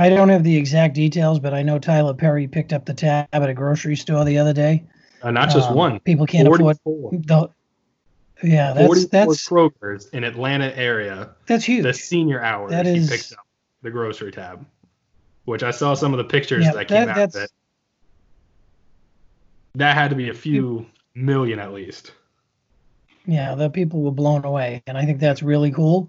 I 0.00 0.08
don't 0.08 0.30
have 0.30 0.44
the 0.44 0.56
exact 0.56 0.94
details, 0.94 1.38
but 1.38 1.52
I 1.52 1.62
know 1.62 1.78
Tyler 1.78 2.14
Perry 2.14 2.48
picked 2.48 2.72
up 2.72 2.86
the 2.86 2.94
tab 2.94 3.28
at 3.32 3.48
a 3.48 3.52
grocery 3.52 3.96
store 3.96 4.24
the 4.24 4.38
other 4.38 4.54
day. 4.54 4.82
Uh, 5.22 5.30
not 5.30 5.50
just 5.50 5.68
Um, 5.68 5.76
one. 5.76 6.00
People 6.00 6.24
can't 6.26 6.48
afford 6.48 6.78
44, 6.82 7.10
the. 7.12 7.50
Yeah, 8.42 8.72
that's 8.72 8.86
44 8.86 9.08
that's 9.10 9.46
Kroger's 9.48 10.06
in 10.08 10.24
Atlanta 10.24 10.74
area. 10.74 11.30
that's 11.46 11.64
huge. 11.64 11.82
The 11.82 11.92
senior 11.92 12.40
hours 12.42 12.70
That 12.70 12.86
he 12.86 13.06
picked 13.06 13.32
up 13.32 13.46
the 13.82 13.90
grocery 13.90 14.32
tab, 14.32 14.64
which 15.44 15.62
I 15.62 15.70
saw 15.70 15.92
some 15.92 16.14
of 16.14 16.18
the 16.18 16.24
pictures 16.24 16.64
Yeah, 16.64 16.72
that 16.72 16.88
came 16.88 17.06
that- 17.06 17.18
out 17.18 17.34
of 17.36 17.42
it. 17.42 17.50
That 19.74 19.94
had 19.94 20.08
to 20.10 20.16
be 20.16 20.30
a 20.30 20.34
few 20.34 20.86
million 21.14 21.58
at 21.58 21.72
least. 21.74 22.12
yeah, 23.26 23.54
the 23.54 23.68
people 23.68 24.00
were 24.00 24.10
blown 24.10 24.46
away, 24.46 24.82
and 24.86 24.96
I 24.96 25.04
think 25.04 25.20
that's 25.20 25.42
really 25.42 25.70
cool. 25.70 26.08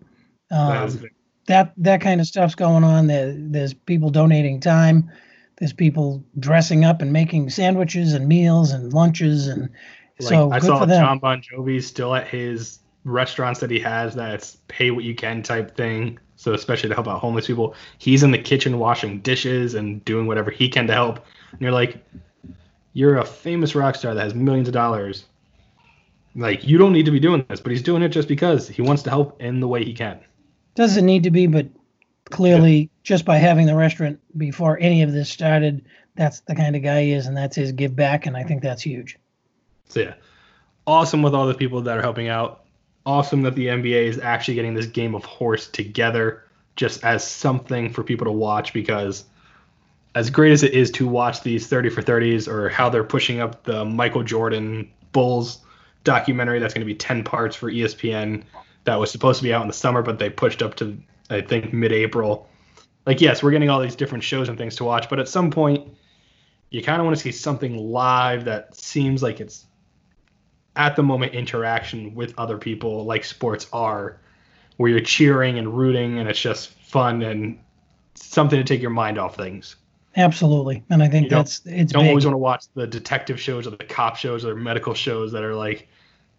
That 0.50 0.78
Um, 0.84 0.88
is- 0.88 1.04
that 1.48 1.74
that 1.78 2.02
kind 2.02 2.22
of 2.22 2.28
stuff's 2.28 2.56
going 2.56 2.84
on. 2.84 3.08
There, 3.08 3.36
there's 3.38 3.74
people 3.74 4.10
donating 4.10 4.60
time. 4.60 5.10
There's 5.58 5.74
people 5.74 6.24
dressing 6.40 6.86
up 6.86 7.02
and 7.02 7.14
making 7.14 7.50
sandwiches 7.52 8.14
and 8.14 8.28
meals 8.28 8.72
and 8.72 8.94
lunches, 8.94 9.48
and 9.48 9.70
Like 10.20 10.30
so 10.30 10.52
I 10.52 10.60
good 10.60 10.68
saw. 10.68 10.86
Jon 10.86 11.20
Bon 11.20 11.42
Jovi 11.42 11.82
still 11.82 12.16
at 12.16 12.28
his 12.28 12.80
restaurants 13.04 13.60
that 13.60 13.72
he 13.72 13.80
has 13.80 14.14
that's 14.14 14.58
pay 14.68 14.92
what 14.92 15.04
you 15.04 15.16
can 15.16 15.42
type 15.42 15.76
thing. 15.76 16.20
So 16.36 16.54
especially 16.54 16.90
to 16.90 16.96
help 16.96 17.08
out 17.08 17.20
homeless 17.20 17.48
people, 17.48 17.76
he's 18.00 18.24
in 18.24 18.32
the 18.32 18.38
kitchen 18.38 18.80
washing 18.80 19.20
dishes 19.22 19.76
and 19.76 20.04
doing 20.06 20.26
whatever 20.26 20.50
he 20.50 20.70
can 20.70 20.88
to 20.88 20.94
help. 20.94 21.24
And 21.52 21.62
you're 21.62 21.72
like, 21.72 22.04
you're 22.94 23.18
a 23.18 23.26
famous 23.26 23.76
rock 23.76 23.96
star 23.96 24.14
that 24.14 24.24
has 24.24 24.34
millions 24.34 24.68
of 24.68 24.74
dollars. 24.74 25.26
Like 26.36 26.68
you 26.68 26.78
don't 26.78 26.94
need 26.94 27.06
to 27.06 27.12
be 27.12 27.20
doing 27.20 27.46
this, 27.50 27.60
but 27.60 27.72
he's 27.72 27.84
doing 27.84 28.02
it 28.02 28.10
just 28.10 28.28
because 28.28 28.68
he 28.68 28.82
wants 28.82 29.04
to 29.04 29.10
help 29.10 29.42
in 29.42 29.60
the 29.60 29.68
way 29.68 29.84
he 29.84 29.94
can. 29.94 30.20
Doesn't 30.76 31.06
need 31.06 31.24
to 31.24 31.32
be, 31.32 31.48
but 31.48 31.68
clearly, 32.30 32.90
just 33.04 33.26
by 33.26 33.38
having 33.38 33.66
the 33.66 33.76
restaurant 33.76 34.20
before 34.38 34.78
any 34.80 35.02
of 35.02 35.12
this 35.12 35.30
started, 35.30 35.86
that's 36.16 36.42
the 36.42 36.56
kind 36.56 36.76
of 36.76 36.84
guy 36.84 37.04
he 37.04 37.12
is, 37.12 37.28
and 37.28 37.36
that's 37.36 37.56
his 37.56 37.72
give 37.72 37.96
back, 37.96 38.26
and 38.26 38.38
I 38.38 38.44
think 38.44 38.62
that's 38.62 38.82
huge. 38.82 39.18
So 39.90 40.02
yeah, 40.02 40.14
awesome 40.88 41.22
with 41.22 41.36
all 41.36 41.48
the 41.48 41.54
people 41.54 41.82
that 41.82 41.98
are 41.98 42.02
helping 42.02 42.30
out. 42.30 42.64
Awesome 43.06 43.42
that 43.44 43.56
the 43.56 43.68
NBA 43.68 44.06
is 44.06 44.20
actually 44.20 44.56
getting 44.56 44.74
this 44.74 44.86
game 44.86 45.16
of 45.16 45.26
horse 45.26 45.68
together 45.68 46.46
just 46.76 47.04
as 47.04 47.26
something 47.26 47.92
for 47.92 48.04
people 48.04 48.26
to 48.26 48.32
watch 48.32 48.74
because 48.74 49.26
as 50.16 50.30
great 50.30 50.52
as 50.52 50.64
it 50.64 50.74
is 50.74 50.92
to 50.92 51.08
watch 51.08 51.42
these 51.42 51.68
30 51.68 51.90
for 51.90 52.02
30s 52.02 52.48
or 52.48 52.70
how 52.70 52.90
they're 52.90 53.04
pushing 53.04 53.40
up 53.40 53.64
the 53.64 53.86
Michael 53.86 54.24
Jordan 54.24 54.90
Bulls 55.12 55.60
documentary 56.04 56.60
that's 56.60 56.74
going 56.74 56.86
to 56.86 56.92
be 56.92 56.96
10 56.96 57.24
parts 57.24 57.56
for 57.56 57.72
ESPN 57.72 58.44
that 58.84 59.00
was 59.00 59.12
supposed 59.12 59.38
to 59.40 59.44
be 59.44 59.54
out 59.54 59.62
in 59.62 59.68
the 59.68 59.74
summer 59.74 60.02
but 60.02 60.20
they 60.20 60.30
pushed 60.30 60.62
up 60.62 60.76
to 60.76 60.98
I 61.30 61.42
think 61.42 61.72
mid-April. 61.74 62.48
Like 63.06 63.22
yes, 63.22 63.42
we're 63.42 63.52
getting 63.52 63.70
all 63.70 63.80
these 63.82 63.96
different 63.96 64.24
shows 64.24 64.50
and 64.50 64.58
things 64.58 64.76
to 64.78 64.84
watch, 64.84 65.10
but 65.10 65.20
at 65.20 65.28
some 65.28 65.50
point 65.52 65.88
you 66.70 66.82
kind 66.82 67.00
of 67.02 67.06
want 67.06 67.16
to 67.18 67.22
see 67.24 67.32
something 67.32 67.78
live 67.78 68.46
that 68.46 68.76
seems 68.76 69.22
like 69.24 69.40
it's 69.42 69.66
at 70.76 70.96
the 70.96 71.04
moment 71.04 71.34
interaction 71.34 72.16
with 72.16 72.34
other 72.38 72.58
people 72.58 73.04
like 73.06 73.24
sports 73.26 73.68
are 73.74 74.20
where 74.78 74.90
you're 74.90 75.00
cheering 75.02 75.58
and 75.60 75.78
rooting 75.78 76.18
and 76.20 76.30
it's 76.30 76.40
just 76.40 76.70
fun 76.70 77.22
and 77.22 77.60
something 78.16 78.58
to 78.58 78.64
take 78.64 78.82
your 78.82 78.90
mind 78.92 79.18
off 79.18 79.36
things 79.36 79.76
Absolutely, 80.18 80.84
and 80.90 81.02
I 81.02 81.08
think 81.08 81.26
You 81.26 81.30
that's 81.30 81.62
it's 81.66 81.94
don't 81.94 82.04
big. 82.04 82.10
always 82.10 82.26
want 82.26 82.34
to 82.34 82.38
watch 82.38 82.66
the 82.74 82.86
detective 82.86 83.40
shows 83.40 83.66
or 83.66 83.70
the 83.72 83.78
cop 83.78 84.18
shows 84.18 84.44
or 84.44 84.56
medical 84.56 84.94
shows 84.94 85.32
that 85.32 85.42
are 85.44 85.56
like 85.56 85.88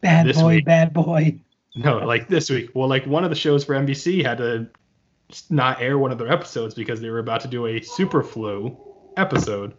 bad 0.02 0.26
this 0.26 0.38
boy, 0.40 0.56
week. 0.56 0.66
bad 0.66 0.92
boy. 0.92 1.38
No 1.74 1.98
like 1.98 2.28
this 2.28 2.50
week 2.50 2.70
well 2.74 2.88
like 2.88 3.06
one 3.06 3.24
of 3.24 3.30
the 3.30 3.36
shows 3.36 3.64
for 3.64 3.74
nbc 3.74 4.24
had 4.24 4.38
to 4.38 4.66
not 5.48 5.80
air 5.80 5.98
one 5.98 6.12
of 6.12 6.18
their 6.18 6.30
episodes 6.30 6.74
because 6.74 7.00
they 7.00 7.08
were 7.08 7.18
about 7.20 7.40
to 7.40 7.48
do 7.48 7.66
a 7.66 7.80
super 7.80 8.22
flu 8.22 8.76
episode 9.16 9.72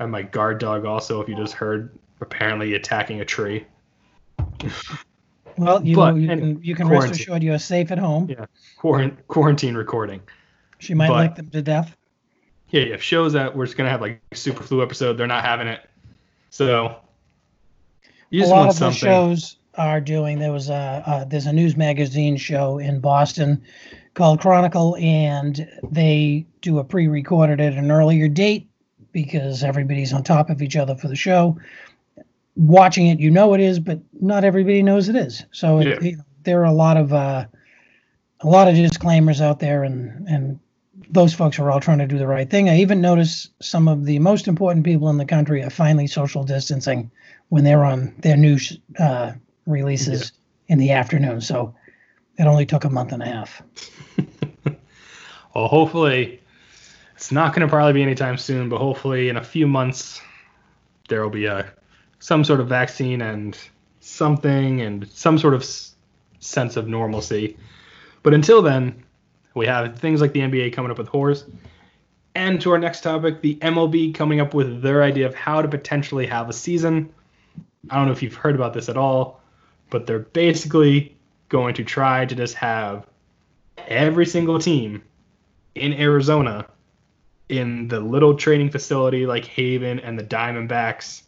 and 0.00 0.10
my 0.10 0.22
guard 0.22 0.58
dog 0.58 0.84
also 0.84 1.20
if 1.20 1.28
you 1.28 1.36
just 1.36 1.52
heard 1.52 1.96
apparently 2.20 2.74
attacking 2.74 3.20
a 3.20 3.24
tree 3.24 3.64
Well, 5.56 5.84
you 5.84 5.96
But- 5.96 6.16
you 6.16 6.30
and 6.30 6.40
can 6.56 6.62
you 6.64 6.74
can 6.74 6.88
rest 6.88 7.10
assured 7.12 7.42
you're 7.42 7.58
safe 7.58 7.90
at 7.90 7.98
home. 7.98 8.28
Yeah. 8.30 8.46
Quarant- 8.80 9.16
quarantine 9.26 9.74
recording 9.76 10.20
She 10.78 10.94
might 10.94 11.08
but- 11.08 11.14
like 11.14 11.34
them 11.36 11.48
to 11.50 11.62
death. 11.62 11.96
yeah 12.70 12.82
yeah 12.82 12.96
shows 12.96 13.32
that 13.34 13.56
we're 13.56 13.66
just 13.66 13.76
gonna 13.76 13.90
have 13.90 14.00
like 14.00 14.20
super 14.34 14.62
flu 14.62 14.82
episode 14.82 15.14
they're 15.14 15.26
not 15.26 15.44
having 15.44 15.66
it 15.68 15.80
so 16.50 16.96
you 18.30 18.40
a 18.40 18.42
just 18.42 18.50
lot 18.52 18.56
want 18.58 18.68
of 18.70 18.74
the 18.74 18.78
something 18.78 18.98
shows 18.98 19.56
are 19.78 20.00
doing. 20.00 20.38
There 20.38 20.52
was 20.52 20.68
a 20.68 21.02
uh, 21.06 21.24
there's 21.24 21.46
a 21.46 21.52
news 21.52 21.76
magazine 21.76 22.36
show 22.36 22.78
in 22.78 23.00
Boston 23.00 23.62
called 24.14 24.40
Chronicle, 24.40 24.96
and 24.96 25.68
they 25.90 26.44
do 26.60 26.78
a 26.78 26.84
pre-recorded 26.84 27.60
at 27.60 27.74
an 27.74 27.90
earlier 27.90 28.28
date 28.28 28.68
because 29.12 29.62
everybody's 29.62 30.12
on 30.12 30.22
top 30.22 30.50
of 30.50 30.60
each 30.60 30.76
other 30.76 30.96
for 30.96 31.08
the 31.08 31.16
show. 31.16 31.58
Watching 32.56 33.06
it, 33.06 33.20
you 33.20 33.30
know 33.30 33.54
it 33.54 33.60
is, 33.60 33.78
but 33.78 34.00
not 34.20 34.44
everybody 34.44 34.82
knows 34.82 35.08
it 35.08 35.16
is. 35.16 35.44
So 35.52 35.80
Yeah. 35.80 36.00
you 36.00 36.16
know, 36.16 36.24
there 36.42 36.60
are 36.60 36.64
a 36.64 36.72
lot 36.72 36.96
of 36.96 37.12
uh, 37.12 37.46
a 38.40 38.46
lot 38.48 38.68
of 38.68 38.74
disclaimers 38.74 39.40
out 39.40 39.60
there, 39.60 39.84
and 39.84 40.26
and 40.28 40.58
those 41.10 41.32
folks 41.32 41.58
are 41.58 41.70
all 41.70 41.80
trying 41.80 41.98
to 41.98 42.06
do 42.06 42.18
the 42.18 42.26
right 42.26 42.50
thing. 42.50 42.68
I 42.68 42.78
even 42.80 43.00
notice 43.00 43.48
some 43.60 43.88
of 43.88 44.04
the 44.04 44.18
most 44.18 44.48
important 44.48 44.84
people 44.84 45.08
in 45.08 45.16
the 45.16 45.24
country 45.24 45.62
are 45.62 45.70
finally 45.70 46.06
social 46.06 46.44
distancing 46.44 47.10
when 47.48 47.64
they're 47.64 47.84
on 47.84 48.14
their 48.18 48.36
news 48.36 48.78
uh, 48.98 49.32
releases 49.68 50.32
in 50.66 50.78
the 50.78 50.92
afternoon. 50.92 51.40
So 51.40 51.74
it 52.38 52.46
only 52.46 52.66
took 52.66 52.84
a 52.84 52.90
month 52.90 53.12
and 53.12 53.22
a 53.22 53.26
half. 53.26 53.62
well 55.54 55.68
hopefully 55.68 56.40
it's 57.14 57.32
not 57.32 57.52
going 57.52 57.66
to 57.66 57.70
probably 57.70 57.92
be 57.92 58.02
anytime 58.02 58.36
soon 58.36 58.68
but 58.68 58.78
hopefully 58.78 59.28
in 59.28 59.36
a 59.36 59.44
few 59.44 59.66
months 59.66 60.20
there 61.08 61.22
will 61.22 61.30
be 61.30 61.46
a 61.46 61.68
some 62.20 62.44
sort 62.44 62.60
of 62.60 62.68
vaccine 62.68 63.22
and 63.22 63.58
something 64.00 64.80
and 64.80 65.08
some 65.08 65.38
sort 65.38 65.54
of 65.54 65.62
s- 65.62 65.94
sense 66.38 66.76
of 66.76 66.86
normalcy 66.86 67.56
but 68.22 68.34
until 68.34 68.62
then 68.62 69.02
we 69.54 69.66
have 69.66 69.98
things 69.98 70.20
like 70.20 70.32
the 70.32 70.40
nba 70.40 70.72
coming 70.72 70.90
up 70.90 70.98
with 70.98 71.08
horse 71.08 71.44
and 72.34 72.60
to 72.60 72.70
our 72.70 72.78
next 72.78 73.00
topic 73.00 73.40
the 73.42 73.56
mlb 73.56 74.14
coming 74.14 74.40
up 74.40 74.54
with 74.54 74.82
their 74.82 75.02
idea 75.02 75.26
of 75.26 75.34
how 75.34 75.60
to 75.60 75.68
potentially 75.68 76.26
have 76.26 76.48
a 76.48 76.52
season 76.52 77.12
i 77.90 77.96
don't 77.96 78.06
know 78.06 78.12
if 78.12 78.22
you've 78.22 78.34
heard 78.34 78.54
about 78.54 78.74
this 78.74 78.88
at 78.88 78.96
all 78.96 79.40
but 79.90 80.06
they're 80.06 80.18
basically 80.18 81.16
going 81.48 81.74
to 81.74 81.84
try 81.84 82.24
to 82.26 82.34
just 82.34 82.54
have 82.54 83.06
every 83.86 84.26
single 84.26 84.58
team 84.58 85.02
in 85.74 85.92
Arizona 85.94 86.66
in 87.48 87.88
the 87.88 88.00
little 88.00 88.36
training 88.36 88.70
facility 88.70 89.26
like 89.26 89.44
Haven 89.46 90.00
and 90.00 90.18
the 90.18 90.24
Diamondbacks 90.24 91.22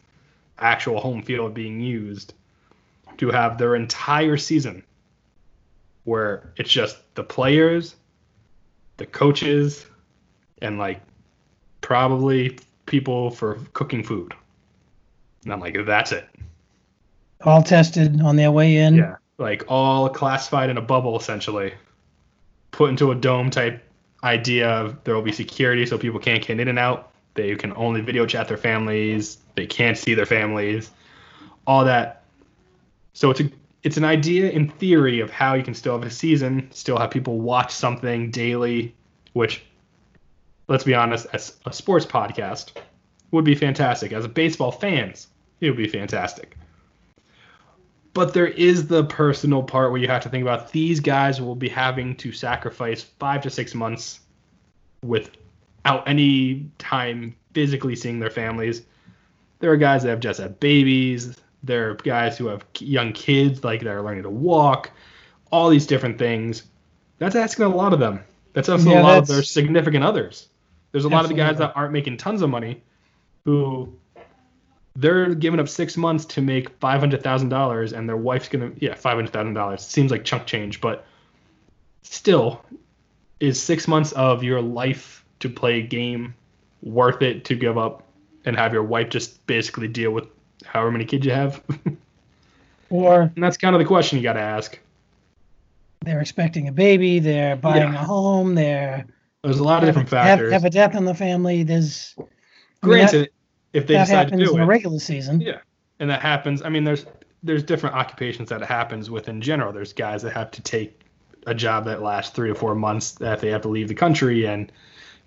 actual 0.59 1.01
home 1.01 1.23
field 1.23 1.55
being 1.55 1.81
used 1.81 2.35
to 3.17 3.31
have 3.31 3.59
their 3.59 3.75
entire 3.75 4.37
season 4.37 4.83
where 6.05 6.53
it's 6.57 6.71
just 6.71 6.99
the 7.15 7.25
players, 7.25 7.97
the 8.97 9.07
coaches, 9.07 9.87
and 10.61 10.79
like 10.79 11.01
probably 11.81 12.59
people 12.87 13.31
for 13.31 13.59
cooking 13.73 14.03
food. 14.03 14.35
And 15.45 15.53
I'm 15.53 15.61
like, 15.61 15.77
that's 15.87 16.13
it. 16.13 16.29
All 17.43 17.63
tested 17.63 18.21
on 18.21 18.37
their 18.37 18.51
way 18.51 18.77
in. 18.77 18.97
Yeah, 18.97 19.17
like 19.39 19.65
all 19.69 20.09
classified 20.11 20.71
in 20.71 20.77
a 20.77 20.83
bubble 20.83 21.19
essentially, 21.19 21.73
put 22.71 22.91
into 22.91 23.11
a 23.11 23.15
dome 23.15 23.51
type 23.51 23.83
idea 24.23 24.69
of 24.69 25.03
there 25.05 25.15
will 25.15 25.23
be 25.23 25.33
security 25.33 25.87
so 25.87 25.97
people 25.97 26.21
can't 26.21 26.47
get 26.47 26.61
in 26.61 26.69
and 26.69 26.79
out. 26.79 27.13
They 27.35 27.55
can 27.57 27.73
only 27.77 28.03
video 28.03 28.27
chat 28.27 28.49
their 28.49 28.57
families. 28.57 29.39
They 29.55 29.67
can't 29.67 29.97
see 29.97 30.15
their 30.15 30.27
families. 30.27 30.91
All 31.67 31.85
that. 31.85 32.25
So 33.15 33.31
it's 33.31 33.41
a 33.41 33.51
it's 33.83 33.97
an 33.97 34.05
idea 34.05 34.51
in 34.51 34.69
theory 34.69 35.21
of 35.21 35.31
how 35.31 35.55
you 35.55 35.63
can 35.63 35.73
still 35.73 35.99
have 35.99 36.07
a 36.07 36.11
season, 36.11 36.69
still 36.73 36.99
have 36.99 37.11
people 37.11 37.41
watch 37.41 37.73
something 37.73 38.31
daily, 38.31 38.95
which 39.33 39.63
let's 40.69 40.85
be 40.85 40.95
honest, 40.95 41.27
as 41.33 41.57
a 41.65 41.73
sports 41.73 42.05
podcast 42.05 42.73
would 43.31 43.47
be 43.47 43.55
fantastic. 43.55 44.13
As 44.13 44.27
a 44.27 44.29
baseball 44.29 44.71
fans, 44.71 45.29
it 45.61 45.71
would 45.71 45.79
be 45.79 45.89
fantastic 45.89 46.57
but 48.13 48.35
there 48.35 48.47
is 48.47 48.87
the 48.87 49.05
personal 49.05 49.63
part 49.63 49.91
where 49.93 50.01
you 50.01 50.09
have 50.09 50.23
to 50.23 50.29
think 50.29 50.43
about 50.43 50.73
these 50.73 51.01
guys 51.01 51.41
will 51.41 51.55
be 51.55 51.69
having 51.69 52.17
to 52.17 52.33
sacrifice 52.33 53.03
five 53.03 53.43
to 53.43 53.51
six 53.51 53.75
months 53.75 54.21
without 55.03 56.07
any 56.07 56.71
time 56.79 57.35
physically 57.55 57.95
seeing 57.97 58.19
their 58.19 58.31
families. 58.31 58.83
There 59.61 59.71
are 59.71 59.77
guys 59.77 60.03
that 60.03 60.11
have 60.11 60.21
just 60.21 60.41
had 60.41 60.59
babies. 60.61 61.37
There 61.63 61.91
are 61.91 61.95
guys 61.95 62.39
who 62.39 62.47
have 62.47 62.65
young 62.79 63.13
kids, 63.13 63.63
like 63.63 63.83
they're 63.83 64.03
learning 64.03 64.23
to 64.25 64.31
walk. 64.31 64.91
All 65.53 65.69
these 65.69 65.87
different 65.87 66.19
things. 66.19 66.65
That's 67.19 67.37
asking 67.37 67.67
a 67.67 67.69
lot 67.69 67.93
of 67.93 68.01
them. 68.01 68.21
That's 68.53 68.69
asking 68.69 68.93
Yeah, 68.93 69.03
a 69.03 69.05
lot 69.05 69.19
of 69.19 69.27
their 69.27 69.43
significant 69.43 70.05
others. 70.05 70.49
There's 70.93 71.05
a 71.05 71.09
lot 71.09 71.25
of 71.25 71.29
the 71.29 71.37
guys 71.37 71.59
that 71.59 71.73
aren't 71.77 71.93
making 71.93 72.17
tons 72.17 72.43
of 72.43 72.51
money, 72.51 72.83
who 73.45 73.95
they're 75.01 75.35
giving 75.35 75.59
up 75.61 75.69
six 75.69 75.97
months 75.97 76.25
to 76.27 76.41
make 76.43 76.69
five 76.79 77.01
hundred 77.01 77.23
thousand 77.23 77.49
dollars, 77.49 77.93
and 77.93 78.09
their 78.09 78.17
wife's 78.17 78.49
gonna 78.49 78.71
yeah 78.79 78.95
five 78.95 79.17
hundred 79.17 79.33
thousand 79.33 79.55
dollars. 79.55 79.83
Seems 79.85 80.11
like 80.11 80.25
chunk 80.25 80.47
change, 80.47 80.81
but 80.81 81.05
still, 82.03 82.65
is 83.41 83.61
six 83.61 83.89
months 83.89 84.13
of 84.13 84.43
your 84.45 84.61
life 84.61 85.25
to 85.41 85.49
play 85.49 85.79
a 85.79 85.83
game 85.83 86.35
worth 86.83 87.23
it 87.23 87.45
to 87.47 87.55
give 87.55 87.79
up 87.79 88.03
and 88.45 88.57
have 88.57 88.73
your 88.73 88.83
wife 88.83 89.09
just 89.11 89.45
basically 89.47 89.89
deal 89.89 90.11
with 90.11 90.27
however 90.65 90.91
many 90.91 91.05
kids 91.05 91.25
you 91.27 91.33
have? 91.33 91.63
and 91.85 91.97
Or 92.91 93.33
that's 93.37 93.57
kind 93.57 93.75
of 93.75 93.79
the 93.81 93.85
question 93.87 94.19
you 94.19 94.23
got 94.25 94.35
to 94.35 94.41
ask. 94.41 94.79
they're 96.05 96.21
expecting 96.21 96.69
a 96.69 96.73
baby, 96.73 97.19
they're 97.19 97.57
buying 97.57 97.93
Yeah. 97.93 98.03
a 98.03 98.05
home, 98.05 98.55
they're 98.55 99.07
There's 99.45 99.59
a 99.59 99.65
lot 99.65 99.83
of 99.83 99.89
different 99.89 100.09
have, 100.11 100.27
factors. 100.27 100.53
have 100.53 100.65
a 100.65 100.71
death 100.71 100.95
in 100.95 101.05
the 101.05 101.15
family. 101.15 101.63
There's 101.63 102.15
I 102.19 102.23
mean, 102.23 102.29
that- 102.99 103.11
Granted, 103.13 103.31
if 103.73 103.87
they 103.87 103.95
that 103.95 104.07
decide 104.07 104.29
to 104.29 104.31
happens 104.31 104.49
do 104.49 104.55
in 104.55 104.61
a 104.61 104.65
it, 104.65 104.67
regular 104.67 104.99
season. 104.99 105.41
Yeah, 105.41 105.59
and 105.99 106.11
that 106.11 106.23
happens. 106.23 106.63
I 106.63 106.69
mean, 106.69 106.85
there's 106.85 107.07
there's 107.43 107.63
different 107.63 107.97
occupations 107.97 108.49
that 108.51 108.63
it 108.63 108.69
happens 108.69 109.11
with 109.11 109.29
in 109.29 109.41
general. 109.41 109.73
There's 109.73 109.93
guys 109.93 110.23
that 110.23 110.33
have 110.33 110.51
to 110.53 110.63
take 110.63 111.01
a 111.47 111.55
job 111.55 111.87
that 111.87 112.03
lasts 112.03 112.35
three 112.35 112.49
to 112.49 112.55
four 112.55 112.75
months 112.75 113.13
that 113.13 113.41
they 113.41 113.49
have 113.49 113.63
to 113.63 113.69
leave 113.69 113.89
the 113.89 113.95
country 113.95 114.47
and 114.47 114.71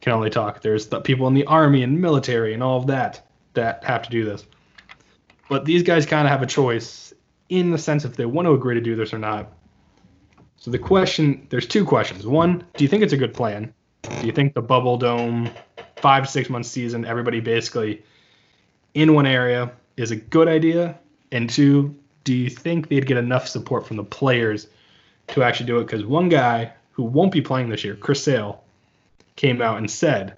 can 0.01 0.13
only 0.13 0.29
talk. 0.29 0.61
There's 0.61 0.87
the 0.87 1.01
people 1.01 1.27
in 1.27 1.33
the 1.33 1.45
army 1.45 1.81
and 1.81 1.99
military 1.99 2.53
and 2.53 2.61
all 2.61 2.77
of 2.77 2.87
that 2.87 3.25
that 3.53 3.83
have 3.83 4.03
to 4.03 4.09
do 4.09 4.25
this. 4.25 4.45
But 5.49 5.65
these 5.65 5.83
guys 5.83 6.05
kind 6.05 6.27
of 6.27 6.31
have 6.31 6.41
a 6.41 6.47
choice 6.47 7.13
in 7.49 7.71
the 7.71 7.77
sense 7.77 8.05
if 8.05 8.15
they 8.15 8.25
want 8.25 8.45
to 8.47 8.53
agree 8.53 8.75
to 8.75 8.81
do 8.81 8.95
this 8.95 9.13
or 9.13 9.17
not. 9.19 9.51
So 10.57 10.71
the 10.71 10.79
question, 10.79 11.47
there's 11.49 11.67
two 11.67 11.85
questions. 11.85 12.25
One, 12.25 12.63
do 12.75 12.83
you 12.83 12.87
think 12.87 13.03
it's 13.03 13.13
a 13.13 13.17
good 13.17 13.33
plan? 13.33 13.73
Do 14.01 14.25
you 14.25 14.31
think 14.31 14.53
the 14.53 14.61
bubble 14.61 14.97
dome, 14.97 15.49
five 15.97 16.29
six 16.29 16.49
month 16.49 16.65
season, 16.65 17.05
everybody 17.05 17.39
basically 17.39 18.03
in 18.93 19.13
one 19.13 19.25
area 19.25 19.71
is 19.97 20.11
a 20.11 20.15
good 20.15 20.47
idea? 20.47 20.97
And 21.31 21.49
two, 21.49 21.95
do 22.23 22.33
you 22.33 22.49
think 22.49 22.87
they'd 22.87 23.05
get 23.05 23.17
enough 23.17 23.47
support 23.47 23.87
from 23.87 23.97
the 23.97 24.03
players 24.03 24.67
to 25.29 25.43
actually 25.43 25.67
do 25.67 25.79
it? 25.79 25.85
Because 25.85 26.05
one 26.05 26.29
guy 26.29 26.71
who 26.91 27.03
won't 27.03 27.31
be 27.31 27.41
playing 27.41 27.69
this 27.69 27.83
year, 27.83 27.95
Chris 27.95 28.23
Sale, 28.23 28.63
came 29.35 29.61
out 29.61 29.77
and 29.77 29.89
said, 29.89 30.37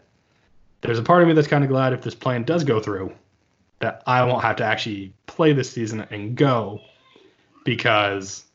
There's 0.82 1.00
a 1.00 1.04
part 1.04 1.22
of 1.22 1.28
me 1.28 1.34
that's 1.34 1.48
kind 1.48 1.64
of 1.64 1.70
glad 1.70 1.94
if 1.94 2.02
this 2.02 2.16
plan 2.16 2.44
does 2.44 2.64
go 2.64 2.80
through, 2.80 3.14
that 3.80 4.04
I 4.08 4.24
won't 4.24 4.44
have 4.44 4.56
to 4.58 4.64
actually 4.64 5.14
play 5.28 5.54
this 5.54 5.72
season 5.72 6.08
and 6.10 6.36
go 6.36 6.82
because 7.66 8.46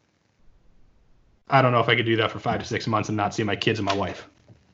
I 1.48 1.60
don't 1.62 1.72
know 1.72 1.80
if 1.80 1.88
I 1.88 1.96
could 1.96 2.06
do 2.06 2.16
that 2.16 2.30
for 2.30 2.38
five 2.38 2.60
to 2.60 2.66
six 2.66 2.86
months 2.86 3.08
and 3.08 3.16
not 3.16 3.34
see 3.34 3.42
my 3.42 3.56
kids 3.56 3.78
and 3.78 3.86
my 3.86 3.94
wife. 3.94 4.26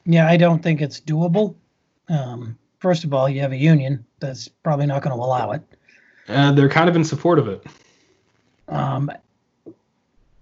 Yeah, 0.04 0.28
I 0.28 0.36
don't 0.36 0.62
think 0.62 0.80
it's 0.80 1.00
doable. 1.00 1.56
Um, 2.08 2.56
first 2.78 3.04
of 3.04 3.12
all, 3.12 3.28
you 3.28 3.40
have 3.40 3.52
a 3.52 3.56
union 3.56 4.04
that's 4.20 4.48
probably 4.48 4.86
not 4.86 5.02
going 5.02 5.16
to 5.16 5.22
allow 5.22 5.52
it. 5.52 5.62
Uh, 6.28 6.52
they're 6.52 6.68
kind 6.68 6.88
of 6.88 6.96
in 6.96 7.04
support 7.04 7.38
of 7.38 7.48
it. 7.48 7.64
Um, 8.68 9.10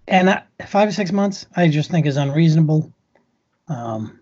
and 0.09 0.31
I, 0.31 0.43
five 0.67 0.89
or 0.89 0.93
six 0.93 1.13
months, 1.13 1.47
I 1.57 1.69
just 1.69 1.91
think 1.91 2.07
is 2.07 2.17
unreasonable. 2.17 2.93
Um, 3.69 4.19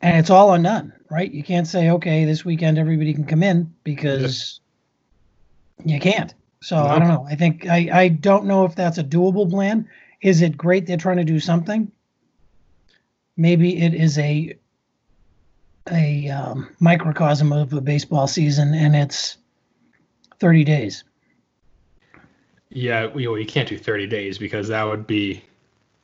and 0.00 0.18
it's 0.18 0.30
all 0.30 0.48
or 0.48 0.58
none, 0.58 0.92
right? 1.10 1.30
You 1.30 1.44
can't 1.44 1.66
say, 1.66 1.90
okay, 1.90 2.24
this 2.24 2.44
weekend 2.44 2.78
everybody 2.78 3.14
can 3.14 3.24
come 3.24 3.42
in 3.42 3.72
because 3.84 4.60
you 5.84 6.00
can't. 6.00 6.34
So 6.60 6.76
I 6.76 6.98
don't 6.98 7.08
know. 7.08 7.26
I 7.28 7.34
think 7.34 7.66
I, 7.68 7.88
I 7.92 8.08
don't 8.08 8.46
know 8.46 8.64
if 8.64 8.74
that's 8.76 8.98
a 8.98 9.04
doable 9.04 9.50
plan. 9.50 9.88
Is 10.20 10.42
it 10.42 10.56
great 10.56 10.86
they're 10.86 10.96
trying 10.96 11.16
to 11.16 11.24
do 11.24 11.40
something? 11.40 11.90
Maybe 13.36 13.78
it 13.78 13.94
is 13.94 14.18
a 14.18 14.56
a 15.90 16.28
um, 16.28 16.68
microcosm 16.80 17.52
of 17.52 17.72
a 17.72 17.80
baseball 17.80 18.26
season, 18.26 18.74
and 18.74 18.94
it's 18.94 19.38
30 20.38 20.64
days. 20.64 21.04
Yeah, 22.70 23.10
you, 23.14 23.28
know, 23.28 23.34
you 23.34 23.46
can't 23.46 23.68
do 23.68 23.76
30 23.76 24.06
days 24.06 24.38
because 24.38 24.68
that 24.68 24.84
would 24.84 25.06
be 25.06 25.44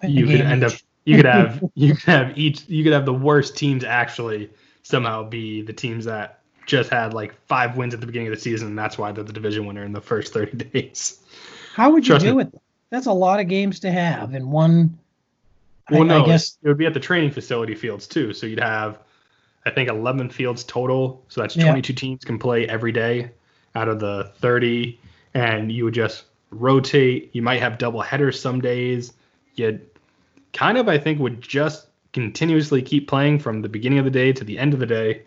you 0.02 0.26
could 0.26 0.42
end 0.42 0.64
up 0.64 0.72
you 1.04 1.16
could 1.16 1.24
have 1.24 1.64
you 1.74 1.94
could 1.94 2.04
have 2.04 2.38
each 2.38 2.68
you 2.68 2.84
could 2.84 2.92
have 2.92 3.06
the 3.06 3.14
worst 3.14 3.56
teams 3.56 3.84
actually 3.84 4.50
somehow 4.82 5.24
be 5.24 5.62
the 5.62 5.72
teams 5.72 6.04
that 6.04 6.40
just 6.66 6.90
had 6.90 7.14
like 7.14 7.34
five 7.46 7.76
wins 7.76 7.94
at 7.94 8.00
the 8.00 8.06
beginning 8.06 8.28
of 8.28 8.34
the 8.34 8.40
season 8.40 8.68
and 8.68 8.78
that's 8.78 8.98
why 8.98 9.10
they're 9.10 9.24
the 9.24 9.32
division 9.32 9.64
winner 9.66 9.82
in 9.84 9.92
the 9.92 10.00
first 10.00 10.34
30 10.34 10.56
days. 10.72 11.20
How 11.74 11.90
would 11.90 12.06
you 12.06 12.12
Trust 12.12 12.26
do 12.26 12.34
me. 12.36 12.42
it? 12.42 12.54
That's 12.90 13.06
a 13.06 13.12
lot 13.12 13.40
of 13.40 13.48
games 13.48 13.80
to 13.80 13.90
have 13.90 14.34
in 14.34 14.50
one. 14.50 14.98
I- 15.88 15.94
Well, 15.94 16.04
no, 16.04 16.22
I 16.22 16.26
guess 16.26 16.58
it 16.62 16.68
would 16.68 16.78
be 16.78 16.86
at 16.86 16.94
the 16.94 17.00
training 17.00 17.30
facility 17.30 17.74
fields 17.74 18.06
too. 18.06 18.34
So 18.34 18.46
you'd 18.46 18.60
have, 18.60 18.98
I 19.68 19.74
think, 19.74 19.88
11 19.88 20.30
fields 20.30 20.64
total. 20.64 21.22
So 21.28 21.40
that's 21.40 21.56
Yeah. 21.56 21.64
22 21.64 21.92
teams 21.92 22.24
can 22.24 22.38
play 22.38 22.66
every 22.66 22.92
day 22.92 23.30
out 23.74 23.88
of 23.88 24.00
the 24.00 24.32
30, 24.36 24.98
and 25.34 25.70
you 25.70 25.84
would 25.84 25.94
just 25.94 26.24
rotate. 26.50 27.30
You 27.32 27.42
might 27.42 27.60
have 27.60 27.78
double 27.78 28.00
headers 28.00 28.40
some 28.40 28.60
days. 28.60 29.12
You 29.54 29.78
kind 30.52 30.78
of, 30.78 30.88
I 30.88 30.98
think, 30.98 31.20
would 31.20 31.42
just 31.42 31.86
continuously 32.12 32.82
keep 32.82 33.06
playing 33.06 33.38
from 33.38 33.60
the 33.62 33.68
beginning 33.68 33.98
of 33.98 34.04
the 34.04 34.10
day 34.10 34.32
to 34.32 34.44
the 34.44 34.58
end 34.58 34.72
of 34.72 34.80
the 34.80 34.86
day. 34.86 35.22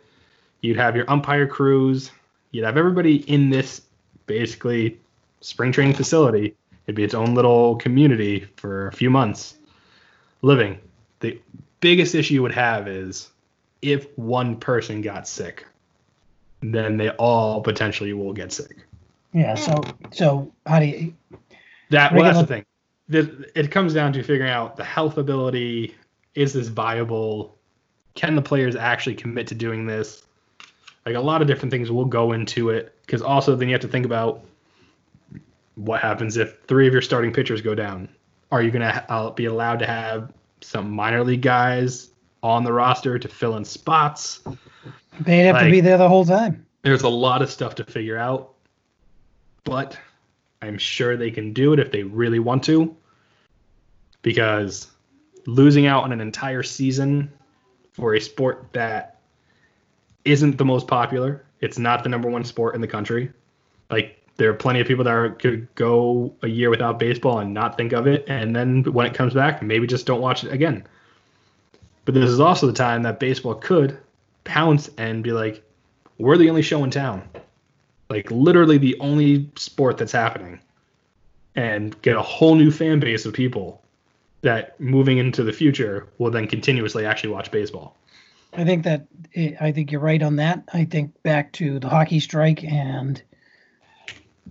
You'd 0.61 0.77
have 0.77 0.95
your 0.95 1.09
umpire 1.09 1.47
crews. 1.47 2.11
You'd 2.51 2.65
have 2.65 2.77
everybody 2.77 3.17
in 3.29 3.49
this 3.49 3.81
basically 4.25 4.99
spring 5.41 5.71
training 5.71 5.93
facility. 5.93 6.55
It'd 6.85 6.95
be 6.95 7.03
its 7.03 7.13
own 7.13 7.35
little 7.35 7.75
community 7.75 8.47
for 8.57 8.87
a 8.87 8.91
few 8.91 9.09
months 9.09 9.55
living. 10.41 10.79
The 11.19 11.39
biggest 11.79 12.15
issue 12.15 12.35
you 12.35 12.41
would 12.41 12.51
have 12.51 12.87
is 12.87 13.30
if 13.81 14.07
one 14.17 14.57
person 14.57 15.01
got 15.01 15.27
sick, 15.27 15.65
then 16.61 16.97
they 16.97 17.09
all 17.11 17.61
potentially 17.61 18.13
will 18.13 18.33
get 18.33 18.51
sick. 18.51 18.77
yeah. 19.33 19.55
So 19.55 19.81
so 20.11 20.51
how 20.65 20.79
do 20.79 20.85
you? 20.85 21.13
That 21.89 22.13
well, 22.13 22.23
that's 22.23 22.39
the 22.39 22.45
thing. 22.47 22.65
The- 23.09 23.49
It 23.55 23.71
comes 23.71 23.93
down 23.93 24.13
to 24.13 24.23
figuring 24.23 24.51
out 24.51 24.75
the 24.77 24.83
health 24.83 25.17
ability. 25.17 25.95
Is 26.35 26.53
this 26.53 26.67
viable? 26.67 27.57
Can 28.15 28.35
the 28.35 28.41
players 28.41 28.75
actually 28.75 29.15
commit 29.15 29.47
to 29.47 29.55
doing 29.55 29.85
this? 29.85 30.23
Like 31.05 31.15
a 31.15 31.19
lot 31.19 31.41
of 31.41 31.47
different 31.47 31.71
things 31.71 31.91
will 31.91 32.05
go 32.05 32.31
into 32.31 32.69
it. 32.69 32.95
Because 33.05 33.21
also 33.21 33.55
then 33.55 33.67
you 33.67 33.73
have 33.73 33.81
to 33.81 33.87
think 33.87 34.05
about 34.05 34.45
what 35.75 35.99
happens 36.01 36.37
if 36.37 36.59
three 36.67 36.87
of 36.87 36.93
your 36.93 37.01
starting 37.01 37.33
pitchers 37.33 37.61
go 37.61 37.73
down. 37.73 38.07
Are 38.51 38.61
you 38.61 38.69
gonna 38.71 39.03
uh, 39.09 39.31
be 39.31 39.45
allowed 39.45 39.79
to 39.79 39.87
have 39.87 40.31
some 40.61 40.91
minor 40.91 41.23
league 41.23 41.41
guys 41.41 42.10
on 42.43 42.63
the 42.63 42.73
roster 42.73 43.19
to 43.19 43.27
fill 43.27 43.57
in 43.57 43.65
spots? 43.65 44.41
They'd 45.19 45.43
have 45.43 45.59
to 45.59 45.71
be 45.71 45.81
there 45.81 45.97
the 45.97 46.09
whole 46.09 46.25
time. 46.25 46.65
there's 46.83 47.03
a 47.03 47.09
lot 47.09 47.41
of 47.41 47.51
stuff 47.51 47.75
to 47.75 47.83
figure 47.83 48.17
out, 48.17 48.53
but 49.63 49.97
I'm 50.61 50.77
sure 50.77 51.17
they 51.17 51.31
can 51.31 51.53
do 51.53 51.73
it 51.73 51.79
if 51.79 51.91
they 51.91 52.03
really 52.03 52.39
want 52.39 52.63
to. 52.65 52.95
Because 54.21 54.87
losing 55.45 55.87
out 55.87 56.03
on 56.03 56.11
an 56.11 56.21
entire 56.21 56.63
season 56.63 57.31
for 57.93 58.13
a 58.13 58.21
sport 58.21 58.67
that 58.73 59.19
isn't 60.25 60.57
the 60.57 60.65
most 60.65 60.87
popular, 60.87 61.43
it's 61.59 61.77
not 61.77 62.03
the 62.03 62.09
number 62.09 62.29
one 62.29 62.43
sport 62.43 62.75
in 62.75 62.81
the 62.81 62.87
country. 62.87 63.31
Like 63.89 64.23
there 64.37 64.49
are 64.49 64.53
plenty 64.53 64.79
of 64.79 64.87
people 64.87 65.03
that 65.03 65.13
are, 65.13 65.31
could 65.31 65.67
go 65.75 66.33
a 66.41 66.47
year 66.47 66.69
without 66.69 66.99
baseball 66.99 67.39
and 67.39 67.53
not 67.53 67.77
think 67.77 67.93
of 67.93 68.07
it, 68.07 68.25
and 68.27 68.55
then 68.55 68.83
when 68.83 69.05
it 69.05 69.13
comes 69.13 69.33
back, 69.33 69.61
maybe 69.61 69.87
just 69.87 70.05
don't 70.05 70.21
watch 70.21 70.43
it 70.43 70.51
again. 70.51 70.85
But 72.05 72.15
this 72.15 72.29
is 72.29 72.39
also 72.39 72.67
the 72.67 72.73
time 72.73 73.03
that 73.03 73.19
baseball 73.19 73.55
could 73.55 73.97
pounce 74.43 74.89
and 74.97 75.23
be 75.23 75.31
like, 75.31 75.63
we're 76.17 76.37
the 76.37 76.49
only 76.49 76.61
show 76.61 76.83
in 76.83 76.91
town. 76.91 77.27
Like 78.09 78.29
literally 78.31 78.77
the 78.77 78.99
only 78.99 79.49
sport 79.55 79.97
that's 79.97 80.11
happening. 80.11 80.59
And 81.55 81.99
get 82.01 82.15
a 82.15 82.21
whole 82.21 82.55
new 82.55 82.71
fan 82.71 82.99
base 82.99 83.25
of 83.25 83.33
people 83.33 83.83
that 84.41 84.79
moving 84.79 85.17
into 85.17 85.43
the 85.43 85.53
future 85.53 86.07
will 86.17 86.31
then 86.31 86.47
continuously 86.47 87.05
actually 87.05 87.31
watch 87.31 87.51
baseball. 87.51 87.95
I 88.53 88.65
think 88.65 88.83
that 88.83 89.07
I 89.61 89.71
think 89.71 89.91
you're 89.91 90.01
right 90.01 90.21
on 90.21 90.37
that. 90.37 90.63
I 90.73 90.85
think 90.85 91.21
back 91.23 91.53
to 91.53 91.79
the 91.79 91.87
hockey 91.87 92.19
strike 92.19 92.63
and 92.63 93.21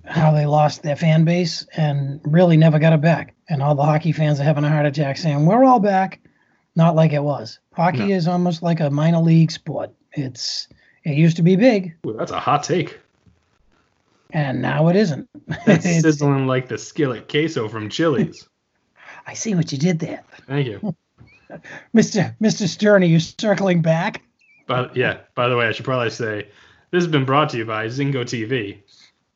how 0.06 0.32
they 0.32 0.46
lost 0.46 0.82
their 0.82 0.96
fan 0.96 1.24
base 1.24 1.66
and 1.76 2.20
really 2.24 2.56
never 2.56 2.78
got 2.78 2.92
it 2.92 3.00
back. 3.00 3.34
And 3.48 3.62
all 3.62 3.74
the 3.74 3.84
hockey 3.84 4.12
fans 4.12 4.40
are 4.40 4.44
having 4.44 4.64
a 4.64 4.70
heart 4.70 4.86
attack 4.86 5.18
saying, 5.18 5.44
We're 5.44 5.64
all 5.64 5.80
back. 5.80 6.20
Not 6.80 6.94
like 6.96 7.12
it 7.12 7.22
was. 7.22 7.58
Hockey 7.74 8.06
No. 8.08 8.14
is 8.16 8.26
almost 8.26 8.62
like 8.62 8.80
a 8.80 8.88
minor 8.88 9.18
league 9.20 9.50
sport. 9.50 9.90
It's 10.14 10.66
it 11.04 11.14
used 11.14 11.36
to 11.36 11.42
be 11.42 11.54
big 11.54 11.94
Ooh, 12.06 12.14
that's 12.14 12.32
a 12.32 12.40
hot 12.40 12.62
take. 12.62 12.98
and 14.32 14.62
now 14.62 14.88
it 14.88 14.96
isn't. 14.96 15.28
That's 15.66 15.84
It's- 15.84 16.00
sizzling 16.02 16.46
like 16.46 16.68
the 16.68 16.78
skillet 16.78 17.28
queso 17.28 17.68
from 17.68 17.90
Chili's. 17.90 18.48
I 19.26 19.34
see 19.34 19.54
what 19.54 19.70
you 19.72 19.76
did 19.78 19.98
there. 19.98 20.22
Thank 20.46 20.68
you. 20.68 20.94
Mr. 21.94 22.34
Mr. 22.40 22.66
Stern, 22.66 23.02
are 23.02 23.06
you 23.06 23.20
circling 23.20 23.82
back? 23.82 24.22
But 24.66 24.96
yeah, 24.96 25.18
by 25.34 25.48
the 25.48 25.56
way, 25.58 25.66
I 25.66 25.72
should 25.72 25.84
probably 25.84 26.08
say 26.10 26.48
this 26.92 27.04
has 27.04 27.08
been 27.08 27.26
brought 27.26 27.50
to 27.50 27.58
you 27.58 27.66
by 27.66 27.88
Zingo 27.88 28.24
TV. 28.24 28.78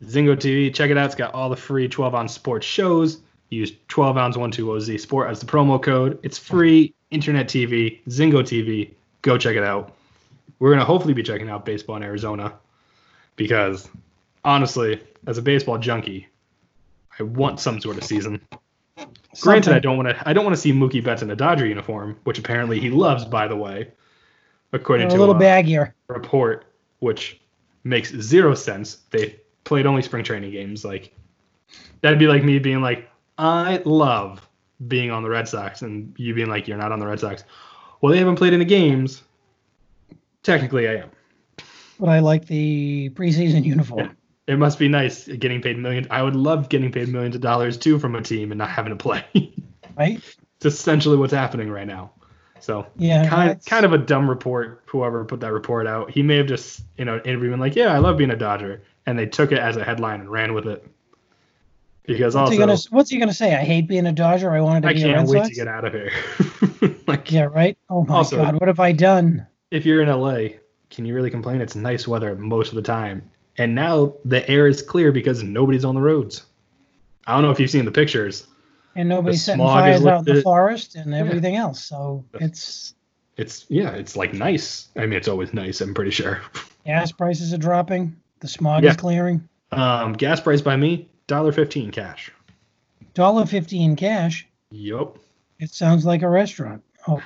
Zingo 0.02 0.34
TV, 0.34 0.72
check 0.74 0.90
it 0.90 0.96
out. 0.96 1.06
It's 1.06 1.14
got 1.14 1.34
all 1.34 1.50
the 1.50 1.56
free 1.56 1.88
12 1.88 2.14
on 2.14 2.26
sports 2.28 2.66
shows. 2.66 3.20
Use 3.54 3.72
12 3.88 4.16
ounce 4.16 4.36
120Z 4.36 5.00
Sport 5.00 5.30
as 5.30 5.40
the 5.40 5.46
promo 5.46 5.82
code. 5.82 6.18
It's 6.22 6.38
free 6.38 6.92
internet 7.10 7.46
TV, 7.46 8.00
Zingo 8.08 8.42
TV. 8.42 8.90
Go 9.22 9.38
check 9.38 9.56
it 9.56 9.62
out. 9.62 9.94
We're 10.58 10.70
going 10.70 10.80
to 10.80 10.84
hopefully 10.84 11.14
be 11.14 11.22
checking 11.22 11.48
out 11.48 11.64
baseball 11.64 11.96
in 11.96 12.02
Arizona 12.02 12.54
because 13.36 13.88
honestly, 14.44 15.00
as 15.26 15.38
a 15.38 15.42
baseball 15.42 15.78
junkie, 15.78 16.28
I 17.18 17.22
want 17.22 17.60
some 17.60 17.80
sort 17.80 17.96
of 17.96 18.04
season. 18.04 18.40
Granted, 19.40 19.74
I 19.74 19.78
don't 19.78 19.96
want 19.96 20.08
to. 20.08 20.28
I 20.28 20.32
don't 20.32 20.44
want 20.44 20.54
to 20.54 20.60
see 20.60 20.72
Mookie 20.72 21.02
Betts 21.02 21.22
in 21.22 21.30
a 21.30 21.36
Dodger 21.36 21.66
uniform, 21.66 22.16
which 22.24 22.38
apparently 22.38 22.78
he 22.78 22.90
loves, 22.90 23.24
by 23.24 23.48
the 23.48 23.56
way, 23.56 23.90
according 24.72 25.08
a 25.08 25.10
to 25.10 25.16
little 25.16 25.34
uh, 25.34 25.38
baggier. 25.38 25.92
report, 26.08 26.66
which 27.00 27.40
makes 27.82 28.14
zero 28.14 28.54
sense. 28.54 28.98
They 29.10 29.36
played 29.64 29.86
only 29.86 30.02
spring 30.02 30.24
training 30.24 30.52
games. 30.52 30.84
Like 30.84 31.12
that'd 32.00 32.18
be 32.18 32.28
like 32.28 32.44
me 32.44 32.58
being 32.60 32.80
like, 32.80 33.08
I 33.38 33.82
love 33.84 34.46
being 34.88 35.10
on 35.10 35.22
the 35.22 35.28
Red 35.30 35.48
Sox, 35.48 35.82
and 35.82 36.14
you 36.18 36.34
being 36.34 36.48
like, 36.48 36.68
you're 36.68 36.78
not 36.78 36.92
on 36.92 36.98
the 37.00 37.06
Red 37.06 37.20
Sox. 37.20 37.44
Well, 38.00 38.12
they 38.12 38.18
haven't 38.18 38.36
played 38.36 38.52
any 38.54 38.64
games. 38.64 39.22
Technically, 40.42 40.88
I 40.88 40.96
am. 40.96 41.10
But 41.98 42.08
I 42.10 42.18
like 42.20 42.46
the 42.46 43.10
preseason 43.10 43.64
uniform. 43.64 44.16
It 44.46 44.58
must 44.58 44.78
be 44.78 44.88
nice 44.88 45.26
getting 45.26 45.62
paid 45.62 45.78
millions. 45.78 46.06
I 46.10 46.22
would 46.22 46.36
love 46.36 46.68
getting 46.68 46.92
paid 46.92 47.08
millions 47.08 47.34
of 47.34 47.40
dollars 47.40 47.78
too 47.78 47.98
from 47.98 48.14
a 48.14 48.20
team 48.20 48.52
and 48.52 48.58
not 48.58 48.68
having 48.70 48.90
to 48.90 48.96
play. 48.96 49.24
Right? 49.96 50.20
it's 50.56 50.66
essentially 50.66 51.16
what's 51.16 51.32
happening 51.32 51.70
right 51.70 51.86
now. 51.86 52.10
So 52.58 52.84
Yeah. 52.96 53.28
kind 53.28 53.50
that's- 53.50 53.64
kind 53.64 53.86
of 53.86 53.92
a 53.92 53.98
dumb 53.98 54.28
report. 54.28 54.82
Whoever 54.86 55.24
put 55.24 55.38
that 55.40 55.52
report 55.52 55.86
out, 55.86 56.10
he 56.10 56.20
may 56.20 56.36
have 56.36 56.48
just 56.48 56.82
you 56.98 57.04
know 57.04 57.20
interview 57.20 57.50
been 57.50 57.60
like, 57.60 57.76
yeah, 57.76 57.94
I 57.94 57.98
love 57.98 58.16
being 58.16 58.30
a 58.32 58.36
Dodger, 58.36 58.82
and 59.06 59.16
they 59.16 59.26
took 59.26 59.52
it 59.52 59.58
as 59.60 59.76
a 59.76 59.84
headline 59.84 60.18
and 60.20 60.28
ran 60.28 60.52
with 60.52 60.66
it. 60.66 60.84
Because 62.06 62.34
What's 62.34 62.50
also, 62.50 62.52
he 62.52 62.58
gonna 62.58 62.76
What's 62.90 63.10
he 63.10 63.18
gonna 63.18 63.32
say? 63.32 63.54
I 63.54 63.64
hate 63.64 63.88
being 63.88 64.06
a 64.06 64.12
Dodger. 64.12 64.50
I 64.50 64.60
wanted 64.60 64.82
to 64.82 64.88
I 64.88 64.92
be 64.92 65.02
a 65.02 65.06
Red 65.06 65.14
can't 65.16 65.28
wait 65.28 65.44
to 65.46 65.54
get 65.54 65.68
out 65.68 65.84
of 65.86 65.92
here. 65.94 66.12
like, 67.06 67.32
Yeah, 67.32 67.44
right. 67.44 67.78
Oh 67.88 68.04
my 68.04 68.16
Also- 68.16 68.36
God, 68.36 68.54
what 68.60 68.68
have 68.68 68.80
I 68.80 68.92
done? 68.92 69.46
if 69.70 69.84
you're 69.86 70.02
in 70.02 70.08
LA, 70.08 70.58
can 70.90 71.04
you 71.06 71.14
really 71.14 71.30
complain? 71.30 71.60
It's 71.60 71.74
nice 71.74 72.06
weather 72.06 72.34
most 72.36 72.68
of 72.68 72.74
the 72.76 72.82
time, 72.82 73.28
and 73.58 73.74
now 73.74 74.14
the 74.24 74.48
air 74.48 74.66
is 74.68 74.82
clear 74.82 75.10
because 75.12 75.42
nobody's 75.42 75.84
on 75.84 75.94
the 75.94 76.00
roads. 76.00 76.44
I 77.26 77.32
don't 77.34 77.42
know 77.42 77.50
if 77.50 77.58
you've 77.58 77.70
seen 77.70 77.84
the 77.86 77.90
pictures. 77.90 78.46
And 78.96 79.08
nobody's 79.08 79.42
setting 79.42 79.64
fires 79.66 80.04
out 80.06 80.28
in 80.28 80.34
the 80.36 80.42
forest 80.42 80.94
and 80.94 81.12
everything 81.14 81.56
else. 81.56 81.82
So 81.82 82.24
it's 82.34 82.94
It's 83.38 83.64
yeah, 83.68 83.90
it's 83.92 84.14
like 84.14 84.34
nice. 84.34 84.88
I 84.96 85.00
mean, 85.06 85.14
it's 85.14 85.26
always 85.26 85.52
nice. 85.54 85.80
I'm 85.80 85.94
pretty 85.94 86.10
sure. 86.12 86.40
gas 86.84 87.10
prices 87.10 87.52
are 87.54 87.58
dropping. 87.58 88.14
The 88.40 88.46
smog 88.48 88.84
Yeah. 88.84 88.90
is 88.90 88.96
clearing. 88.96 89.48
Um, 89.72 90.12
gas 90.12 90.38
price 90.40 90.60
by 90.60 90.76
me, 90.76 91.08
dollar 91.26 91.52
fifteen 91.52 91.90
cash. 91.90 92.30
Dollar 93.14 93.46
fifteen 93.46 93.96
cash. 93.96 94.46
Yep. 94.70 95.18
It 95.60 95.70
sounds 95.70 96.04
like 96.04 96.22
a 96.22 96.28
restaurant. 96.28 96.82
Oh, 97.06 97.22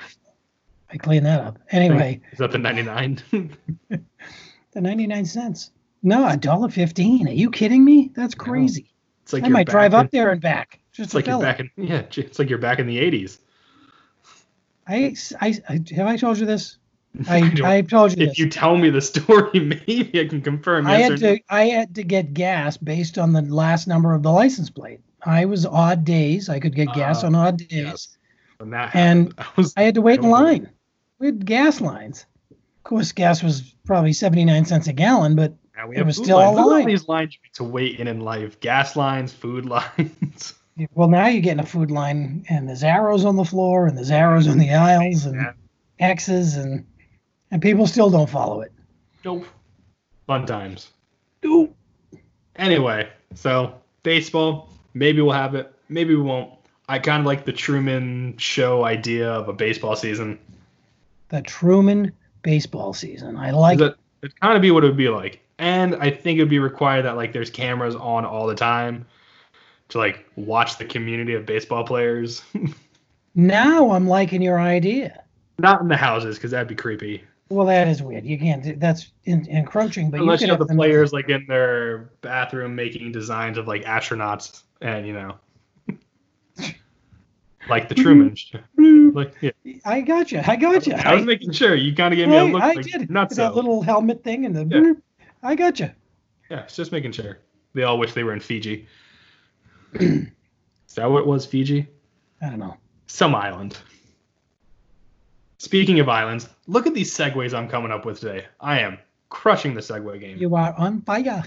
I 0.91 0.97
clean 0.97 1.23
that 1.23 1.41
up. 1.41 1.59
Anyway, 1.71 2.21
Is 2.31 2.39
that 2.39 2.51
the 2.51 2.57
99? 2.57 3.21
the 3.89 4.81
ninety 4.81 5.07
nine 5.07 5.25
cents. 5.25 5.71
No, 6.03 6.27
a 6.27 6.37
dollar 6.37 6.69
fifteen. 6.69 7.27
Are 7.27 7.33
you 7.33 7.51
kidding 7.51 7.83
me? 7.83 8.11
That's 8.15 8.35
crazy. 8.35 8.91
It's 9.23 9.33
like 9.33 9.43
I 9.43 9.49
might 9.49 9.67
drive 9.67 9.91
back 9.91 10.05
up 10.05 10.11
there 10.11 10.31
and 10.31 10.41
back. 10.41 10.79
Just 10.91 11.07
It's 11.07 11.13
like 11.13 11.27
you're 11.27 11.41
back 11.41 11.59
in 11.59 11.69
yeah. 11.77 12.03
It's 12.15 12.39
like 12.39 12.49
you're 12.49 12.57
back 12.57 12.79
in 12.79 12.87
the 12.87 12.97
80s. 12.97 13.37
I, 14.87 15.15
I, 15.39 15.53
I 15.69 15.79
have 15.95 16.07
I 16.07 16.17
told 16.17 16.39
you 16.39 16.47
this. 16.47 16.78
I 17.27 17.51
I 17.63 17.81
told 17.81 18.15
you 18.17 18.23
If 18.23 18.29
this. 18.29 18.39
you 18.39 18.49
tell 18.49 18.77
me 18.77 18.89
the 18.89 19.01
story, 19.13 19.59
maybe 19.59 20.19
I 20.19 20.25
can 20.27 20.41
confirm. 20.41 20.87
I 20.87 20.97
yes 20.99 21.09
had 21.09 21.11
or 21.11 21.17
no. 21.27 21.35
to 21.35 21.41
I 21.49 21.63
had 21.65 21.95
to 21.95 22.03
get 22.03 22.33
gas 22.33 22.77
based 22.77 23.17
on 23.17 23.33
the 23.33 23.41
last 23.41 23.87
number 23.87 24.13
of 24.13 24.23
the 24.23 24.31
license 24.31 24.69
plate. 24.69 24.99
I 25.23 25.45
was 25.45 25.65
odd 25.65 26.05
days. 26.05 26.49
I 26.49 26.59
could 26.59 26.75
get 26.75 26.93
gas 26.93 27.23
Ah, 27.23 27.27
on 27.27 27.35
odd 27.35 27.57
days. 27.57 27.67
yes. 27.71 28.17
And 28.61 28.73
happened, 28.73 29.33
I 29.37 29.45
was 29.57 29.73
I 29.75 29.83
had 29.83 29.95
to 29.95 30.01
wait 30.01 30.19
in 30.19 30.29
line. 30.29 30.69
We 31.19 31.27
had 31.27 31.45
gas 31.45 31.81
lines. 31.81 32.25
Of 32.51 32.83
course, 32.83 33.11
gas 33.11 33.43
was 33.43 33.75
probably 33.85 34.13
79 34.13 34.65
cents 34.65 34.87
a 34.87 34.93
gallon, 34.93 35.35
but 35.35 35.53
we 35.87 35.97
It 35.97 36.05
was 36.05 36.15
still 36.17 36.37
lines. 36.37 36.57
a 36.57 36.59
at 36.59 36.63
all 36.63 36.69
line. 36.71 36.87
these 36.87 37.07
lines 37.07 37.37
to 37.53 37.63
wait 37.63 37.99
in 37.99 38.07
in 38.07 38.21
life: 38.21 38.59
gas 38.59 38.95
lines, 38.95 39.33
food 39.33 39.65
lines. 39.65 40.53
well, 40.93 41.09
now 41.09 41.27
you're 41.27 41.41
getting 41.41 41.59
a 41.59 41.65
food 41.65 41.91
line, 41.91 42.45
and 42.49 42.67
there's 42.69 42.83
arrows 42.83 43.25
on 43.25 43.35
the 43.35 43.43
floor, 43.45 43.87
and 43.87 43.97
there's 43.97 44.11
arrows 44.11 44.47
on 44.47 44.57
the 44.57 44.71
aisles, 44.73 45.25
and 45.25 45.35
Yeah. 45.35 45.51
X's, 45.99 46.55
and 46.55 46.85
and 47.51 47.61
people 47.61 47.87
still 47.87 48.09
don't 48.09 48.29
follow 48.29 48.61
it. 48.61 48.71
Nope. 49.23 49.45
Fun 50.27 50.45
times. 50.45 50.89
Nope. 51.43 51.75
Anyway, 52.55 53.09
so 53.33 53.73
baseball, 54.03 54.69
maybe 54.93 55.21
we'll 55.21 55.31
have 55.31 55.55
it, 55.55 55.73
maybe 55.87 56.15
we 56.15 56.21
won't. 56.21 56.53
I 56.87 56.99
kind 56.99 57.19
of 57.19 57.25
like 57.25 57.45
the 57.45 57.53
Truman 57.53 58.35
Show 58.37 58.83
idea 58.83 59.31
of 59.31 59.47
a 59.47 59.53
baseball 59.53 59.95
season. 59.95 60.39
The 61.29 61.41
Truman 61.41 62.11
baseball 62.41 62.93
season. 62.93 63.37
I 63.37 63.51
like 63.51 63.79
It, 63.79 63.95
it'd 64.23 64.39
kind 64.39 64.55
of 64.55 64.61
be 64.61 64.71
what 64.71 64.83
it 64.83 64.87
would 64.87 64.97
be 64.97 65.09
like, 65.09 65.39
and 65.59 65.95
I 65.95 66.09
think 66.09 66.39
it'd 66.39 66.49
be 66.49 66.59
required 66.59 67.03
that 67.05 67.15
like 67.15 67.31
there's 67.31 67.49
cameras 67.49 67.95
on 67.95 68.25
all 68.25 68.47
the 68.47 68.55
time 68.55 69.05
to 69.89 69.97
like 69.99 70.25
watch 70.35 70.77
the 70.77 70.85
community 70.85 71.33
of 71.33 71.45
baseball 71.45 71.83
players. 71.83 72.41
Now 73.35 73.91
I'm 73.91 74.07
liking 74.07 74.41
your 74.41 74.59
idea. 74.59 75.23
Not 75.59 75.81
in 75.81 75.87
the 75.87 75.95
houses 75.95 76.35
because 76.35 76.51
that'd 76.51 76.67
be 76.67 76.75
creepy. 76.75 77.23
Well, 77.49 77.65
that 77.65 77.87
is 77.87 78.01
weird. 78.01 78.25
You 78.25 78.37
can't. 78.37 78.79
That's 78.79 79.11
in, 79.25 79.47
encroaching. 79.47 80.11
But 80.11 80.21
Unless 80.21 80.41
you 80.41 80.47
you 80.47 80.53
could 80.53 80.59
have 80.59 80.67
the 80.67 80.75
players 80.75 81.11
like 81.11 81.29
in 81.29 81.45
their 81.47 82.11
bathroom 82.21 82.75
making 82.75 83.11
designs 83.11 83.57
of 83.57 83.67
like 83.67 83.83
astronauts 83.85 84.63
and 84.81 85.07
you 85.07 85.13
know, 85.13 85.35
like 87.69 87.89
the 87.89 87.95
Truman. 87.95 88.35
Show. 88.35 88.59
Like 89.09 89.33
yeah. 89.41 89.49
I 89.85 90.01
got 90.01 90.31
you. 90.31 90.39
I 90.45 90.55
got 90.55 90.85
you. 90.85 90.93
I 90.93 91.15
was 91.15 91.25
making 91.25 91.51
sure 91.51 91.73
you 91.73 91.95
kind 91.95 92.13
of 92.13 92.17
gave 92.17 92.27
me 92.27 92.37
a 92.37 92.43
look 92.43 92.61
I 92.61 92.73
like 92.73 92.85
did. 92.85 93.09
nuts. 93.09 93.37
that 93.37 93.55
little 93.55 93.81
helmet 93.81 94.23
thing 94.23 94.45
and 94.45 94.55
the. 94.55 94.67
Yeah. 94.69 95.25
I 95.41 95.55
got 95.55 95.79
you. 95.79 95.89
Yeah, 96.51 96.61
it's 96.61 96.75
just 96.75 96.91
making 96.91 97.13
sure. 97.13 97.39
They 97.73 97.83
all 97.83 97.97
wish 97.97 98.13
they 98.13 98.23
were 98.23 98.33
in 98.33 98.39
Fiji. 98.39 98.87
Is 99.93 100.95
that 100.95 101.09
what 101.09 101.21
it 101.21 101.27
was, 101.27 101.47
Fiji? 101.47 101.87
I 102.41 102.49
don't 102.49 102.59
know. 102.59 102.77
Some 103.07 103.33
island. 103.33 103.77
Speaking 105.59 105.99
of 105.99 106.07
islands, 106.07 106.47
look 106.67 106.87
at 106.87 106.93
these 106.93 107.15
segues 107.15 107.53
I'm 107.53 107.67
coming 107.67 107.91
up 107.91 108.05
with 108.05 108.21
today. 108.21 108.45
I 108.61 108.79
am 108.79 108.97
crushing 109.27 109.73
the 109.73 109.81
segue 109.81 110.17
game. 110.19 110.37
You 110.37 110.55
are 110.55 110.73
on 110.77 111.01
fire. 111.01 111.43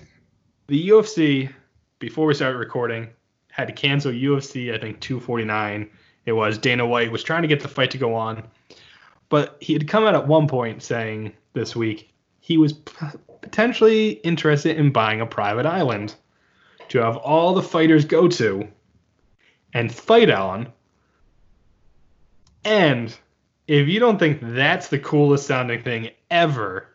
the 0.67 0.89
UFC, 0.91 1.51
before 1.99 2.27
we 2.27 2.35
started 2.35 2.59
recording, 2.59 3.09
had 3.51 3.69
to 3.69 3.73
cancel 3.73 4.13
UFC, 4.13 4.75
I 4.75 4.79
think 4.79 5.01
249. 5.01 5.89
It 6.27 6.33
was 6.33 6.59
Dana 6.59 6.87
White 6.87 7.11
was 7.11 7.23
trying 7.23 7.41
to 7.41 7.49
get 7.49 7.61
the 7.61 7.69
fight 7.69 7.91
to 7.93 7.99
go 7.99 8.15
on, 8.15 8.45
but 9.31 9.57
he 9.61 9.73
had 9.73 9.89
come 9.89 10.05
out 10.05 10.15
at 10.15 10.29
one 10.29 10.47
point 10.47 10.83
saying 10.83 11.33
this 11.55 11.75
week 11.75 12.11
he 12.41 12.59
was 12.59 12.75
p- 12.75 13.07
potentially 13.41 14.11
interested 14.25 14.77
in 14.77 14.93
buying 14.93 15.23
a 15.23 15.27
private 15.27 15.65
island 15.65 16.15
to 16.91 16.99
have 16.99 17.17
all 17.17 17.55
the 17.55 17.63
fighters 17.63 18.05
go 18.05 18.29
to 18.29 18.69
and 19.73 19.93
fight 19.93 20.29
on. 20.31 20.71
And 22.65 23.17
if 23.73 23.89
you 23.89 23.99
don't 23.99 24.19
think 24.19 24.39
that's 24.43 24.89
the 24.89 24.99
coolest 24.99 25.47
sounding 25.47 25.83
thing 25.83 26.11
ever, 26.31 26.89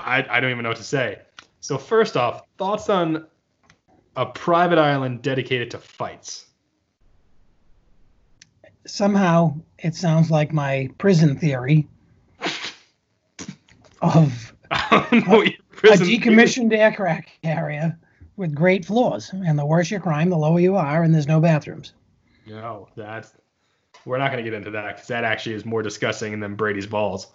I, 0.00 0.26
I 0.28 0.40
don't 0.40 0.50
even 0.50 0.64
know 0.64 0.70
what 0.70 0.78
to 0.78 0.84
say. 0.84 1.20
So 1.60 1.78
first 1.78 2.16
off, 2.16 2.42
thoughts 2.58 2.88
on 2.88 3.24
a 4.16 4.26
private 4.26 4.78
island 4.78 5.22
dedicated 5.22 5.70
to 5.70 5.78
fights? 5.78 6.46
Somehow 8.84 9.54
it 9.78 9.94
sounds 9.94 10.28
like 10.28 10.52
my 10.52 10.90
prison 10.98 11.38
theory 11.38 11.86
of 14.02 14.54
I 14.72 15.06
don't 15.10 15.28
know 15.28 15.36
what 15.38 15.46
a 15.46 15.56
prison- 15.70 16.08
decommissioned 16.08 16.72
aircraft 16.72 17.28
carrier 17.42 17.96
with 18.36 18.52
great 18.52 18.84
floors. 18.84 19.30
And 19.32 19.56
the 19.56 19.66
worse 19.66 19.88
your 19.88 20.00
crime, 20.00 20.30
the 20.30 20.36
lower 20.36 20.58
you 20.58 20.74
are, 20.74 21.04
and 21.04 21.14
there's 21.14 21.28
no 21.28 21.38
bathrooms. 21.38 21.92
No, 22.44 22.88
that's 22.96 23.32
we're 24.06 24.18
not 24.18 24.30
going 24.32 24.42
to 24.42 24.50
get 24.50 24.56
into 24.56 24.70
that 24.70 24.94
because 24.96 25.08
that 25.08 25.24
actually 25.24 25.56
is 25.56 25.66
more 25.66 25.82
disgusting 25.82 26.40
than 26.40 26.54
Brady's 26.54 26.86
balls. 26.86 27.26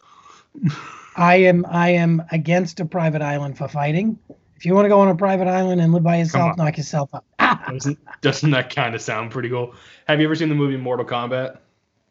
I 1.16 1.36
am 1.36 1.66
I 1.70 1.90
am 1.90 2.24
against 2.32 2.80
a 2.80 2.86
private 2.86 3.22
island 3.22 3.58
for 3.58 3.68
fighting. 3.68 4.18
If 4.56 4.66
you 4.66 4.74
want 4.74 4.86
to 4.86 4.90
go 4.90 5.00
on 5.00 5.10
a 5.10 5.16
private 5.16 5.48
island 5.48 5.82
and 5.82 5.92
live 5.92 6.04
by 6.04 6.18
yourself, 6.18 6.56
knock 6.58 6.78
yourself 6.78 7.10
up. 7.14 7.26
Doesn't, 7.70 8.00
doesn't 8.22 8.52
that 8.52 8.74
kind 8.74 8.96
of 8.96 9.02
sound 9.02 9.32
pretty 9.32 9.50
cool? 9.50 9.74
Have 10.08 10.20
you 10.20 10.26
ever 10.26 10.36
seen 10.36 10.50
the 10.50 10.56
movie 10.56 10.78
Mortal 10.78 11.06
Kombat? 11.06 11.58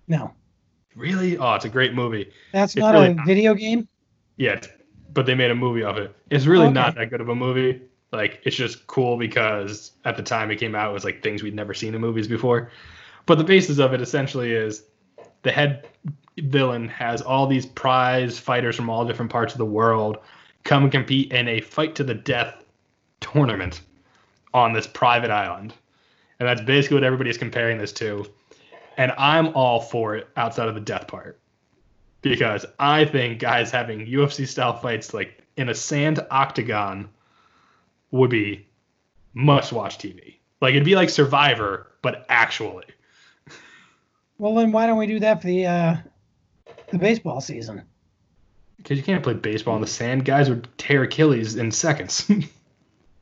no, 0.09 0.35
Really? 0.97 1.39
Oh, 1.39 1.55
it's 1.55 1.65
a 1.65 1.69
great 1.69 1.95
movie. 1.95 2.31
that's 2.53 2.75
It's 2.75 2.81
not 2.81 2.95
really 2.95 3.13
a 3.13 3.15
not. 3.15 3.27
video 3.27 3.55
game. 3.55 3.89
Yeah, 4.37 4.61
but 5.13 5.27
they 5.27 5.35
made 5.35 5.51
a 5.51 5.55
movie 5.55 5.83
of 5.85 5.97
it. 5.99 6.15
It's 6.31 6.47
really 6.47 6.67
Okay. 6.67 6.75
not 6.75 6.95
that 6.97 7.11
good 7.11 7.21
of 7.21 7.29
a 7.29 7.35
movie. 7.35 7.83
Like 8.13 8.41
it's 8.45 8.57
just 8.57 8.87
cool 8.89 9.17
because 9.17 9.93
at 10.05 10.17
the 10.17 10.23
time 10.23 10.51
it 10.51 10.57
came 10.57 10.75
out, 10.75 10.91
it 10.91 10.95
was 10.95 11.05
like 11.05 11.23
things 11.23 11.43
we'd 11.43 11.55
never 11.55 11.75
seen 11.75 11.95
in 11.95 12.01
movies 12.01 12.27
before. 12.27 12.71
But 13.31 13.39
the 13.39 13.45
basis 13.45 13.79
of 13.79 13.95
it 13.95 14.01
essentially 14.01 14.51
is 14.51 14.83
the 15.43 15.53
head 15.53 15.87
villain 16.37 16.89
has 16.89 17.23
all 17.23 17.47
these 17.47 17.65
prize 17.65 18.41
fighters 18.41 18.75
from 18.75 18.91
all 18.91 19.05
different 19.05 19.31
parts 19.31 19.55
of 19.55 19.59
the 19.59 19.65
world 19.65 20.19
come 20.65 20.83
and 20.83 20.91
compete 20.91 21.31
in 21.31 21.47
a 21.47 21.61
fight 21.61 21.95
to 21.95 22.03
the 22.03 22.13
death 22.13 22.65
tournament 23.21 23.83
on 24.53 24.73
this 24.73 24.89
private 24.89 25.31
island. 25.31 25.73
And 26.41 26.49
that's 26.49 26.61
basically 26.63 26.97
what 26.97 27.05
everybody's 27.05 27.39
comparing 27.39 27.79
this 27.79 27.93
to. 27.93 28.27
And 28.97 29.13
I'm 29.17 29.55
all 29.55 29.81
for 29.81 30.17
it 30.17 30.29
outside 30.37 30.67
of 30.67 30.75
the 30.75 30.81
death 30.81 31.07
part 31.07 31.39
because 32.23 32.67
I 32.81 33.05
think 33.05 33.39
guys 33.39 33.71
having 33.71 34.09
UFC 34.09 34.45
style 34.45 34.77
fights 34.77 35.15
like 35.15 35.41
in 35.57 35.69
a 35.69 35.75
sand 35.77 36.19
octagon 36.33 37.09
would 38.11 38.31
be 38.31 38.67
must 39.35 39.73
watch 39.73 39.99
TV. 39.99 40.39
Like 40.61 40.73
it'd 40.73 40.85
be 40.85 40.97
like 40.97 41.11
Survivor, 41.11 41.93
but 42.03 42.27
actually. 42.29 42.87
Well, 44.41 44.55
then 44.55 44.73
why 44.73 44.87
don't 44.87 44.97
we 44.97 45.07
do 45.07 45.19
that 45.21 45.43
for 45.43 45.47
the 45.49 45.67
uh, 45.67 45.97
the 46.91 46.97
baseball 46.99 47.43
season? 47.43 47.83
Because 48.79 48.97
you 48.97 49.05
can't 49.05 49.23
play 49.23 49.35
baseball 49.35 49.75
in 49.75 49.83
the 49.83 49.87
sand. 49.87 50.25
Guys 50.25 50.49
would 50.49 50.67
tear 50.79 51.03
Achilles 51.03 51.57
in 51.57 51.71
seconds. 51.71 52.29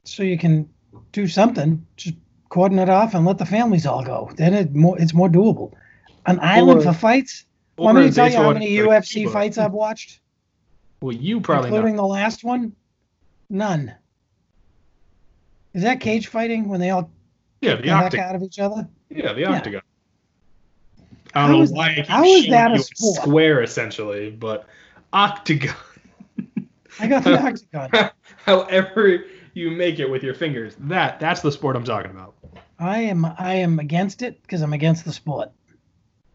So 0.05 0.23
you 0.23 0.39
can 0.39 0.67
do 1.13 1.27
something. 1.29 1.85
Just 1.99 2.15
cordon 2.49 2.79
it 2.79 2.89
off 2.89 3.13
and 3.13 3.27
let 3.27 3.37
the 3.37 3.45
families 3.45 3.85
all 3.85 4.03
go. 4.03 4.31
Then 4.37 4.55
it 4.55 4.75
more 4.75 4.99
it's 4.99 5.13
more 5.13 5.29
doable. 5.29 5.75
An 6.25 6.39
island 6.41 6.81
Or- 6.81 6.85
for 6.85 6.93
fights. 6.95 7.45
Or 7.77 7.85
Want 7.87 7.99
me 7.99 8.09
to 8.09 8.15
tell 8.15 8.31
you 8.31 8.37
how 8.39 8.53
many 8.55 8.71
UFC 8.75 9.13
Cuba. 9.17 9.33
fights 9.35 9.59
I've 9.59 9.73
watched, 9.75 10.21
Well, 11.03 11.15
you 11.15 11.43
probably 11.43 11.69
including 11.69 11.97
know. 11.97 12.03
the 12.05 12.07
last 12.09 12.43
one? 12.43 12.73
None. 13.51 13.95
Is 15.75 15.83
that 15.83 16.01
cage 16.01 16.29
fighting 16.29 16.69
when 16.71 16.81
they 16.81 16.89
all 16.89 17.11
Yeah, 17.61 17.73
kick 17.73 17.83
the 17.83 17.89
the 17.89 17.95
heck 17.97 18.05
octagon. 18.07 18.27
out 18.31 18.35
of 18.35 18.43
each 18.43 18.59
other? 18.59 18.89
Yeah, 19.11 19.35
the 19.35 19.41
Yeah. 19.43 19.81
I 21.35 21.41
How 21.43 21.49
don't 21.49 21.57
know 21.59 21.63
is- 21.63 21.73
why 21.73 21.91
I 21.91 21.95
keep 21.95 22.07
how 22.07 22.25
is 22.25 22.47
that 22.49 22.73
a 22.73 22.79
sport? 22.79 23.17
square 23.17 23.63
essentially, 23.63 24.31
but 24.31 24.67
octagon. 25.13 25.75
I 27.01 27.07
got 27.07 27.25
the 27.25 27.41
octagon. 27.73 28.11
However 28.45 29.25
you 29.55 29.71
make 29.71 29.99
it 29.99 30.09
with 30.11 30.23
your 30.23 30.35
fingers, 30.35 30.75
that 30.81 31.21
that's 31.21 31.41
the 31.41 31.53
sport 31.53 31.77
I'm 31.77 31.85
talking 31.85 32.11
about. 32.11 32.35
I 32.79 32.99
am 33.01 33.25
I 33.25 33.55
am 33.55 33.79
against 33.79 34.23
it 34.23 34.41
because 34.43 34.63
I'm 34.63 34.73
against 34.73 35.05
the 35.05 35.13
sport. 35.13 35.51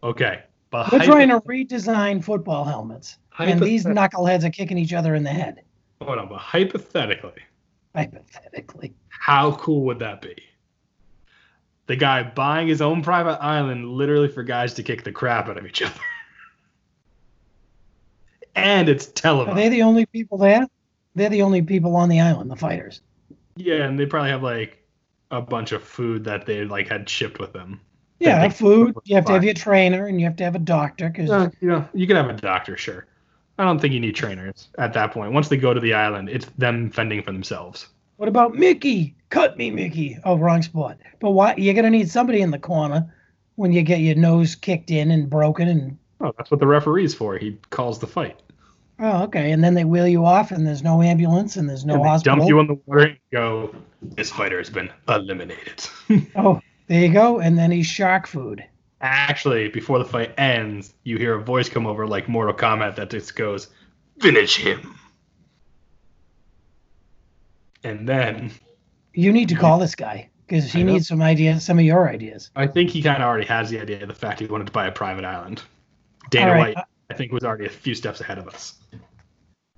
Okay, 0.03 0.41
but 0.69 0.91
We're 0.91 0.99
hypo- 0.99 1.11
trying 1.13 1.29
to 1.29 1.39
redesign 1.41 2.23
football 2.23 2.65
helmets, 2.65 3.17
and 3.39 3.59
these 3.61 3.85
knuckleheads 3.85 4.43
are 4.43 4.49
kicking 4.49 4.77
each 4.77 4.93
other 4.93 5.15
in 5.15 5.23
the 5.23 5.29
head. 5.29 5.61
hold 6.01 6.19
on, 6.19 6.27
but 6.27 6.39
hypothetically, 6.39 7.41
Hypothetically, 7.95 8.93
how 9.07 9.53
cool 9.55 9.83
would 9.85 9.99
that 9.99 10.21
be? 10.21 10.35
The 11.87 11.95
guy 11.95 12.23
buying 12.23 12.67
his 12.67 12.81
own 12.81 13.01
private 13.03 13.43
island 13.43 13.89
literally 13.89 14.29
for 14.29 14.43
guys 14.43 14.73
to 14.75 14.83
kick 14.83 15.03
the 15.03 15.11
crap 15.11 15.49
out 15.49 15.57
of 15.57 15.65
each 15.65 15.81
other. 15.81 15.93
and 18.55 18.89
it's 18.89 19.07
television. 19.07 19.57
are 19.57 19.61
they 19.61 19.69
the 19.69 19.81
only 19.81 20.05
people 20.05 20.37
there? 20.37 20.67
They're 21.15 21.29
the 21.29 21.41
only 21.41 21.61
people 21.61 21.95
on 21.95 22.09
the 22.09 22.21
island, 22.21 22.49
the 22.49 22.55
fighters. 22.55 23.01
yeah, 23.55 23.83
and 23.85 23.99
they 23.99 24.05
probably 24.05 24.31
have 24.31 24.43
like 24.43 24.79
a 25.31 25.41
bunch 25.41 25.71
of 25.71 25.83
food 25.83 26.23
that 26.25 26.45
they 26.45 26.65
like 26.65 26.87
had 26.87 27.07
shipped 27.09 27.39
with 27.39 27.53
them. 27.53 27.79
Yeah, 28.19 28.47
food. 28.49 28.95
You 29.03 29.15
have 29.15 29.25
to 29.25 29.33
have 29.33 29.43
your 29.43 29.53
trainer, 29.53 30.07
and 30.07 30.17
you 30.19 30.25
have 30.25 30.37
to 30.37 30.43
have 30.45 30.55
a 30.55 30.59
doctor 30.59 31.09
because 31.09 31.29
Uh, 31.29 31.49
you 31.59 31.67
know, 31.67 31.85
you 31.93 32.07
can 32.07 32.15
have 32.15 32.29
a 32.29 32.33
doctor, 32.33 32.77
sure. 32.77 33.05
I 33.59 33.65
don't 33.65 33.79
think 33.79 33.93
you 33.93 33.99
need 33.99 34.15
trainers 34.15 34.69
at 34.77 34.93
that 34.93 35.11
point. 35.11 35.33
Once 35.33 35.49
they 35.49 35.57
go 35.57 35.73
to 35.73 35.79
the 35.79 35.93
island, 35.93 36.29
it's 36.29 36.45
them 36.57 36.89
fending 36.89 37.21
for 37.21 37.31
themselves. 37.33 37.89
what 38.15 38.29
about 38.29 38.55
Mickey? 38.55 39.15
Cut 39.33 39.57
me, 39.57 39.71
Mickey. 39.71 40.19
Oh, 40.25 40.37
wrong 40.37 40.61
spot. 40.61 40.99
But 41.19 41.31
why? 41.31 41.55
You're 41.57 41.73
gonna 41.73 41.89
need 41.89 42.07
somebody 42.07 42.41
in 42.41 42.51
the 42.51 42.59
corner 42.59 43.11
when 43.55 43.71
you 43.71 43.81
get 43.81 43.99
your 43.99 44.13
nose 44.13 44.53
kicked 44.53 44.91
in 44.91 45.09
and 45.09 45.27
broken, 45.27 45.67
and 45.67 45.97
Oh, 46.21 46.31
that's 46.37 46.51
what 46.51 46.59
the 46.59 46.67
referee's 46.67 47.15
for. 47.15 47.35
He 47.39 47.57
calls 47.71 47.97
the 47.97 48.05
fight. 48.05 48.39
oh, 48.99 49.23
okay. 49.23 49.51
And 49.51 49.63
then 49.63 49.73
they 49.73 49.85
wheel 49.85 50.07
you 50.07 50.23
off, 50.23 50.51
and 50.51 50.67
there's 50.67 50.83
no 50.83 51.01
ambulance, 51.01 51.55
and 51.57 51.67
there's 51.67 51.83
no 51.83 51.95
And 51.95 52.03
they 52.03 52.07
hospital. 52.09 52.35
dump 52.37 52.47
you 52.47 52.59
in 52.59 52.67
the 52.67 52.77
water 52.85 52.99
and 53.07 53.17
go, 53.31 53.75
this 54.03 54.29
fighter 54.29 54.59
has 54.59 54.69
been 54.69 54.91
eliminated. 55.07 55.83
Oh, 56.35 56.61
there 56.87 57.01
you 57.01 57.11
go. 57.11 57.39
And 57.39 57.57
then 57.57 57.71
he's 57.71 57.87
shark 57.87 58.27
food. 58.27 58.63
Actually, 59.01 59.67
before 59.69 59.97
the 59.97 60.05
fight 60.05 60.33
ends, 60.37 60.93
you 61.03 61.17
hear 61.17 61.33
a 61.39 61.41
voice 61.43 61.69
come 61.69 61.87
over 61.87 62.05
like 62.05 62.29
Mortal 62.29 62.53
Kombat 62.53 62.95
that 62.97 63.09
just 63.09 63.35
goes, 63.35 63.67
"Finish 64.21 64.57
him." 64.57 64.95
And 67.83 68.07
then 68.07 68.51
You 69.13 69.31
need 69.31 69.49
to 69.49 69.55
call 69.55 69.77
this 69.79 69.95
guy 69.95 70.29
because 70.47 70.71
he 70.71 70.83
needs 70.83 71.07
some 71.07 71.21
ideas, 71.21 71.63
some 71.63 71.77
of 71.79 71.85
your 71.85 72.09
ideas. 72.09 72.49
I 72.55 72.67
think 72.67 72.89
he 72.89 73.01
kind 73.01 73.21
of 73.21 73.27
already 73.27 73.45
has 73.45 73.69
the 73.69 73.79
idea 73.79 74.01
of 74.01 74.07
the 74.07 74.15
fact 74.15 74.39
he 74.39 74.45
wanted 74.47 74.67
to 74.67 74.73
buy 74.73 74.87
a 74.87 74.91
private 74.91 75.23
island. 75.25 75.61
Dana 76.29 76.51
right. 76.51 76.57
White, 76.75 76.77
uh, 76.77 76.83
I 77.11 77.13
think, 77.13 77.31
was 77.31 77.43
already 77.43 77.65
a 77.65 77.69
few 77.69 77.93
steps 77.95 78.21
ahead 78.21 78.37
of 78.39 78.47
us. 78.47 78.75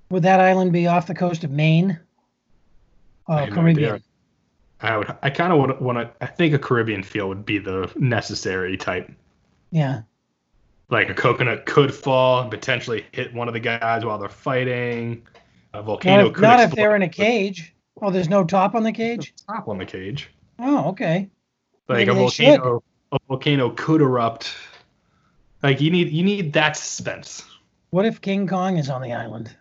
Would 0.09 0.23
that 0.23 0.39
island 0.39 0.71
be 0.71 0.87
off 0.87 1.07
the 1.07 1.15
coast 1.15 1.43
of 1.43 1.51
Maine? 1.51 1.99
Oh, 3.27 3.33
I 3.33 3.43
Oh, 3.43 3.45
no 3.47 3.55
Caribbean. 3.55 3.91
idea. 3.93 4.03
I 4.81 4.97
would. 4.97 5.15
I 5.23 5.29
kind 5.31 5.51
of 5.51 5.59
want 5.59 5.77
to. 5.77 5.83
Want 5.83 5.97
to. 5.97 6.11
I 6.23 6.27
think 6.27 6.53
a 6.53 6.59
Caribbean 6.59 7.01
feel 7.03 7.27
would 7.27 7.45
be 7.45 7.57
the 7.57 7.91
necessary 7.97 8.77
type. 8.77 9.11
yeah. 9.71 10.01
Like 10.89 11.09
a 11.09 11.15
coconut 11.15 11.65
could 11.65 11.91
fall 11.91 12.41
and 12.41 12.51
potentially 12.51 13.05
hit 13.11 13.33
one 13.33 13.47
of 13.47 13.55
the 13.55 13.59
guys 13.59 14.05
while 14.05 14.19
they're 14.19 14.29
fighting. 14.29 15.23
A 15.73 15.81
volcano 15.81 16.17
Not 16.17 16.27
if, 16.27 16.33
could 16.35 16.41
not 16.43 16.59
if 16.59 16.71
they're 16.73 16.95
in 16.95 17.01
a 17.01 17.09
cage. 17.09 17.73
Oh, 18.01 18.11
there's 18.11 18.29
no 18.29 18.43
top 18.43 18.75
on 18.75 18.83
the 18.83 18.91
cage? 18.91 19.33
top 19.47 19.67
on 19.67 19.77
the 19.77 19.85
cage. 19.85 20.29
Oh, 20.59 20.89
okay. 20.89 21.29
Like 21.87 22.07
Maybe 22.07 22.11
a 22.11 22.13
volcano. 22.13 22.83
A 23.11 23.17
volcano 23.27 23.69
could 23.69 24.01
erupt. 24.01 24.53
Like 25.63 25.79
you 25.81 25.91
need. 25.91 26.11
You 26.11 26.23
need 26.23 26.53
that 26.53 26.75
suspense. 26.75 27.43
What 27.91 28.05
if 28.05 28.19
King 28.21 28.47
Kong 28.47 28.77
is 28.77 28.89
on 28.89 29.01
the 29.01 29.13
island? 29.13 29.55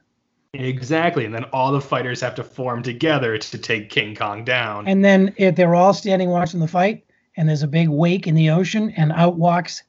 Exactly, 0.55 1.24
and 1.24 1.35
then 1.35 1.45
all 1.53 1.72
the 1.72 1.80
fighters 1.80 2.20
have 2.20 2.35
to 2.37 2.45
form 2.45 2.82
together 2.82 3.39
to 3.39 3.59
take 3.59 3.91
King 3.91 4.14
Kong 4.14 4.45
down. 4.45 4.87
And 4.87 5.05
then 5.05 5.35
if 5.37 5.57
they're 5.57 5.74
all 5.74 5.93
standing 5.93 6.30
watching 6.30 6.61
the 6.61 6.68
fight, 6.68 7.05
and 7.37 7.49
there's 7.49 7.62
a 7.62 7.68
big 7.68 7.89
wake 7.89 8.26
in 8.26 8.35
the 8.35 8.51
ocean, 8.51 8.91
and 8.97 9.12
out 9.12 9.37
walks 9.37 9.82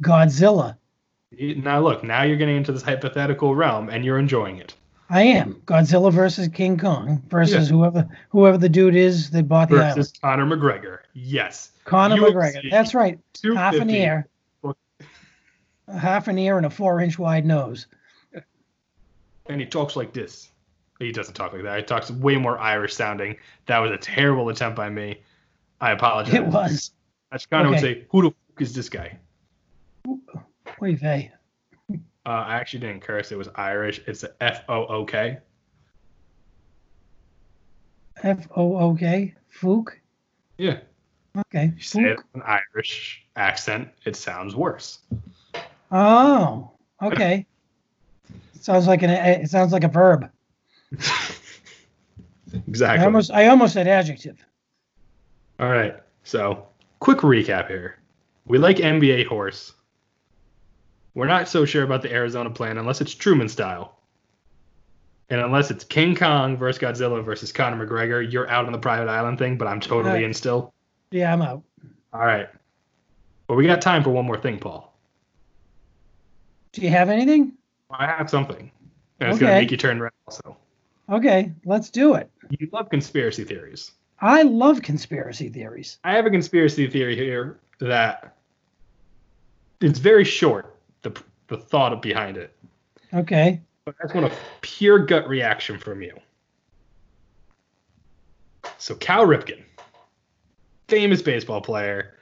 Godzilla. 0.00 0.76
now 1.38 1.80
look, 1.80 2.04
now 2.04 2.22
you're 2.22 2.36
getting 2.36 2.56
into 2.56 2.72
this 2.72 2.82
hypothetical 2.82 3.54
realm, 3.54 3.88
and 3.88 4.04
you're 4.04 4.18
enjoying 4.18 4.58
it. 4.58 4.74
I 5.12 5.22
am 5.24 5.60
Godzilla 5.66 6.10
versus 6.10 6.48
King 6.48 6.78
Kong 6.78 7.22
versus 7.28 7.68
Yeah. 7.70 7.76
whoever 7.76 8.08
whoever 8.30 8.56
the 8.56 8.70
dude 8.70 8.96
is 8.96 9.28
that 9.30 9.46
bought 9.46 9.68
the 9.68 9.76
island. 9.76 9.96
Versus 9.96 10.14
Conor 10.22 10.46
McGregor. 10.46 11.00
Yes. 11.12 11.72
Conor 11.84 12.16
UFC. 12.16 12.32
McGregor. 12.32 12.70
That's 12.70 12.94
right. 12.94 13.18
Half 13.54 13.74
an 13.74 13.90
ear. 13.90 14.26
Half 15.86 16.28
an 16.28 16.38
ear 16.38 16.56
and 16.56 16.64
a 16.64 16.70
four 16.70 17.00
inch 17.00 17.18
wide 17.18 17.44
nose. 17.44 17.86
And 19.50 19.60
he 19.60 19.66
talks 19.66 19.96
like 19.96 20.14
this. 20.14 20.50
He 20.98 21.12
doesn't 21.12 21.34
talk 21.34 21.52
like 21.52 21.62
that. 21.64 21.76
He 21.76 21.84
talks 21.84 22.10
way 22.10 22.36
more 22.36 22.58
Irish 22.58 22.94
sounding. 22.94 23.36
That 23.66 23.80
was 23.80 23.90
a 23.90 23.98
terrible 23.98 24.48
attempt 24.48 24.76
by 24.76 24.88
me. 24.88 25.20
I 25.80 25.90
apologize. 25.90 26.32
It 26.34 26.46
was. 26.46 26.92
That's 27.30 27.46
would 27.50 27.66
Okay. 27.66 27.80
say, 27.80 28.06
"Who 28.10 28.22
the 28.22 28.30
fuck 28.30 28.62
is 28.62 28.72
this 28.74 28.88
guy?" 28.88 29.18
Oy 30.80 30.96
vey. 30.96 31.32
Uh, 32.24 32.30
I 32.30 32.54
actually 32.54 32.80
didn't 32.80 33.00
curse. 33.00 33.32
It 33.32 33.38
was 33.38 33.48
Irish. 33.56 34.00
It's 34.06 34.22
a 34.22 34.30
F 34.40 34.62
O 34.68 34.86
O 34.86 35.04
K. 35.04 35.38
F 38.22 38.46
O 38.54 38.76
O 38.76 38.94
K. 38.94 39.34
Fook. 39.60 39.88
Yeah. 40.58 40.78
Okay. 41.36 41.72
You 41.76 41.82
say 41.82 42.02
it 42.02 42.16
with 42.16 42.26
an 42.34 42.42
Irish 42.74 43.24
accent, 43.36 43.88
it 44.04 44.16
sounds 44.16 44.54
worse. 44.54 44.98
Oh. 45.90 46.70
Okay. 47.00 47.46
Sounds 48.60 48.86
like 48.86 49.02
an. 49.02 49.10
It 49.10 49.50
sounds 49.50 49.72
like 49.72 49.82
a 49.82 49.88
verb. 49.88 50.30
exactly. 52.68 53.02
I 53.02 53.04
almost. 53.04 53.30
I 53.32 53.46
almost 53.48 53.74
said 53.74 53.88
adjective. 53.88 54.44
All 55.58 55.68
right. 55.68 55.96
So, 56.22 56.66
quick 57.00 57.18
recap 57.18 57.68
here. 57.68 57.98
We 58.46 58.58
like 58.58 58.76
NBA 58.76 59.26
horse. 59.26 59.72
We're 61.14 61.26
not 61.26 61.48
so 61.48 61.64
sure 61.64 61.82
about 61.82 62.02
the 62.02 62.12
Arizona 62.12 62.50
plan 62.50 62.78
unless 62.78 63.00
it's 63.00 63.14
Truman 63.14 63.48
style. 63.48 63.96
And 65.28 65.40
unless 65.40 65.70
it's 65.70 65.84
King 65.84 66.14
Kong 66.14 66.56
versus 66.56 66.80
Godzilla 66.80 67.22
versus 67.24 67.52
Conor 67.52 67.86
McGregor, 67.86 68.30
you're 68.30 68.48
out 68.48 68.66
on 68.66 68.72
the 68.72 68.78
private 68.78 69.08
island 69.10 69.38
thing, 69.38 69.56
but 69.56 69.66
I'm 69.68 69.80
totally 69.80 70.14
Right. 70.14 70.24
in 70.24 70.34
still. 70.34 70.72
Yeah, 71.10 71.32
I'm 71.32 71.42
out. 71.42 71.62
All 72.12 72.20
right. 72.24 72.48
But 73.46 73.54
we 73.56 73.66
got 73.66 73.80
time 73.82 74.02
for 74.02 74.10
one 74.10 74.24
more 74.26 74.38
thing, 74.38 74.58
Paul. 74.58 74.94
Do 76.72 76.82
you 76.82 76.90
have 76.90 77.08
anything? 77.10 77.52
I 77.90 78.06
have 78.06 78.30
something. 78.30 78.70
And 79.20 79.30
it's 79.30 79.38
going 79.38 79.52
to 79.52 79.58
make 79.60 79.70
you 79.70 79.76
turn 79.76 80.00
red 80.00 80.12
also. 80.26 80.56
Okay, 81.10 81.52
let's 81.64 81.90
do 81.90 82.14
it. 82.14 82.30
You 82.50 82.68
love 82.72 82.88
conspiracy 82.88 83.44
theories. 83.44 83.92
I 84.20 84.42
love 84.42 84.82
conspiracy 84.82 85.48
theories. 85.48 85.98
I 86.04 86.12
have 86.14 86.26
a 86.26 86.30
conspiracy 86.30 86.86
theory 86.88 87.16
here 87.16 87.58
that 87.80 88.36
it's 89.80 89.98
very 89.98 90.24
short, 90.24 90.71
the, 91.02 91.12
the 91.48 91.56
thought 91.56 92.00
behind 92.00 92.36
it. 92.36 92.54
Okay. 93.12 93.60
But 93.84 93.96
I 94.00 94.04
just 94.04 94.14
want 94.14 94.32
a 94.32 94.36
pure 94.60 94.98
gut 94.98 95.28
reaction 95.28 95.78
from 95.78 96.02
you. 96.02 96.18
So 98.78 98.94
Cal 98.94 99.26
Ripken, 99.26 99.62
famous 100.88 101.22
baseball 101.22 101.60
player, 101.60 102.14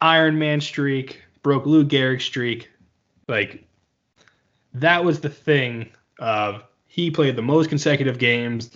Iron 0.00 0.38
Man 0.38 0.60
streak, 0.60 1.22
broke 1.42 1.66
Lou 1.66 1.84
Gehrig 1.84 2.20
streak. 2.20 2.70
Like 3.28 3.64
that 4.74 5.04
was 5.04 5.20
the 5.20 5.28
thing 5.28 5.90
of 6.18 6.62
he 6.86 7.10
played 7.10 7.36
the 7.36 7.42
most 7.42 7.68
consecutive 7.68 8.18
games. 8.18 8.70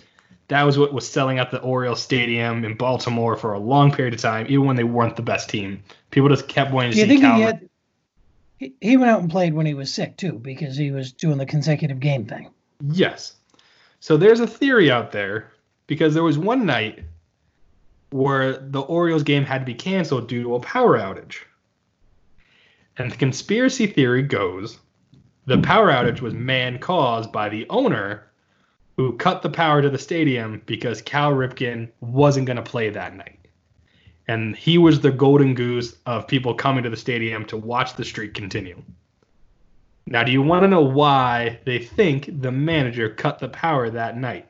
That 0.49 0.63
was 0.63 0.77
what 0.77 0.93
was 0.93 1.07
selling 1.07 1.39
out 1.39 1.51
the 1.51 1.61
Orioles 1.61 2.01
Stadium 2.01 2.63
in 2.63 2.75
Baltimore 2.75 3.35
for 3.35 3.53
a 3.53 3.59
long 3.59 3.91
period 3.91 4.13
of 4.13 4.21
time, 4.21 4.45
even 4.49 4.65
when 4.65 4.77
they 4.77 4.85
weren't 4.85 5.17
the 5.17 5.21
best 5.21 5.49
team. 5.49 5.83
People 6.11 6.29
just 6.29 6.47
kept 6.47 6.71
wanting 6.71 6.91
to 6.91 6.95
Do 6.95 7.01
you 7.01 7.05
see 7.05 7.09
think 7.09 7.21
Cal. 7.21 7.35
he 7.35 7.41
had? 7.41 7.66
He, 8.57 8.73
he 8.81 8.97
went 8.97 9.11
out 9.11 9.21
and 9.21 9.29
played 9.29 9.53
when 9.53 9.65
he 9.65 9.73
was 9.73 9.93
sick 9.93 10.17
too, 10.17 10.33
because 10.33 10.75
he 10.75 10.91
was 10.91 11.11
doing 11.11 11.37
the 11.37 11.45
consecutive 11.45 11.99
game 11.99 12.25
thing. 12.25 12.49
Yes. 12.89 13.35
So 13.99 14.17
there's 14.17 14.39
a 14.39 14.47
theory 14.47 14.91
out 14.91 15.11
there 15.11 15.51
because 15.87 16.13
there 16.13 16.23
was 16.23 16.37
one 16.37 16.65
night 16.65 17.03
where 18.09 18.57
the 18.57 18.81
Orioles 18.81 19.23
game 19.23 19.43
had 19.43 19.59
to 19.59 19.65
be 19.65 19.73
canceled 19.73 20.27
due 20.27 20.43
to 20.43 20.55
a 20.55 20.59
power 20.59 20.97
outage. 20.97 21.37
And 22.97 23.11
the 23.11 23.17
conspiracy 23.17 23.87
theory 23.87 24.23
goes 24.23 24.79
the 25.45 25.59
power 25.59 25.87
outage 25.87 26.19
was 26.19 26.33
man 26.33 26.77
caused 26.77 27.31
by 27.31 27.47
the 27.47 27.65
owner 27.69 28.27
who 28.97 29.15
cut 29.15 29.41
the 29.41 29.49
power 29.49 29.81
to 29.81 29.89
the 29.89 29.97
stadium 29.97 30.61
because 30.65 31.01
Cal 31.01 31.31
Ripken 31.31 31.89
wasn't 32.01 32.47
going 32.47 32.57
to 32.57 32.63
play 32.63 32.89
that 32.89 33.15
night. 33.15 33.36
And 34.27 34.55
he 34.55 34.77
was 34.77 34.99
the 34.99 35.11
golden 35.11 35.53
goose 35.53 35.95
of 36.05 36.27
people 36.27 36.53
coming 36.53 36.83
to 36.83 36.89
the 36.89 36.97
stadium 36.97 37.45
to 37.45 37.57
watch 37.57 37.95
the 37.95 38.03
streak 38.03 38.33
continue. 38.33 38.81
Now, 40.05 40.23
do 40.23 40.31
you 40.31 40.41
want 40.41 40.63
to 40.63 40.67
know 40.67 40.81
why 40.81 41.59
they 41.65 41.79
think 41.79 42.41
the 42.41 42.51
manager 42.51 43.09
cut 43.09 43.39
the 43.39 43.49
power 43.49 43.89
that 43.89 44.17
night? 44.17 44.49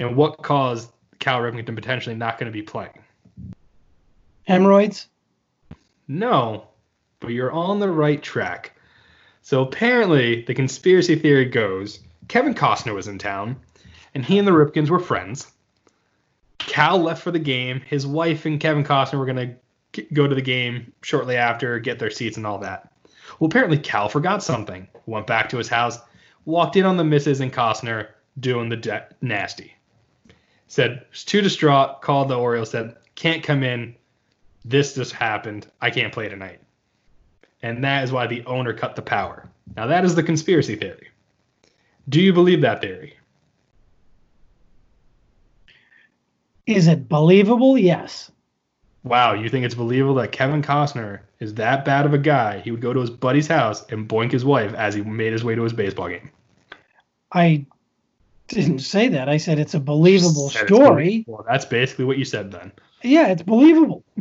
And 0.00 0.16
what 0.16 0.42
caused 0.42 0.90
Cal 1.18 1.40
Ripken 1.40 1.66
to 1.66 1.72
potentially 1.72 2.14
not 2.14 2.38
going 2.38 2.50
to 2.50 2.56
be 2.56 2.62
playing? 2.62 2.98
Hemorrhoids. 4.46 5.08
No, 6.06 6.68
but 7.20 7.28
you're 7.28 7.52
on 7.52 7.80
the 7.80 7.90
right 7.90 8.22
track. 8.22 8.72
So 9.42 9.62
apparently, 9.62 10.42
the 10.42 10.54
conspiracy 10.54 11.16
theory 11.16 11.44
goes 11.44 12.00
Kevin 12.28 12.54
Costner 12.54 12.94
was 12.94 13.08
in 13.08 13.18
town, 13.18 13.56
and 14.14 14.24
he 14.24 14.38
and 14.38 14.46
the 14.46 14.52
Ripkens 14.52 14.88
were 14.88 14.98
friends. 14.98 15.52
Cal 16.68 16.98
left 16.98 17.22
for 17.22 17.30
the 17.30 17.38
game. 17.38 17.80
His 17.80 18.06
wife 18.06 18.44
and 18.44 18.60
Kevin 18.60 18.84
Costner 18.84 19.18
were 19.18 19.26
going 19.26 19.58
to 19.94 20.02
go 20.12 20.28
to 20.28 20.34
the 20.34 20.42
game 20.42 20.92
shortly 21.02 21.36
after, 21.36 21.78
get 21.80 21.98
their 21.98 22.10
seats 22.10 22.36
and 22.36 22.46
all 22.46 22.58
that. 22.58 22.92
Well, 23.40 23.48
apparently, 23.48 23.78
Cal 23.78 24.08
forgot 24.08 24.42
something. 24.42 24.86
Went 25.06 25.26
back 25.26 25.48
to 25.48 25.58
his 25.58 25.68
house, 25.68 25.98
walked 26.44 26.76
in 26.76 26.84
on 26.84 26.96
the 26.96 27.04
missus 27.04 27.40
and 27.40 27.52
Costner 27.52 28.08
doing 28.38 28.68
the 28.68 28.76
de- 28.76 29.08
nasty. 29.20 29.74
Said, 30.68 31.04
was 31.10 31.24
too 31.24 31.40
distraught, 31.40 32.02
called 32.02 32.28
the 32.28 32.38
Orioles, 32.38 32.70
said, 32.70 32.96
can't 33.14 33.42
come 33.42 33.62
in. 33.62 33.94
This 34.64 34.94
just 34.94 35.12
happened. 35.12 35.66
I 35.80 35.90
can't 35.90 36.12
play 36.12 36.28
tonight. 36.28 36.60
And 37.62 37.82
that 37.82 38.04
is 38.04 38.12
why 38.12 38.26
the 38.26 38.44
owner 38.44 38.74
cut 38.74 38.94
the 38.94 39.02
power. 39.02 39.48
Now, 39.76 39.86
that 39.86 40.04
is 40.04 40.14
the 40.14 40.22
conspiracy 40.22 40.76
theory. 40.76 41.08
Do 42.08 42.20
you 42.20 42.32
believe 42.32 42.60
that 42.60 42.82
theory? 42.82 43.17
Is 46.68 46.86
it 46.86 47.08
believable? 47.08 47.78
Yes. 47.78 48.30
Wow, 49.02 49.32
you 49.32 49.48
think 49.48 49.64
it's 49.64 49.74
believable 49.74 50.16
that 50.16 50.32
Kevin 50.32 50.60
Costner 50.60 51.20
is 51.40 51.54
that 51.54 51.86
bad 51.86 52.04
of 52.04 52.12
a 52.12 52.18
guy? 52.18 52.60
He 52.60 52.70
would 52.70 52.82
go 52.82 52.92
to 52.92 53.00
his 53.00 53.08
buddy's 53.08 53.46
house 53.46 53.86
and 53.90 54.06
boink 54.06 54.32
his 54.32 54.44
wife 54.44 54.74
as 54.74 54.94
he 54.94 55.00
made 55.02 55.32
his 55.32 55.42
way 55.42 55.54
to 55.54 55.62
his 55.62 55.72
baseball 55.72 56.08
game. 56.08 56.30
I 57.32 57.64
didn't 58.48 58.80
say 58.80 59.08
that. 59.08 59.30
I 59.30 59.38
said 59.38 59.58
it's 59.58 59.72
a 59.72 59.80
believable 59.80 60.50
story. 60.50 61.24
Well, 61.26 61.42
that's 61.48 61.64
basically 61.64 62.04
what 62.04 62.18
you 62.18 62.26
said 62.26 62.52
then. 62.52 62.70
Yeah, 63.02 63.28
it's 63.28 63.42
believable. 63.42 64.04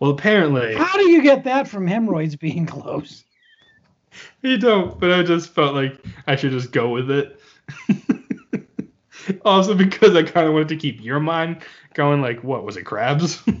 Well, 0.00 0.12
apparently 0.12 0.76
How 0.76 0.96
do 0.96 1.10
you 1.10 1.22
get 1.22 1.42
that 1.42 1.66
from 1.66 1.84
hemorrhoids 1.84 2.36
being 2.36 2.66
close? 2.66 3.24
you 4.42 4.56
don't, 4.56 5.00
but 5.00 5.10
I 5.10 5.24
just 5.24 5.52
felt 5.52 5.74
like 5.74 5.98
I 6.28 6.36
should 6.36 6.52
just 6.52 6.70
go 6.70 6.90
with 6.90 7.10
it. 7.10 7.40
also, 9.44 9.74
because 9.74 10.14
I 10.16 10.22
kind 10.22 10.46
of 10.46 10.52
wanted 10.52 10.68
to 10.68 10.76
keep 10.76 11.02
your 11.02 11.20
mind 11.20 11.62
going, 11.94 12.20
like, 12.20 12.42
what 12.44 12.64
was 12.64 12.76
it, 12.76 12.84
crabs? 12.84 13.42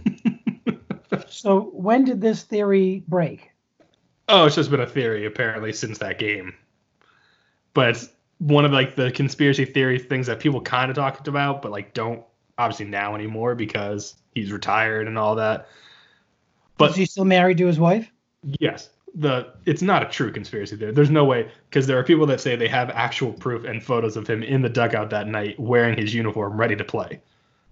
So 1.30 1.70
when 1.72 2.04
did 2.04 2.20
this 2.20 2.42
theory 2.42 3.04
break? 3.06 3.52
oh, 4.28 4.46
it's 4.46 4.56
just 4.56 4.70
been 4.70 4.80
a 4.80 4.86
theory 4.86 5.24
apparently 5.24 5.72
since 5.72 5.98
that 5.98 6.18
game. 6.18 6.54
But 7.74 8.06
one 8.38 8.64
of 8.64 8.72
like 8.72 8.94
the 8.94 9.10
conspiracy 9.10 9.64
theory 9.64 9.98
things 9.98 10.26
that 10.26 10.40
people 10.40 10.60
kind 10.60 10.90
of 10.90 10.96
talked 10.96 11.28
about, 11.28 11.62
but 11.62 11.70
like 11.72 11.94
don't 11.94 12.22
obviously 12.56 12.86
now 12.86 13.14
anymore 13.14 13.54
because 13.54 14.14
he's 14.34 14.52
retired 14.52 15.06
and 15.06 15.18
all 15.18 15.36
that. 15.36 15.68
But 16.76 16.90
Is 16.90 16.96
he 16.96 17.06
still 17.06 17.24
married 17.24 17.58
to 17.58 17.66
his 17.66 17.78
wife? 17.78 18.10
Yes, 18.60 18.90
the 19.14 19.52
it's 19.66 19.82
not 19.82 20.02
a 20.02 20.06
true 20.06 20.30
conspiracy 20.30 20.76
theory. 20.76 20.92
There's 20.92 21.10
no 21.10 21.24
way 21.24 21.50
because 21.68 21.86
there 21.86 21.98
are 21.98 22.04
people 22.04 22.26
that 22.26 22.40
say 22.40 22.56
they 22.56 22.68
have 22.68 22.90
actual 22.90 23.32
proof 23.32 23.64
and 23.64 23.82
photos 23.82 24.16
of 24.16 24.28
him 24.28 24.42
in 24.42 24.62
the 24.62 24.68
dugout 24.68 25.10
that 25.10 25.26
night 25.26 25.58
wearing 25.58 25.96
his 25.96 26.14
uniform, 26.14 26.56
ready 26.58 26.76
to 26.76 26.84
play. 26.84 27.20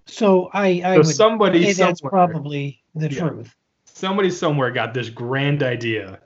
So 0.05 0.49
I, 0.53 0.81
I 0.83 0.93
So 0.93 0.97
would 0.97 1.05
somebody 1.07 1.73
say 1.73 1.83
that's 1.83 2.01
probably 2.01 2.81
the 2.95 3.09
Yeah. 3.09 3.29
truth. 3.29 3.55
Somebody 3.85 4.29
somewhere 4.29 4.71
got 4.71 4.93
this 4.93 5.09
grand 5.09 5.63
idea. 5.63 6.19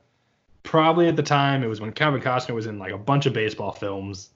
Probably 0.64 1.07
at 1.07 1.16
the 1.16 1.24
time 1.24 1.64
it 1.64 1.68
was 1.68 1.82
when 1.82 1.91
Kevin 1.91 2.22
Costner 2.22 2.53
was 2.53 2.68
in 2.68 2.78
like 2.80 2.91
a 2.91 2.97
bunch 2.97 3.26
of 3.26 3.34
baseball 3.34 3.72
films, 3.72 4.30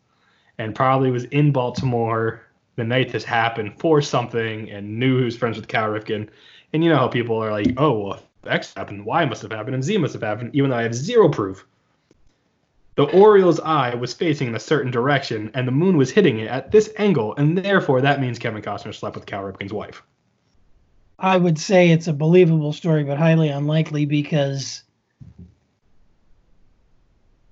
and 0.57 0.73
probably 0.73 1.11
was 1.11 1.25
in 1.25 1.51
Baltimore 1.51 2.41
the 2.75 2.83
night 2.83 3.11
this 3.11 3.23
happened 3.23 3.79
for 3.79 4.01
something 4.01 4.69
and 4.69 4.99
knew 4.99 5.17
who's 5.17 5.35
friends 5.37 5.57
with 5.57 5.67
Cal 5.67 5.89
Ripken. 5.89 6.27
And 6.73 6.83
you 6.83 6.89
know 6.89 6.97
how 6.97 7.07
people 7.07 7.41
are 7.41 7.51
like, 7.51 7.73
oh 7.77 7.99
well, 7.99 8.23
X 8.47 8.73
happened, 8.75 9.05
Y 9.05 9.25
must 9.25 9.41
have 9.41 9.51
happened, 9.51 9.75
and 9.75 9.83
Z 9.83 9.97
must 9.97 10.13
have 10.13 10.23
happened, 10.23 10.51
even 10.53 10.69
though 10.69 10.77
I 10.77 10.83
have 10.83 10.95
zero 10.95 11.29
proof. 11.29 11.65
The 12.95 13.03
Orioles' 13.03 13.59
eye 13.59 13.93
was 13.95 14.13
facing 14.13 14.47
in 14.47 14.55
a 14.55 14.59
certain 14.59 14.91
direction, 14.91 15.51
and 15.53 15.67
the 15.67 15.71
moon 15.71 15.97
was 15.97 16.11
hitting 16.11 16.39
it 16.39 16.47
at 16.47 16.71
this 16.71 16.93
angle, 16.97 17.35
and 17.35 17.57
therefore 17.57 18.01
that 18.01 18.21
means 18.21 18.39
Kevin 18.39 18.61
Costner 18.61 18.93
slept 18.93 19.15
with 19.15 19.25
Cal 19.25 19.43
Ripken's 19.43 19.73
wife. 19.73 20.01
I 21.19 21.37
would 21.37 21.59
say 21.59 21.89
it's 21.89 22.07
a 22.07 22.13
believable 22.13 22.73
story, 22.73 23.03
but 23.03 23.17
highly 23.17 23.49
unlikely 23.49 24.05
because 24.05 24.83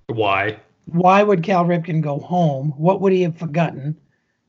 Why? 0.06 0.58
why 0.86 1.22
would 1.22 1.42
Cal 1.42 1.64
Ripken 1.64 2.02
go 2.02 2.18
home? 2.18 2.74
What 2.76 3.00
would 3.00 3.12
he 3.12 3.22
have 3.22 3.36
forgotten? 3.36 3.96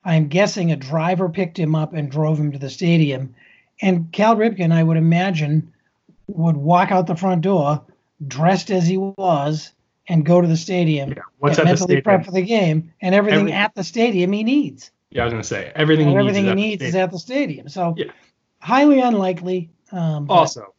I'm 0.04 0.28
guessing 0.28 0.72
a 0.72 0.76
driver 0.76 1.30
picked 1.30 1.58
him 1.58 1.76
up 1.76 1.93
and 1.93 2.12
drove 2.12 2.39
him 2.39 2.52
to 2.52 2.60
the 2.60 2.70
stadium. 2.70 3.34
And 3.82 4.12
Cal 4.12 4.36
Ripken, 4.36 4.72
I 4.72 4.84
would 4.84 4.98
imagine, 4.98 5.72
would 6.28 6.58
walk 6.58 6.92
out 6.92 7.08
the 7.08 7.16
front 7.16 7.42
door 7.42 7.82
dressed 8.28 8.72
as 8.72 8.88
he 8.88 8.98
was 8.98 9.72
and 10.08 10.26
go 10.26 10.42
to 10.42 10.48
the 10.48 10.58
stadium. 10.58 11.10
Yeah. 11.10 11.16
What's 11.40 11.58
get 11.58 11.62
at 11.62 11.64
the 11.64 11.70
mentally 11.72 12.02
stadium? 12.02 12.22
prepped 12.22 12.26
for 12.26 12.32
the 12.32 12.42
game 12.42 12.94
and 13.02 13.14
everything 13.16 13.40
Every- 13.42 13.54
at 13.54 13.76
the 13.76 13.84
stadium 13.84 14.32
he 14.32 14.44
needs. 14.44 14.92
Yeah, 15.12 15.22
I 15.22 15.26
was 15.26 15.34
gonna 15.34 15.44
say 15.44 15.72
everything 15.76 16.08
And 16.08 16.14
he 16.14 16.20
everything 16.20 16.46
he 16.46 16.54
needs. 16.54 16.82
needs 16.82 16.84
is 16.90 16.96
at 16.96 17.12
the 17.12 17.20
stadium. 17.20 17.70
So 17.70 17.94
Yeah. 17.98 18.06
highly 18.60 19.00
unlikely. 19.02 19.70
Um, 19.92 20.26
also, 20.30 20.74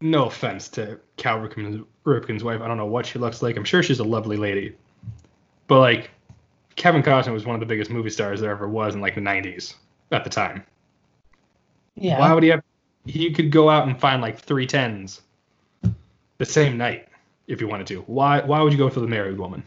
no 0.00 0.26
offense 0.26 0.68
to 0.70 0.98
Cal 1.16 1.38
Ripken's, 1.38 1.84
Ripken's 2.04 2.42
wife. 2.42 2.60
I 2.60 2.66
don't 2.68 2.76
know 2.76 2.86
what 2.86 3.06
she 3.06 3.18
looks 3.18 3.42
like. 3.42 3.56
I'm 3.56 3.64
sure 3.64 3.82
she's 3.82 3.98
a 4.00 4.04
lovely 4.04 4.36
lady, 4.36 4.74
but 5.68 5.80
like 5.80 6.10
Kevin 6.76 7.02
Costner 7.02 7.32
was 7.32 7.44
one 7.44 7.54
of 7.54 7.60
the 7.60 7.66
biggest 7.66 7.90
movie 7.90 8.10
stars 8.10 8.40
there 8.40 8.50
ever 8.50 8.68
was 8.68 8.94
in 8.94 9.00
like 9.00 9.14
the 9.14 9.20
'90s 9.20 9.74
at 10.10 10.24
the 10.24 10.30
time. 10.30 10.64
yeah, 11.94 12.18
Why 12.18 12.32
would 12.32 12.42
he 12.42 12.48
have? 12.48 12.62
He 13.04 13.32
could 13.32 13.50
go 13.50 13.68
out 13.68 13.88
and 13.88 13.98
find 13.98 14.22
like 14.22 14.38
three 14.38 14.66
tens 14.66 15.22
the 16.38 16.44
same 16.44 16.76
night 16.76 17.08
if 17.46 17.58
he 17.58 17.64
wanted 17.64 17.86
to. 17.88 18.00
Why? 18.02 18.40
Why 18.40 18.60
would 18.60 18.72
you 18.72 18.78
go 18.78 18.90
for 18.90 19.00
the 19.00 19.08
married 19.08 19.38
woman? 19.38 19.62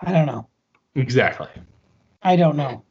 I 0.00 0.12
don't 0.12 0.26
know. 0.26 0.46
Exactly. 0.94 1.48
I 2.22 2.36
don't 2.36 2.56
know. 2.56 2.84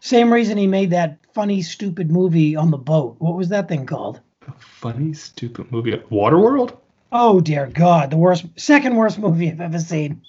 Same 0.00 0.32
reason 0.32 0.58
he 0.58 0.66
made 0.66 0.90
that 0.90 1.18
funny, 1.34 1.62
stupid 1.62 2.10
movie 2.10 2.56
on 2.56 2.70
the 2.70 2.78
boat. 2.78 3.16
What 3.18 3.36
was 3.36 3.48
that 3.48 3.68
thing 3.68 3.86
called? 3.86 4.20
Funny, 4.58 5.12
stupid 5.12 5.70
movie. 5.72 5.92
Waterworld. 6.10 6.76
Oh 7.10 7.40
dear 7.40 7.66
God, 7.66 8.10
the 8.10 8.16
worst, 8.16 8.46
second 8.56 8.96
worst 8.96 9.18
movie 9.18 9.50
I've 9.50 9.60
ever 9.60 9.78
seen. 9.78 10.22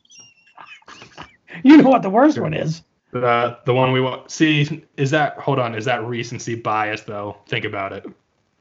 you 1.63 1.77
know 1.77 1.89
what 1.89 2.01
the 2.01 2.09
worst 2.09 2.39
one 2.39 2.53
is? 2.53 2.81
The 3.11 3.57
the 3.65 3.73
one 3.73 3.91
we 3.91 4.01
want. 4.01 4.29
See, 4.31 4.85
is 4.97 5.11
that? 5.11 5.37
Hold 5.37 5.59
on. 5.59 5.75
Is 5.75 5.85
that 5.85 6.03
recency 6.05 6.55
bias 6.55 7.01
though? 7.01 7.37
Think 7.47 7.65
about 7.65 7.91
it. 7.91 8.05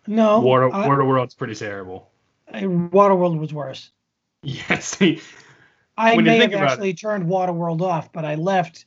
No, 0.09 0.40
Water 0.40 0.74
I- 0.74 0.86
Waterworld's 0.88 1.34
pretty 1.34 1.54
terrible. 1.54 2.09
I- 2.52 2.62
Waterworld 2.62 3.38
was 3.38 3.52
worse. 3.52 3.90
Yeah. 4.42 4.80
I 5.96 6.16
may 6.16 6.38
have 6.38 6.52
about 6.52 6.62
it- 6.62 6.70
actually 6.70 6.94
turned 6.94 7.26
Waterworld 7.26 7.80
off, 7.82 8.12
but 8.12 8.24
I 8.24 8.36
left 8.36 8.86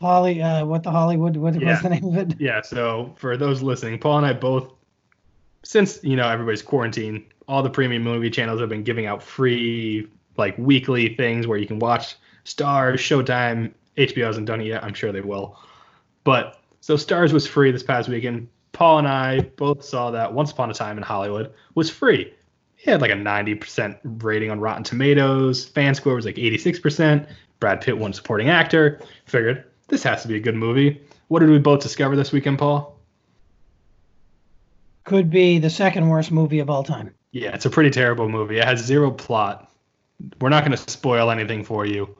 Holly. 0.00 0.40
Uh, 0.42 0.64
what 0.66 0.82
the 0.82 0.90
Hollywood? 0.90 1.36
What 1.36 1.60
Yeah. 1.60 1.70
was 1.72 1.82
the 1.82 1.88
name 1.90 2.04
of 2.04 2.16
it? 2.16 2.40
yeah. 2.40 2.60
So 2.62 3.12
for 3.16 3.36
those 3.36 3.62
listening, 3.62 3.98
Paul 3.98 4.18
and 4.18 4.26
I 4.26 4.32
both, 4.34 4.70
since 5.64 5.98
you 6.04 6.14
know 6.16 6.28
everybody's 6.28 6.62
quarantined, 6.62 7.24
all 7.48 7.62
the 7.62 7.70
premium 7.70 8.02
movie 8.02 8.30
channels 8.30 8.60
have 8.60 8.68
been 8.68 8.84
giving 8.84 9.06
out 9.06 9.22
free 9.22 10.06
like 10.36 10.56
weekly 10.58 11.14
things 11.16 11.46
where 11.46 11.58
you 11.58 11.66
can 11.66 11.78
watch 11.78 12.14
Starz, 12.44 12.94
Showtime, 12.96 13.72
HBO 13.96 14.26
hasn't 14.26 14.46
done 14.46 14.60
it 14.60 14.66
yet. 14.66 14.84
I'm 14.84 14.94
sure 14.94 15.10
they 15.10 15.20
will. 15.22 15.56
But 16.22 16.60
so 16.80 16.94
Starz 16.94 17.32
was 17.32 17.46
free 17.46 17.72
this 17.72 17.82
past 17.82 18.08
weekend. 18.08 18.46
Paul 18.72 18.98
and 18.98 19.08
I 19.08 19.40
both 19.40 19.84
saw 19.84 20.10
that 20.10 20.32
Once 20.32 20.52
Upon 20.52 20.70
a 20.70 20.74
Time 20.74 20.96
in 20.96 21.02
Hollywood 21.02 21.52
was 21.74 21.90
free. 21.90 22.32
It 22.78 22.90
had 22.90 23.00
like 23.00 23.10
a 23.10 23.14
90% 23.14 23.98
rating 24.22 24.50
on 24.50 24.60
Rotten 24.60 24.84
Tomatoes. 24.84 25.66
Fan 25.66 25.94
score 25.94 26.14
was 26.14 26.24
like 26.24 26.36
86%. 26.36 27.28
Brad 27.60 27.80
Pitt 27.80 27.98
won 27.98 28.12
supporting 28.12 28.48
actor. 28.48 29.00
Figured 29.26 29.64
this 29.88 30.02
has 30.04 30.22
to 30.22 30.28
be 30.28 30.36
a 30.36 30.40
good 30.40 30.54
movie. 30.54 31.00
What 31.28 31.40
did 31.40 31.50
we 31.50 31.58
both 31.58 31.80
discover 31.80 32.14
this 32.14 32.32
weekend, 32.32 32.58
Paul? 32.58 32.96
Could 35.04 35.30
be 35.30 35.58
the 35.58 35.70
second 35.70 36.08
worst 36.08 36.30
movie 36.30 36.60
of 36.60 36.70
all 36.70 36.84
time. 36.84 37.14
Yeah, 37.32 37.54
it's 37.54 37.66
a 37.66 37.70
pretty 37.70 37.90
terrible 37.90 38.28
movie. 38.28 38.58
It 38.58 38.64
has 38.64 38.80
zero 38.80 39.10
plot. 39.10 39.70
We're 40.40 40.48
not 40.50 40.64
going 40.64 40.76
to 40.76 40.90
spoil 40.90 41.30
anything 41.30 41.64
for 41.64 41.86
you. 41.86 42.16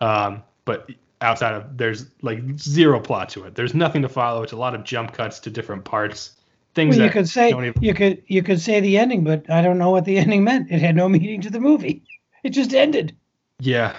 Um, 0.00 0.42
but 0.64 0.90
outside 1.24 1.54
of 1.54 1.76
there's 1.76 2.06
like 2.22 2.40
zero 2.58 3.00
plot 3.00 3.28
to 3.30 3.44
it. 3.44 3.54
There's 3.56 3.74
nothing 3.74 4.02
to 4.02 4.08
follow. 4.08 4.42
It's 4.42 4.52
a 4.52 4.56
lot 4.56 4.74
of 4.74 4.84
jump 4.84 5.12
cuts 5.12 5.40
to 5.40 5.50
different 5.50 5.84
parts. 5.84 6.36
Things 6.74 6.96
Well, 6.96 7.04
you 7.04 7.08
that 7.08 7.12
could 7.12 7.28
say 7.28 7.50
don't 7.50 7.64
even- 7.64 7.82
you 7.82 7.94
could 7.94 8.22
you 8.26 8.42
could 8.42 8.60
say 8.60 8.80
the 8.80 8.98
ending, 8.98 9.24
but 9.24 9.48
I 9.50 9.62
don't 9.62 9.78
know 9.78 9.90
what 9.90 10.04
the 10.04 10.18
ending 10.24 10.44
meant. 10.44 10.70
It 10.70 10.80
had 10.80 10.94
no 10.94 11.08
meaning 11.08 11.40
to 11.40 11.50
the 11.50 11.60
movie. 11.60 12.02
It 12.44 12.50
just 12.50 12.74
ended. 12.74 13.16
yeah. 13.58 13.96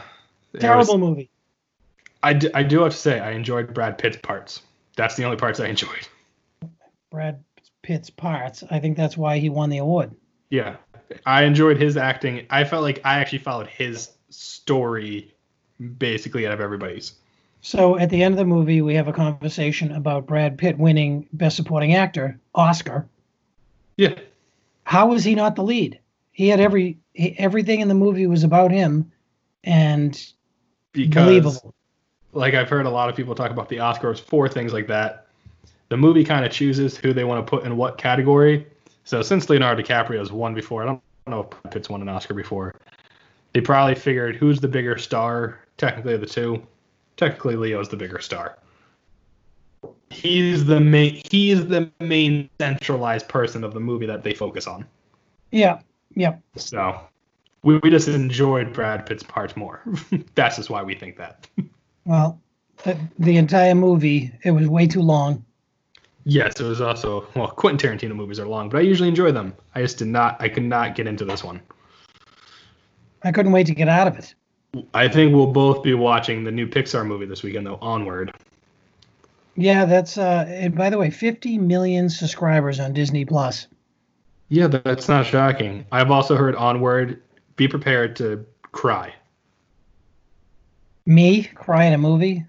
It 0.53 0.57
was- 0.57 0.61
Terrible 0.61 0.97
movie. 0.99 1.29
I, 2.23 2.33
d- 2.33 2.49
I 2.55 2.63
do 2.63 2.81
have 2.81 2.91
to 2.91 2.97
say 2.97 3.19
I 3.19 3.31
enjoyed 3.31 3.73
Brad 3.73 3.97
Pitt's 3.99 4.17
parts. 4.17 4.61
That's 4.95 5.15
the 5.15 5.25
only 5.25 5.37
parts 5.37 5.59
I 5.59 5.67
enjoyed. 5.67 6.07
Brad 7.11 7.43
Pitt's 7.83 8.09
parts. 8.09 8.63
I 8.71 8.79
think 8.79 8.97
that's 8.97 9.15
why 9.15 9.37
he 9.37 9.49
won 9.49 9.69
the 9.69 9.77
award. 9.77 10.11
Yeah, 10.49 10.77
I 11.25 11.43
enjoyed 11.43 11.77
his 11.79 11.97
acting. 11.97 12.47
I 12.49 12.63
felt 12.63 12.81
like 12.81 12.99
I 13.05 13.19
actually 13.19 13.39
followed 13.39 13.67
his 13.67 14.09
story 14.29 15.34
basically 15.97 16.45
out 16.45 16.53
of 16.53 16.61
everybody's. 16.61 17.13
So 17.61 17.97
at 17.97 18.09
the 18.09 18.21
end 18.21 18.33
of 18.33 18.37
the 18.37 18.45
movie, 18.45 18.81
we 18.81 18.93
have 18.93 19.07
a 19.07 19.13
conversation 19.13 19.91
about 19.91 20.27
Brad 20.27 20.57
Pitt 20.57 20.77
winning 20.77 21.27
Best 21.33 21.55
Supporting 21.55 21.95
Actor 21.95 22.39
Oscar. 22.53 23.07
Yeah, 23.97 24.15
How 24.83 25.07
was 25.07 25.23
he 25.23 25.35
not 25.35 25.55
the 25.55 25.63
lead? 25.63 25.99
He 26.31 26.49
had 26.49 26.59
every 26.59 26.99
he, 27.13 27.37
everything 27.39 27.79
in 27.79 27.87
the 27.87 27.93
movie 27.93 28.27
was 28.27 28.43
about 28.43 28.71
him, 28.71 29.11
and 29.63 30.11
because 30.91 31.25
believable. 31.25 31.73
like 32.33 32.53
I've 32.53 32.69
heard 32.69 32.85
a 32.85 32.89
lot 32.89 33.09
of 33.09 33.15
people 33.15 33.33
talk 33.35 33.51
about 33.51 33.69
the 33.69 33.77
Oscars 33.77 34.19
for 34.19 34.47
things 34.49 34.73
like 34.73 34.87
that. 34.87 35.27
The 35.89 35.97
movie 35.97 36.23
kind 36.23 36.45
of 36.45 36.51
chooses 36.51 36.97
who 36.97 37.13
they 37.13 37.23
want 37.23 37.45
to 37.45 37.49
put 37.49 37.63
in 37.63 37.77
what 37.77 37.97
category. 37.97 38.67
So 39.05 39.21
since 39.21 39.49
Leonardo 39.49 39.81
DiCaprio's 39.81 40.31
won 40.31 40.53
before, 40.53 40.83
I 40.83 40.85
don't 40.85 41.01
know 41.27 41.41
if 41.41 41.49
Brad 41.49 41.73
Pitt's 41.73 41.89
won 41.89 42.01
an 42.01 42.09
Oscar 42.09 42.33
before. 42.33 42.75
They 43.53 43.61
probably 43.61 43.95
figured 43.95 44.35
who's 44.35 44.59
the 44.59 44.67
bigger 44.67 44.97
star. 44.97 45.59
Technically, 45.77 46.13
of 46.13 46.21
the 46.21 46.27
two. 46.27 46.65
Technically, 47.17 47.55
Leo's 47.55 47.89
the 47.89 47.97
bigger 47.97 48.19
star. 48.19 48.57
He's 50.09 50.65
the 50.65 50.79
main. 50.79 51.21
He's 51.29 51.67
the 51.67 51.91
main 51.99 52.49
centralized 52.59 53.27
person 53.27 53.63
of 53.63 53.73
the 53.73 53.79
movie 53.79 54.05
that 54.05 54.23
they 54.23 54.33
focus 54.33 54.67
on. 54.67 54.85
Yeah, 55.51 55.79
yeah. 56.15 56.37
So 56.55 56.99
we, 57.63 57.77
we 57.79 57.89
just 57.89 58.07
enjoyed 58.07 58.71
Brad 58.73 59.05
Pitt's 59.05 59.23
parts 59.23 59.57
more. 59.57 59.81
That's 60.35 60.55
just 60.57 60.69
why 60.69 60.83
we 60.83 60.95
think 60.95 61.17
that. 61.17 61.47
Well, 62.05 62.39
the, 62.83 62.97
the 63.17 63.37
entire 63.37 63.75
movie 63.75 64.31
it 64.43 64.51
was 64.51 64.67
way 64.67 64.87
too 64.87 65.01
long. 65.01 65.43
Yes, 66.23 66.59
it 66.59 66.63
was 66.63 66.81
also 66.81 67.27
well, 67.35 67.47
Quentin 67.47 67.97
Tarantino 67.97 68.15
movies 68.15 68.39
are 68.39 68.47
long, 68.47 68.69
but 68.69 68.77
I 68.77 68.81
usually 68.81 69.09
enjoy 69.09 69.31
them. 69.31 69.53
I 69.73 69.81
just 69.81 69.97
did 69.97 70.07
not 70.07 70.39
I 70.39 70.49
could 70.49 70.63
not 70.63 70.95
get 70.95 71.07
into 71.07 71.25
this 71.25 71.43
one. 71.43 71.61
I 73.23 73.31
couldn't 73.31 73.51
wait 73.51 73.67
to 73.67 73.75
get 73.75 73.87
out 73.87 74.07
of 74.07 74.17
it. 74.17 74.35
I 74.93 75.07
think 75.07 75.33
we'll 75.33 75.51
both 75.51 75.83
be 75.83 75.93
watching 75.93 76.43
the 76.43 76.51
new 76.51 76.67
Pixar 76.67 77.05
movie 77.05 77.25
this 77.25 77.43
weekend 77.43 77.65
though, 77.67 77.77
Onward. 77.81 78.33
Yeah, 79.55 79.85
that's 79.85 80.17
uh 80.17 80.45
and 80.47 80.75
by 80.75 80.89
the 80.89 80.97
way, 80.97 81.09
50 81.09 81.57
million 81.59 82.09
subscribers 82.09 82.79
on 82.79 82.93
Disney 82.93 83.25
Plus. 83.25 83.67
Yeah, 84.49 84.67
that- 84.67 84.83
that's 84.83 85.07
not 85.07 85.25
shocking. 85.25 85.85
I've 85.91 86.11
also 86.11 86.35
heard 86.35 86.55
Onward. 86.55 87.21
Be 87.55 87.67
prepared 87.67 88.15
to 88.17 88.45
cry. 88.71 89.13
Me 91.05 91.43
cry 91.43 91.85
in 91.85 91.93
a 91.93 91.97
movie? 91.97 92.45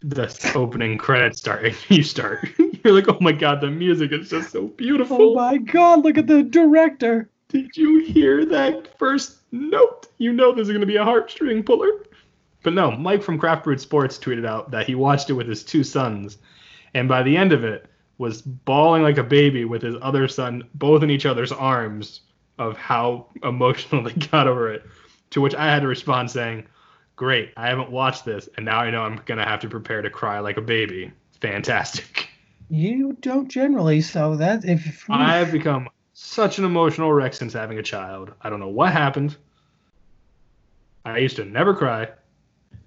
The 0.00 0.52
opening 0.54 0.96
credits 0.98 1.38
start. 1.38 1.74
You 1.88 2.02
start. 2.02 2.48
You're 2.58 2.94
like, 2.94 3.08
oh 3.08 3.18
my 3.20 3.32
god, 3.32 3.60
the 3.60 3.70
music 3.70 4.12
is 4.12 4.30
just 4.30 4.50
so 4.50 4.68
beautiful. 4.68 5.18
Oh 5.20 5.34
my 5.34 5.58
God! 5.58 6.02
Look 6.02 6.18
at 6.18 6.26
the 6.26 6.42
director. 6.42 7.28
Did 7.48 7.76
you 7.76 8.00
hear 8.04 8.44
that 8.46 8.98
first 8.98 9.41
note? 9.52 10.08
You 10.18 10.32
know 10.32 10.52
this 10.52 10.66
is 10.66 10.68
going 10.68 10.80
to 10.80 10.86
be 10.86 10.96
a 10.96 11.04
heartstring 11.04 11.64
puller. 11.64 11.90
But 12.62 12.74
no, 12.74 12.92
Mike 12.92 13.22
from 13.22 13.38
Craft 13.38 13.64
Brewed 13.64 13.80
Sports 13.80 14.18
tweeted 14.18 14.46
out 14.46 14.70
that 14.70 14.86
he 14.86 14.94
watched 14.94 15.30
it 15.30 15.34
with 15.34 15.48
his 15.48 15.64
two 15.64 15.84
sons, 15.84 16.38
and 16.94 17.08
by 17.08 17.22
the 17.22 17.36
end 17.36 17.52
of 17.52 17.64
it, 17.64 17.86
was 18.18 18.42
bawling 18.42 19.02
like 19.02 19.18
a 19.18 19.24
baby 19.24 19.64
with 19.64 19.82
his 19.82 19.96
other 20.00 20.28
son, 20.28 20.62
both 20.74 21.02
in 21.02 21.10
each 21.10 21.26
other's 21.26 21.50
arms, 21.50 22.20
of 22.58 22.76
how 22.76 23.26
emotional 23.42 24.02
they 24.02 24.12
got 24.12 24.46
over 24.46 24.72
it. 24.72 24.84
To 25.30 25.40
which 25.40 25.54
I 25.54 25.66
had 25.66 25.80
to 25.80 25.88
respond 25.88 26.30
saying, 26.30 26.66
Great, 27.16 27.52
I 27.56 27.68
haven't 27.68 27.90
watched 27.90 28.24
this, 28.24 28.48
and 28.56 28.64
now 28.64 28.80
I 28.80 28.90
know 28.90 29.02
I'm 29.02 29.20
going 29.26 29.38
to 29.38 29.44
have 29.44 29.60
to 29.60 29.68
prepare 29.68 30.02
to 30.02 30.10
cry 30.10 30.38
like 30.40 30.56
a 30.56 30.62
baby. 30.62 31.12
Fantastic. 31.40 32.28
You 32.70 33.16
don't 33.20 33.48
generally, 33.48 34.00
so 34.00 34.36
that 34.36 34.64
if 34.64 35.04
I've 35.10 35.52
become 35.52 35.88
such 36.22 36.58
an 36.58 36.64
emotional 36.64 37.12
wreck 37.12 37.34
since 37.34 37.52
having 37.52 37.78
a 37.78 37.82
child. 37.82 38.32
I 38.40 38.48
don't 38.50 38.60
know 38.60 38.68
what 38.68 38.92
happened. 38.92 39.36
I 41.04 41.18
used 41.18 41.36
to 41.36 41.44
never 41.44 41.74
cry. 41.74 42.08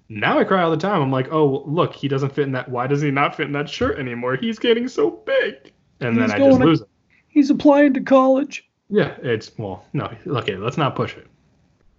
Now 0.08 0.38
I 0.38 0.44
cry 0.44 0.62
all 0.62 0.70
the 0.70 0.76
time. 0.76 1.02
I'm 1.02 1.10
like, 1.10 1.32
oh, 1.32 1.62
look, 1.66 1.92
he 1.94 2.08
doesn't 2.08 2.32
fit 2.32 2.44
in 2.46 2.52
that. 2.52 2.68
Why 2.68 2.86
does 2.86 3.02
he 3.02 3.10
not 3.10 3.36
fit 3.36 3.46
in 3.46 3.52
that 3.52 3.68
shirt 3.68 3.98
anymore? 3.98 4.36
He's 4.36 4.58
getting 4.58 4.88
so 4.88 5.10
big. 5.10 5.72
And 6.00 6.16
then 6.16 6.24
He's 6.24 6.32
I 6.32 6.38
going 6.38 6.50
just 6.52 6.60
lose 6.62 6.80
it. 6.82 6.88
he's 7.28 7.50
applying 7.50 7.92
to 7.94 8.00
college. 8.00 8.68
Yeah, 8.88 9.16
it's, 9.22 9.50
well, 9.58 9.84
no, 9.92 10.10
okay, 10.26 10.56
let's 10.56 10.76
not 10.76 10.94
push 10.94 11.16
it. 11.16 11.26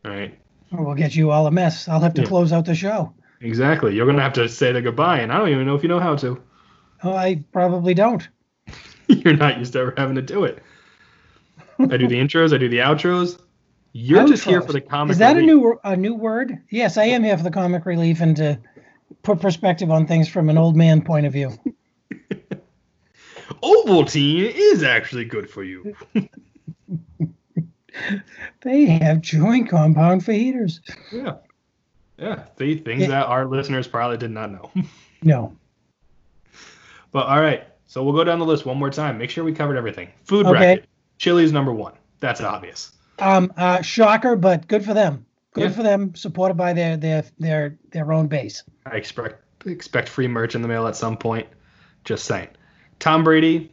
All 0.05 0.11
right. 0.11 0.38
Oh, 0.71 0.83
we'll 0.83 0.95
get 0.95 1.15
you 1.15 1.31
all 1.31 1.47
a 1.47 1.51
mess. 1.51 1.88
I'll 1.88 1.99
have 1.99 2.13
to 2.15 2.21
Yeah. 2.21 2.27
close 2.27 2.51
out 2.53 2.65
the 2.65 2.75
show. 2.75 3.13
Exactly. 3.41 3.93
You're 3.95 4.05
going 4.05 4.17
to 4.17 4.23
have 4.23 4.33
to 4.33 4.47
say 4.49 4.71
the 4.71 4.81
goodbye, 4.81 5.19
and 5.19 5.31
I 5.31 5.38
don't 5.38 5.49
even 5.49 5.65
know 5.65 5.75
if 5.75 5.83
you 5.83 5.89
know 5.89 5.99
how 5.99 6.15
to. 6.17 6.41
Oh, 7.03 7.13
I 7.13 7.43
probably 7.51 7.93
don't. 7.93 8.27
You're 9.07 9.35
not 9.35 9.59
used 9.59 9.73
to 9.73 9.79
ever 9.79 9.93
having 9.97 10.15
to 10.15 10.21
do 10.21 10.45
it. 10.45 10.63
I 11.80 11.97
do 11.97 12.07
the 12.07 12.15
intros, 12.15 12.53
I 12.53 12.57
do 12.57 12.69
the 12.69 12.80
outros. 12.80 13.39
You're 13.93 14.28
just 14.28 14.43
here 14.43 14.61
for 14.61 14.73
the 14.73 14.82
comic. 14.82 15.11
Is 15.13 15.17
that 15.19 15.38
a 15.38 15.41
new 15.41 15.80
a 15.84 15.95
new 15.95 16.13
word? 16.13 16.57
Yes, 16.69 16.97
I 16.97 17.05
am 17.05 17.23
here 17.23 17.38
for 17.38 17.43
the 17.43 17.51
comic 17.51 17.86
relief 17.86 18.21
and 18.21 18.36
to 18.38 18.59
put 19.23 19.39
perspective 19.41 19.89
on 19.89 20.05
things 20.05 20.28
from 20.30 20.49
an 20.49 20.57
old 20.57 20.75
man 20.75 21.01
point 21.01 21.25
of 21.25 21.34
view. 21.34 21.51
Ovaltine 23.63 24.51
is 24.53 24.84
actually 24.84 25.25
good 25.25 25.49
for 25.49 25.63
you. 25.63 25.95
They 28.61 28.86
have 28.86 29.21
joint 29.21 29.69
compound 29.69 30.23
for 30.23 30.32
heaters. 30.32 30.82
Yeah. 31.11 31.38
Yeah. 32.19 32.43
See, 32.59 32.78
things 32.78 33.01
Yeah. 33.01 33.07
that 33.07 33.25
our 33.25 33.45
listeners 33.47 33.88
probably 33.88 34.17
did 34.17 34.32
not 34.32 34.51
know. 34.51 34.71
No. 35.23 35.57
But 37.11 37.25
all 37.25 37.41
right. 37.41 37.63
So 37.88 38.03
we'll 38.03 38.13
go 38.13 38.23
down 38.23 38.38
the 38.38 38.45
list 38.45 38.67
one 38.67 38.78
more 38.78 38.91
time. 38.91 39.17
Make 39.17 39.32
sure 39.32 39.43
we 39.43 39.51
covered 39.51 39.78
everything. 39.78 40.09
Food 40.25 40.45
Okay. 40.45 40.51
bracket. 40.59 40.86
Chili's 41.18 41.51
number 41.51 41.74
one. 41.74 41.93
That's 42.20 42.41
obvious. 42.41 42.91
Um, 43.20 43.51
uh, 43.57 43.82
shocker, 43.82 44.36
but 44.36 44.68
good 44.68 44.86
for 44.86 44.93
them. 44.93 45.26
Good 45.53 45.72
Yeah. 45.72 45.76
for 45.76 45.84
them. 45.84 46.13
Supported 46.15 46.55
by 46.55 46.74
their 46.74 46.97
their 46.97 47.24
their 47.39 47.78
their 47.91 48.11
own 48.13 48.28
base. 48.28 48.63
I 48.86 48.95
expect 48.97 49.43
expect 49.65 50.07
free 50.09 50.28
merch 50.28 50.55
in 50.55 50.61
the 50.61 50.68
mail 50.68 50.88
at 50.88 50.95
some 50.95 51.18
point. 51.18 51.47
Just 52.03 52.26
saying. 52.26 52.49
Tom 52.99 53.24
Brady, 53.24 53.72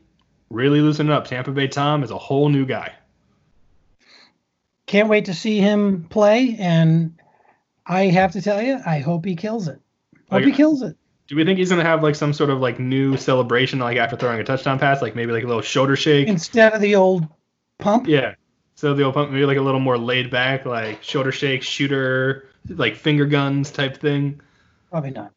really 0.51 0.81
loosening 0.81 1.13
up. 1.13 1.27
Tampa 1.27 1.51
Bay 1.53 1.69
Tom 1.69 2.03
is 2.03 2.11
a 2.11 2.19
whole 2.19 2.49
new 2.49 2.67
guy. 2.67 2.93
Can't 4.87 5.09
wait 5.09 5.27
to 5.27 5.35
see 5.35 5.59
him 5.61 6.05
play, 6.11 6.57
and 6.59 7.19
I 7.87 8.07
have 8.07 8.33
to 8.33 8.43
tell 8.43 8.61
you, 8.61 8.79
I 8.85 8.99
hope 8.99 9.25
he 9.25 9.35
kills 9.37 9.69
it. 9.69 9.81
Hope 10.31 10.43
he 10.43 10.53
kills 10.53 10.83
it. 10.83 10.97
Do 11.27 11.37
we 11.37 11.45
think 11.45 11.59
he's 11.59 11.71
gonna 11.71 11.83
have 11.85 12.03
like 12.03 12.15
some 12.15 12.33
sort 12.33 12.51
of 12.51 12.61
like 12.61 12.79
new 12.79 13.17
celebration 13.17 13.79
like 13.79 13.97
after 13.97 14.17
throwing 14.17 14.41
a 14.41 14.45
touchdown 14.45 14.79
pass, 14.79 15.01
like 15.01 15.15
maybe 15.17 15.33
like 15.33 15.45
a 15.45 15.47
little 15.47 15.63
shoulder 15.63 15.97
shake? 15.97 16.29
Instead 16.29 16.73
of 16.75 16.81
the 16.81 16.95
old 16.97 17.27
pump. 17.79 18.07
Yeah. 18.07 18.35
So 18.75 18.93
the 18.93 19.05
old 19.05 19.15
pump, 19.15 19.31
maybe 19.31 19.47
like 19.47 19.57
a 19.57 19.63
little 19.63 19.81
more 19.81 19.97
laid 19.97 20.31
back, 20.31 20.67
like 20.67 21.03
shoulder 21.03 21.33
shake, 21.33 21.63
shooter, 21.63 22.49
like 22.69 22.95
finger 22.97 23.25
guns 23.25 23.71
type 23.71 23.97
thing. 23.99 24.41
Probably 24.91 25.11
not. 25.13 25.33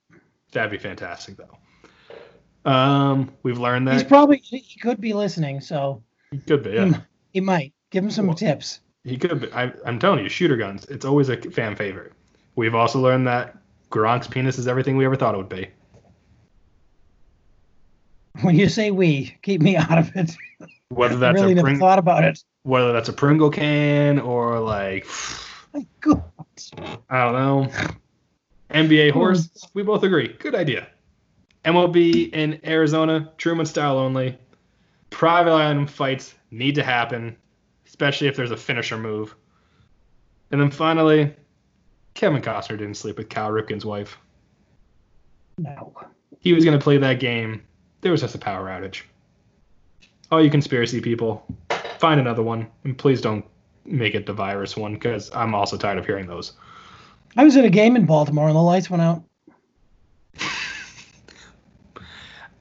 That'd 0.51 0.71
be 0.71 0.77
fantastic 0.77 1.37
though. 1.37 2.69
Um, 2.69 3.31
we've 3.43 3.59
learned 3.59 3.87
that 3.87 3.93
He's 3.93 4.03
probably 4.03 4.37
he 4.37 4.61
could 4.81 4.99
be 4.99 5.13
listening, 5.13 5.61
so 5.61 6.03
he 6.31 6.39
could 6.39 6.63
be. 6.63 6.71
he, 6.71 6.75
Yeah, 6.75 6.81
m- 6.81 7.03
he 7.31 7.39
might 7.39 7.73
give 7.91 8.03
him 8.03 8.11
some 8.11 8.27
Well- 8.27 8.35
tips. 8.35 8.81
he 9.05 9.17
could 9.17 9.39
be. 9.41 9.51
I, 9.53 9.71
I'm 9.85 9.99
telling 9.99 10.21
you, 10.23 10.29
shooter 10.29 10.57
guns. 10.57 10.85
It's 10.85 11.05
always 11.05 11.29
a 11.29 11.37
fan 11.37 11.75
favorite. 11.77 12.11
We've 12.57 12.75
also 12.75 12.99
learned 12.99 13.27
that 13.27 13.55
Gronk's 13.89 14.27
penis 14.27 14.57
is 14.57 14.67
everything 14.67 14.97
we 14.97 15.05
ever 15.05 15.15
thought 15.15 15.33
it 15.33 15.37
would 15.37 15.47
be. 15.47 15.67
When 18.41 18.55
you 18.55 18.69
say 18.69 18.91
we, 18.91 19.35
keep 19.41 19.61
me 19.61 19.75
out 19.75 19.97
of 19.97 20.15
it. 20.15 20.35
Whether 20.89 21.15
that's 21.19 21.35
really 21.35 21.53
a 21.53 21.55
never 21.55 21.67
Pring- 21.67 21.79
thought 21.79 21.99
about 21.99 22.23
it. 22.23 22.43
whether 22.63 22.91
that's 22.93 23.09
a 23.09 23.13
Pringle 23.13 23.49
can 23.49 24.19
or 24.19 24.59
like 24.59 25.07
My 25.73 25.85
God. 26.01 26.23
I 27.09 27.23
don't 27.23 27.33
know. 27.33 27.71
NBA 28.69 29.11
hmm. 29.11 29.17
horse. 29.17 29.49
We 29.73 29.83
both 29.83 30.03
agree. 30.03 30.35
Good 30.39 30.55
idea. 30.55 30.87
MLB 31.65 32.33
in 32.33 32.59
Arizona, 32.65 33.31
Truman 33.37 33.65
style 33.65 33.97
only. 33.97 34.37
Private 35.09 35.51
island 35.51 35.89
fights 35.89 36.35
need 36.51 36.75
to 36.75 36.83
happen, 36.83 37.35
especially 37.85 38.27
if 38.27 38.35
there's 38.35 38.51
a 38.51 38.57
finisher 38.57 38.97
move. 38.97 39.35
And 40.51 40.61
then 40.61 40.71
finally, 40.71 41.33
Kevin 42.13 42.41
Costner 42.41 42.77
didn't 42.77 42.95
sleep 42.95 43.17
with 43.17 43.29
Cal 43.29 43.51
Ripken's 43.51 43.85
wife. 43.85 44.17
No. 45.57 45.93
He 46.39 46.53
was 46.53 46.63
going 46.63 46.77
to 46.77 46.83
play 46.83 46.97
that 46.97 47.19
game. 47.19 47.63
There 48.01 48.11
was 48.11 48.21
just 48.21 48.35
a 48.35 48.39
power 48.39 48.67
outage. 48.67 49.03
All 50.31 50.43
you 50.43 50.49
conspiracy 50.49 51.01
people, 51.01 51.45
find 51.99 52.19
another 52.19 52.43
one, 52.43 52.67
and 52.83 52.97
please 52.97 53.21
don't 53.21 53.45
make 53.85 54.13
it 54.13 54.25
the 54.25 54.33
virus 54.33 54.75
one 54.75 54.93
because 54.93 55.31
I'm 55.33 55.55
also 55.55 55.77
tired 55.77 55.97
of 55.97 56.05
hearing 56.05 56.27
those. 56.27 56.53
I 57.35 57.43
was 57.43 57.55
at 57.55 57.65
a 57.65 57.69
game 57.69 57.95
in 57.95 58.05
Baltimore 58.05 58.47
and 58.47 58.55
the 58.55 58.61
lights 58.61 58.89
went 58.89 59.01
out. 59.03 59.23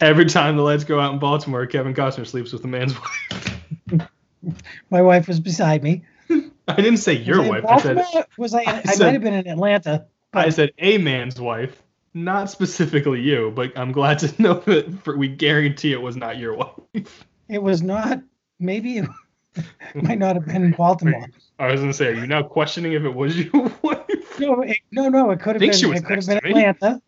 Every 0.00 0.26
time 0.26 0.56
the 0.56 0.62
lights 0.62 0.84
go 0.84 1.00
out 1.00 1.12
in 1.12 1.18
Baltimore, 1.18 1.66
Kevin 1.66 1.94
Costner 1.94 2.26
sleeps 2.26 2.52
with 2.52 2.64
a 2.64 2.68
man's 2.68 2.94
wife. 2.94 4.08
My 4.90 5.02
wife 5.02 5.26
was 5.26 5.40
beside 5.40 5.82
me. 5.82 6.04
I 6.68 6.76
didn't 6.76 6.98
say 6.98 7.14
your 7.14 7.42
wife. 7.42 7.64
I 7.64 7.80
said 7.80 8.26
Was 8.36 8.54
I? 8.54 8.60
In, 8.62 8.68
I, 8.68 8.82
said- 8.82 9.04
might 9.04 9.12
have 9.14 9.22
been 9.22 9.34
in 9.34 9.48
Atlanta. 9.48 10.06
I 10.34 10.50
said 10.50 10.72
a 10.78 10.98
man's 10.98 11.40
wife, 11.40 11.82
not 12.16 12.50
specifically 12.50 13.20
you. 13.20 13.52
But 13.54 13.78
I'm 13.78 13.92
glad 13.92 14.18
to 14.20 14.42
know 14.42 14.54
that 14.60 14.92
for, 15.04 15.16
we 15.16 15.28
guarantee 15.28 15.92
it 15.92 16.02
was 16.02 16.16
not 16.16 16.38
your 16.38 16.54
wife. 16.54 17.26
It 17.48 17.62
was 17.62 17.82
not. 17.82 18.20
Maybe 18.58 18.98
it 18.98 19.08
might 19.94 20.18
not 20.18 20.34
have 20.34 20.46
been 20.46 20.64
in 20.64 20.72
Baltimore. 20.72 21.28
I 21.58 21.70
was 21.70 21.80
gonna 21.80 21.92
say, 21.92 22.08
are 22.08 22.14
you 22.14 22.26
now 22.26 22.42
questioning 22.42 22.94
if 22.94 23.04
it 23.04 23.14
was 23.14 23.38
your 23.38 23.72
wife? 23.82 24.40
No, 24.40 24.62
it, 24.62 24.78
no, 24.90 25.08
no. 25.08 25.30
It 25.30 25.40
could 25.40 25.56
have 25.56 25.60
been. 25.60 25.70
It 25.70 26.04
could 26.04 26.16
have 26.16 26.26
been. 26.26 26.38
Atlanta. 26.38 27.00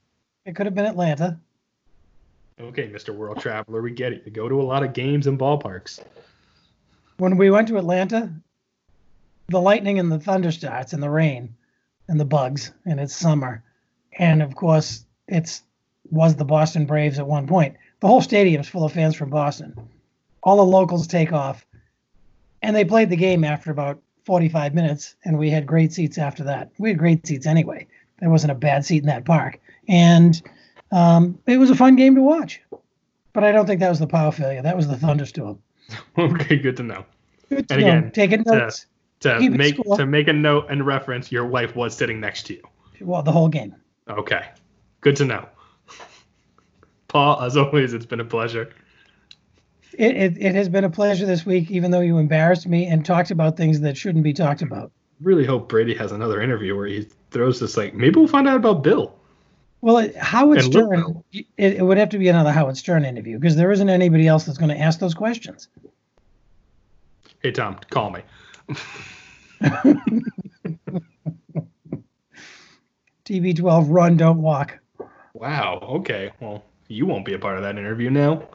It 0.45 0.55
could 0.55 0.67
have 0.67 0.75
been 0.75 0.87
Atlanta. 0.87 1.41
Okay, 2.61 2.89
Mr. 2.89 3.15
World 3.15 3.41
Traveler, 3.41 3.81
we 3.81 3.93
get 3.93 4.13
it. 4.13 4.23
You 4.27 4.33
go 4.33 4.49
to 4.49 4.61
a 4.61 4.65
lot 4.65 4.83
of 4.83 4.93
games 4.93 5.29
and 5.29 5.39
ballparks. 5.39 6.01
When 7.19 7.37
we 7.37 7.51
went 7.51 7.69
to 7.69 7.79
Atlanta, 7.79 8.33
the 9.49 9.61
lightning 9.61 10.01
and 10.01 10.11
the 10.11 10.19
thunder 10.19 10.51
starts 10.51 10.93
and 10.93 11.03
the 11.03 11.11
rain 11.11 11.55
and 12.09 12.19
the 12.19 12.25
bugs 12.25 12.73
and 12.85 12.99
it's 12.99 13.15
summer, 13.15 13.63
and 14.19 14.43
of 14.43 14.55
course 14.55 15.05
it's 15.29 15.63
was 16.11 16.37
the 16.37 16.45
Boston 16.45 16.87
Braves 16.87 17.19
at 17.19 17.27
one 17.27 17.47
point. 17.47 17.77
The 18.01 18.07
whole 18.07 18.21
stadium's 18.23 18.69
full 18.69 18.85
of 18.85 18.93
fans 18.93 19.15
from 19.15 19.31
Boston. 19.31 19.75
All 20.43 20.57
the 20.57 20.65
locals 20.65 21.07
take 21.07 21.33
off, 21.33 21.67
and 22.63 22.75
they 22.75 22.85
played 22.85 23.11
the 23.11 23.17
game 23.17 23.45
after 23.45 23.71
about 23.71 24.01
45 24.25 24.75
minutes, 24.75 25.17
and 25.25 25.39
we 25.39 25.51
had 25.51 25.67
great 25.67 25.93
seats 25.93 26.17
after 26.19 26.45
that. 26.45 26.71
We 26.79 26.91
had 26.91 26.99
great 26.99 27.27
seats 27.27 27.47
anyway. 27.47 27.87
There 28.21 28.31
wasn't 28.31 28.53
a 28.53 28.55
bad 28.57 28.85
seat 28.85 29.03
in 29.03 29.07
that 29.09 29.25
park, 29.25 29.61
and 29.89 30.41
um, 30.93 31.39
it 31.47 31.59
was 31.59 31.71
a 31.71 31.75
fun 31.75 31.97
game 31.97 32.15
to 32.15 32.23
watch. 32.23 32.61
But 33.33 33.45
I 33.45 33.53
don't 33.53 33.67
think 33.67 33.81
that 33.81 33.91
was 33.91 33.99
the 33.99 34.07
power 34.07 34.33
failure. 34.33 34.63
That 34.63 34.77
was 34.77 34.89
the 34.89 34.97
thunderstorm. 34.97 35.59
Okay, 36.19 36.57
good 36.57 36.77
to 36.77 36.83
know. 36.83 37.07
Good 37.49 37.67
to 37.69 37.75
And 37.75 37.83
know. 37.83 37.89
again, 37.89 38.11
Taking 38.13 38.45
to- 38.45 38.59
notes. 38.59 38.87
To 39.21 39.37
it 39.39 39.51
make 39.51 39.77
to 39.97 40.07
make 40.07 40.29
a 40.29 40.33
note 40.33 40.67
and 40.71 40.87
reference, 40.87 41.33
your 41.33 41.47
wife 41.47 41.75
was 41.75 41.97
sitting 41.97 42.21
next 42.21 42.45
to 42.47 42.55
you. 42.55 42.63
Well, 43.01 43.23
the 43.23 43.33
whole 43.33 43.49
game. 43.49 43.75
Okay, 44.09 44.49
good 45.01 45.17
to 45.17 45.25
know. 45.25 45.49
Paul, 47.09 47.41
as 47.43 47.57
always, 47.57 47.95
it's 47.95 48.07
been 48.07 48.21
a 48.21 48.25
pleasure. 48.25 48.73
It, 49.95 50.17
it, 50.17 50.37
it 50.39 50.55
has 50.55 50.69
been 50.69 50.85
a 50.85 50.91
pleasure 50.91 51.27
this 51.27 51.45
week, 51.45 51.71
even 51.71 51.91
though 51.91 52.01
you 52.01 52.19
embarrassed 52.19 52.67
me 52.69 52.87
and 52.87 53.05
talked 53.05 53.31
about 53.31 53.57
things 53.57 53.81
that 53.81 53.97
shouldn't 53.97 54.25
be 54.25 54.33
talked 54.33 54.63
about. 54.63 54.93
Really 55.21 55.45
hope 55.45 55.69
Brady 55.69 55.95
has 55.95 56.13
another 56.13 56.41
interview 56.41 56.77
where 56.77 56.87
he 56.87 57.09
throws 57.31 57.59
this 57.59 57.77
like 57.77 57.95
maybe 57.95 58.19
we'll 58.19 58.29
find 58.29 58.47
out 58.47 58.57
about 58.57 58.85
Bill. 58.85 59.15
Well, 59.81 59.99
it, 59.99 60.17
Howard 60.17 60.59
And 60.59 60.73
Stern, 60.73 61.25
it, 61.33 61.47
it 61.57 61.85
would 61.85 61.99
have 61.99 62.11
to 62.11 62.19
be 62.19 62.29
another 62.29 62.53
Howard 62.53 62.77
Stern 62.77 63.05
interview 63.05 63.39
because 63.39 63.57
there 63.57 63.73
isn't 63.73 63.89
anybody 63.89 64.27
else 64.27 64.45
that's 64.45 64.59
going 64.59 64.71
to 64.71 64.79
ask 64.79 65.01
those 65.01 65.15
questions. 65.15 65.69
Hey 67.43 67.53
Tom, 67.53 67.79
call 67.91 68.11
me. 68.11 68.23
TB12, 73.29 73.87
run, 73.89 74.17
don't 74.17 74.41
walk. 74.41 74.79
Wow. 75.35 75.81
Okay. 75.83 76.31
Well, 76.41 76.65
you 76.89 77.05
won't 77.05 77.27
be 77.27 77.35
a 77.35 77.39
part 77.39 77.59
of 77.59 77.63
that 77.63 77.77
interview 77.77 78.09
now. 78.09 78.49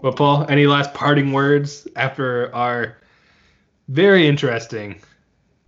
Well, 0.00 0.14
Paul, 0.14 0.46
any 0.48 0.66
last 0.66 0.94
parting 0.94 1.32
words 1.32 1.86
after 1.94 2.54
our 2.54 2.96
very 3.88 4.26
interesting 4.26 5.02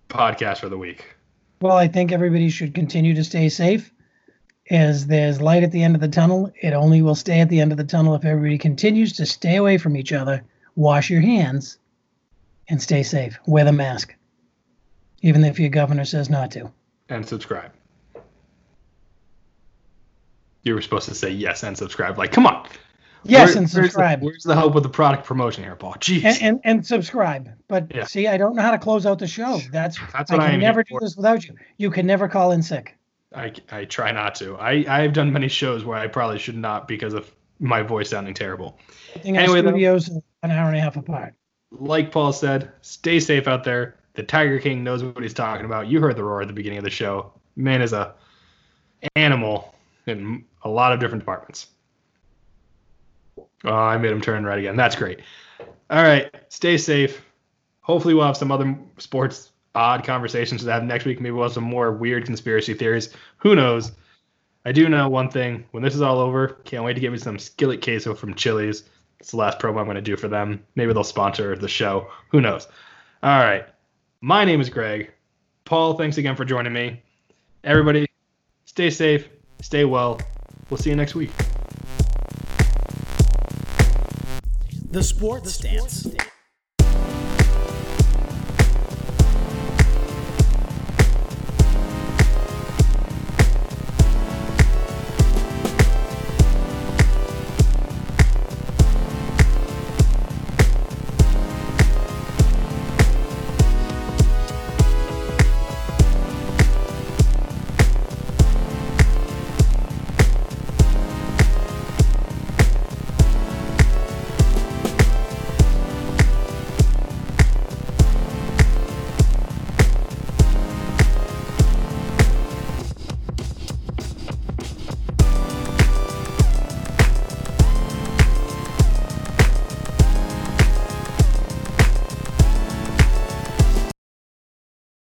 podcast 0.08 0.58
for 0.58 0.70
the 0.70 0.78
week? 0.78 1.04
Well, 1.60 1.76
I 1.76 1.88
think 1.88 2.10
everybody 2.10 2.48
should 2.48 2.74
continue 2.74 3.14
to 3.14 3.24
stay 3.24 3.50
safe. 3.50 3.92
As 4.70 5.06
there's 5.06 5.42
light 5.42 5.64
at 5.64 5.72
the 5.72 5.82
end 5.82 5.94
of 5.94 6.00
the 6.00 6.08
tunnel, 6.08 6.50
it 6.62 6.72
only 6.72 7.02
will 7.02 7.14
stay 7.14 7.40
at 7.40 7.50
the 7.50 7.60
end 7.60 7.72
of 7.72 7.78
the 7.78 7.84
tunnel 7.84 8.14
if 8.14 8.24
everybody 8.24 8.56
continues 8.56 9.12
to 9.14 9.26
stay 9.26 9.56
away 9.56 9.76
from 9.76 9.96
each 9.96 10.12
other, 10.12 10.42
wash 10.74 11.10
your 11.10 11.20
hands, 11.20 11.76
and 12.68 12.80
stay 12.80 13.02
safe. 13.02 13.38
Wear 13.46 13.66
the 13.66 13.72
mask, 13.72 14.14
even 15.22 15.44
if 15.44 15.58
your 15.58 15.70
governor 15.70 16.04
says 16.04 16.28
not 16.28 16.50
to. 16.52 16.70
And 17.08 17.26
subscribe. 17.26 17.72
You 20.64 20.74
were 20.74 20.82
supposed 20.82 21.08
to 21.08 21.14
say 21.14 21.30
yes 21.30 21.62
and 21.64 21.76
subscribe. 21.76 22.18
Like, 22.18 22.30
come 22.32 22.46
on. 22.46 22.68
Yes, 23.24 23.50
Where- 23.50 23.58
and 23.58 23.70
subscribe. 23.70 24.20
Where's 24.20 24.20
the, 24.20 24.24
where's 24.26 24.42
the 24.44 24.54
help 24.54 24.74
with 24.74 24.82
the 24.82 24.88
product 24.88 25.24
promotion 25.24 25.62
here, 25.64 25.76
Paul? 25.76 25.94
Jeez. 26.00 26.24
and, 26.24 26.42
and 26.42 26.60
and 26.64 26.86
subscribe. 26.86 27.50
But 27.68 27.92
Yeah. 27.94 28.04
see, 28.04 28.26
I 28.28 28.36
don't 28.36 28.54
know 28.56 28.62
how 28.62 28.72
to 28.72 28.78
close 28.78 29.06
out 29.06 29.18
the 29.18 29.26
show. 29.26 29.60
That's 29.70 29.98
That's 30.12 30.30
I 30.30 30.34
what 30.36 30.42
I, 30.42 30.46
can 30.46 30.54
am 30.56 30.60
never 30.60 30.82
do 30.82 30.98
this 31.00 31.16
without 31.16 31.44
you. 31.46 31.54
You 31.78 31.90
can 31.90 32.06
never 32.06 32.28
call 32.28 32.52
in 32.52 32.62
sick. 32.62 32.96
I, 33.34 33.52
I 33.70 33.84
try 33.86 34.12
not 34.12 34.34
to. 34.36 34.56
I, 34.56 34.84
I've 34.88 35.12
done 35.12 35.32
many 35.32 35.48
shows 35.48 35.84
where 35.84 35.96
I 35.96 36.06
probably 36.06 36.38
should 36.38 36.56
not 36.56 36.86
because 36.86 37.14
of 37.14 37.32
my 37.60 37.82
voice 37.82 38.10
sounding 38.10 38.34
terrible. 38.34 38.78
I 39.14 39.18
think 39.20 39.36
Anyway, 39.38 39.58
our 39.58 39.62
though- 39.62 39.70
studios 39.70 40.10
are 40.10 40.20
an 40.42 40.50
hour 40.50 40.68
and 40.68 40.76
a 40.76 40.80
half 40.80 40.96
apart. 40.96 41.34
Like 41.70 42.10
Paul 42.12 42.32
said, 42.32 42.72
stay 42.82 43.18
safe 43.20 43.46
out 43.48 43.64
there. 43.64 43.96
The 44.14 44.22
Tiger 44.22 44.58
King 44.58 44.84
knows 44.84 45.02
what 45.02 45.22
he's 45.22 45.34
talking 45.34 45.64
about. 45.64 45.88
You 45.88 46.00
heard 46.00 46.16
the 46.16 46.24
roar 46.24 46.42
at 46.42 46.48
the 46.48 46.54
beginning 46.54 46.78
of 46.78 46.84
the 46.84 46.90
show. 46.90 47.32
Man 47.56 47.80
is 47.82 47.92
a 47.92 48.14
animal 49.16 49.74
in 50.06 50.44
a 50.62 50.68
lot 50.68 50.92
of 50.92 51.00
different 51.00 51.22
departments. 51.22 51.68
Oh, 53.64 53.72
I 53.72 53.96
made 53.96 54.12
him 54.12 54.20
turn 54.20 54.44
red 54.44 54.58
again. 54.58 54.76
That's 54.76 54.96
great. 54.96 55.20
All 55.90 56.02
right, 56.02 56.34
stay 56.48 56.76
safe. 56.78 57.24
Hopefully, 57.80 58.14
we'll 58.14 58.26
have 58.26 58.36
some 58.36 58.52
other 58.52 58.76
sports 58.98 59.50
odd 59.74 60.04
conversations 60.04 60.64
to 60.64 60.72
have 60.72 60.84
next 60.84 61.04
week. 61.04 61.20
Maybe 61.20 61.32
we'll 61.32 61.44
have 61.44 61.52
some 61.52 61.64
more 61.64 61.92
weird 61.92 62.24
conspiracy 62.24 62.74
theories. 62.74 63.14
Who 63.38 63.54
knows? 63.54 63.92
I 64.64 64.72
do 64.72 64.88
know 64.88 65.08
one 65.08 65.28
thing. 65.30 65.64
When 65.70 65.82
this 65.82 65.94
is 65.94 66.02
all 66.02 66.18
over, 66.18 66.48
can't 66.64 66.84
wait 66.84 66.94
to 66.94 67.00
get 67.00 67.12
me 67.12 67.18
some 67.18 67.38
skillet 67.38 67.82
queso 67.82 68.14
from 68.14 68.34
Chili's. 68.34 68.84
It's 69.18 69.30
the 69.30 69.36
last 69.36 69.58
promo 69.58 69.78
I'm 69.78 69.84
going 69.84 69.96
to 69.96 70.02
do 70.02 70.16
for 70.16 70.28
them. 70.28 70.62
Maybe 70.74 70.92
they'll 70.92 71.04
sponsor 71.04 71.56
the 71.56 71.68
show. 71.68 72.08
Who 72.30 72.40
knows? 72.40 72.68
All 73.22 73.40
right. 73.40 73.66
My 74.24 74.44
name 74.44 74.60
is 74.60 74.70
Greg. 74.70 75.10
Paul, 75.64 75.94
thanks 75.94 76.16
again 76.16 76.36
for 76.36 76.44
joining 76.44 76.72
me. 76.72 77.02
Everybody, 77.64 78.06
stay 78.66 78.88
safe, 78.88 79.28
stay 79.60 79.84
well. 79.84 80.20
We'll 80.70 80.78
see 80.78 80.90
you 80.90 80.96
next 80.96 81.16
week. 81.16 81.32
The 84.92 85.02
Sports 85.02 85.54
Stance. 85.54 86.06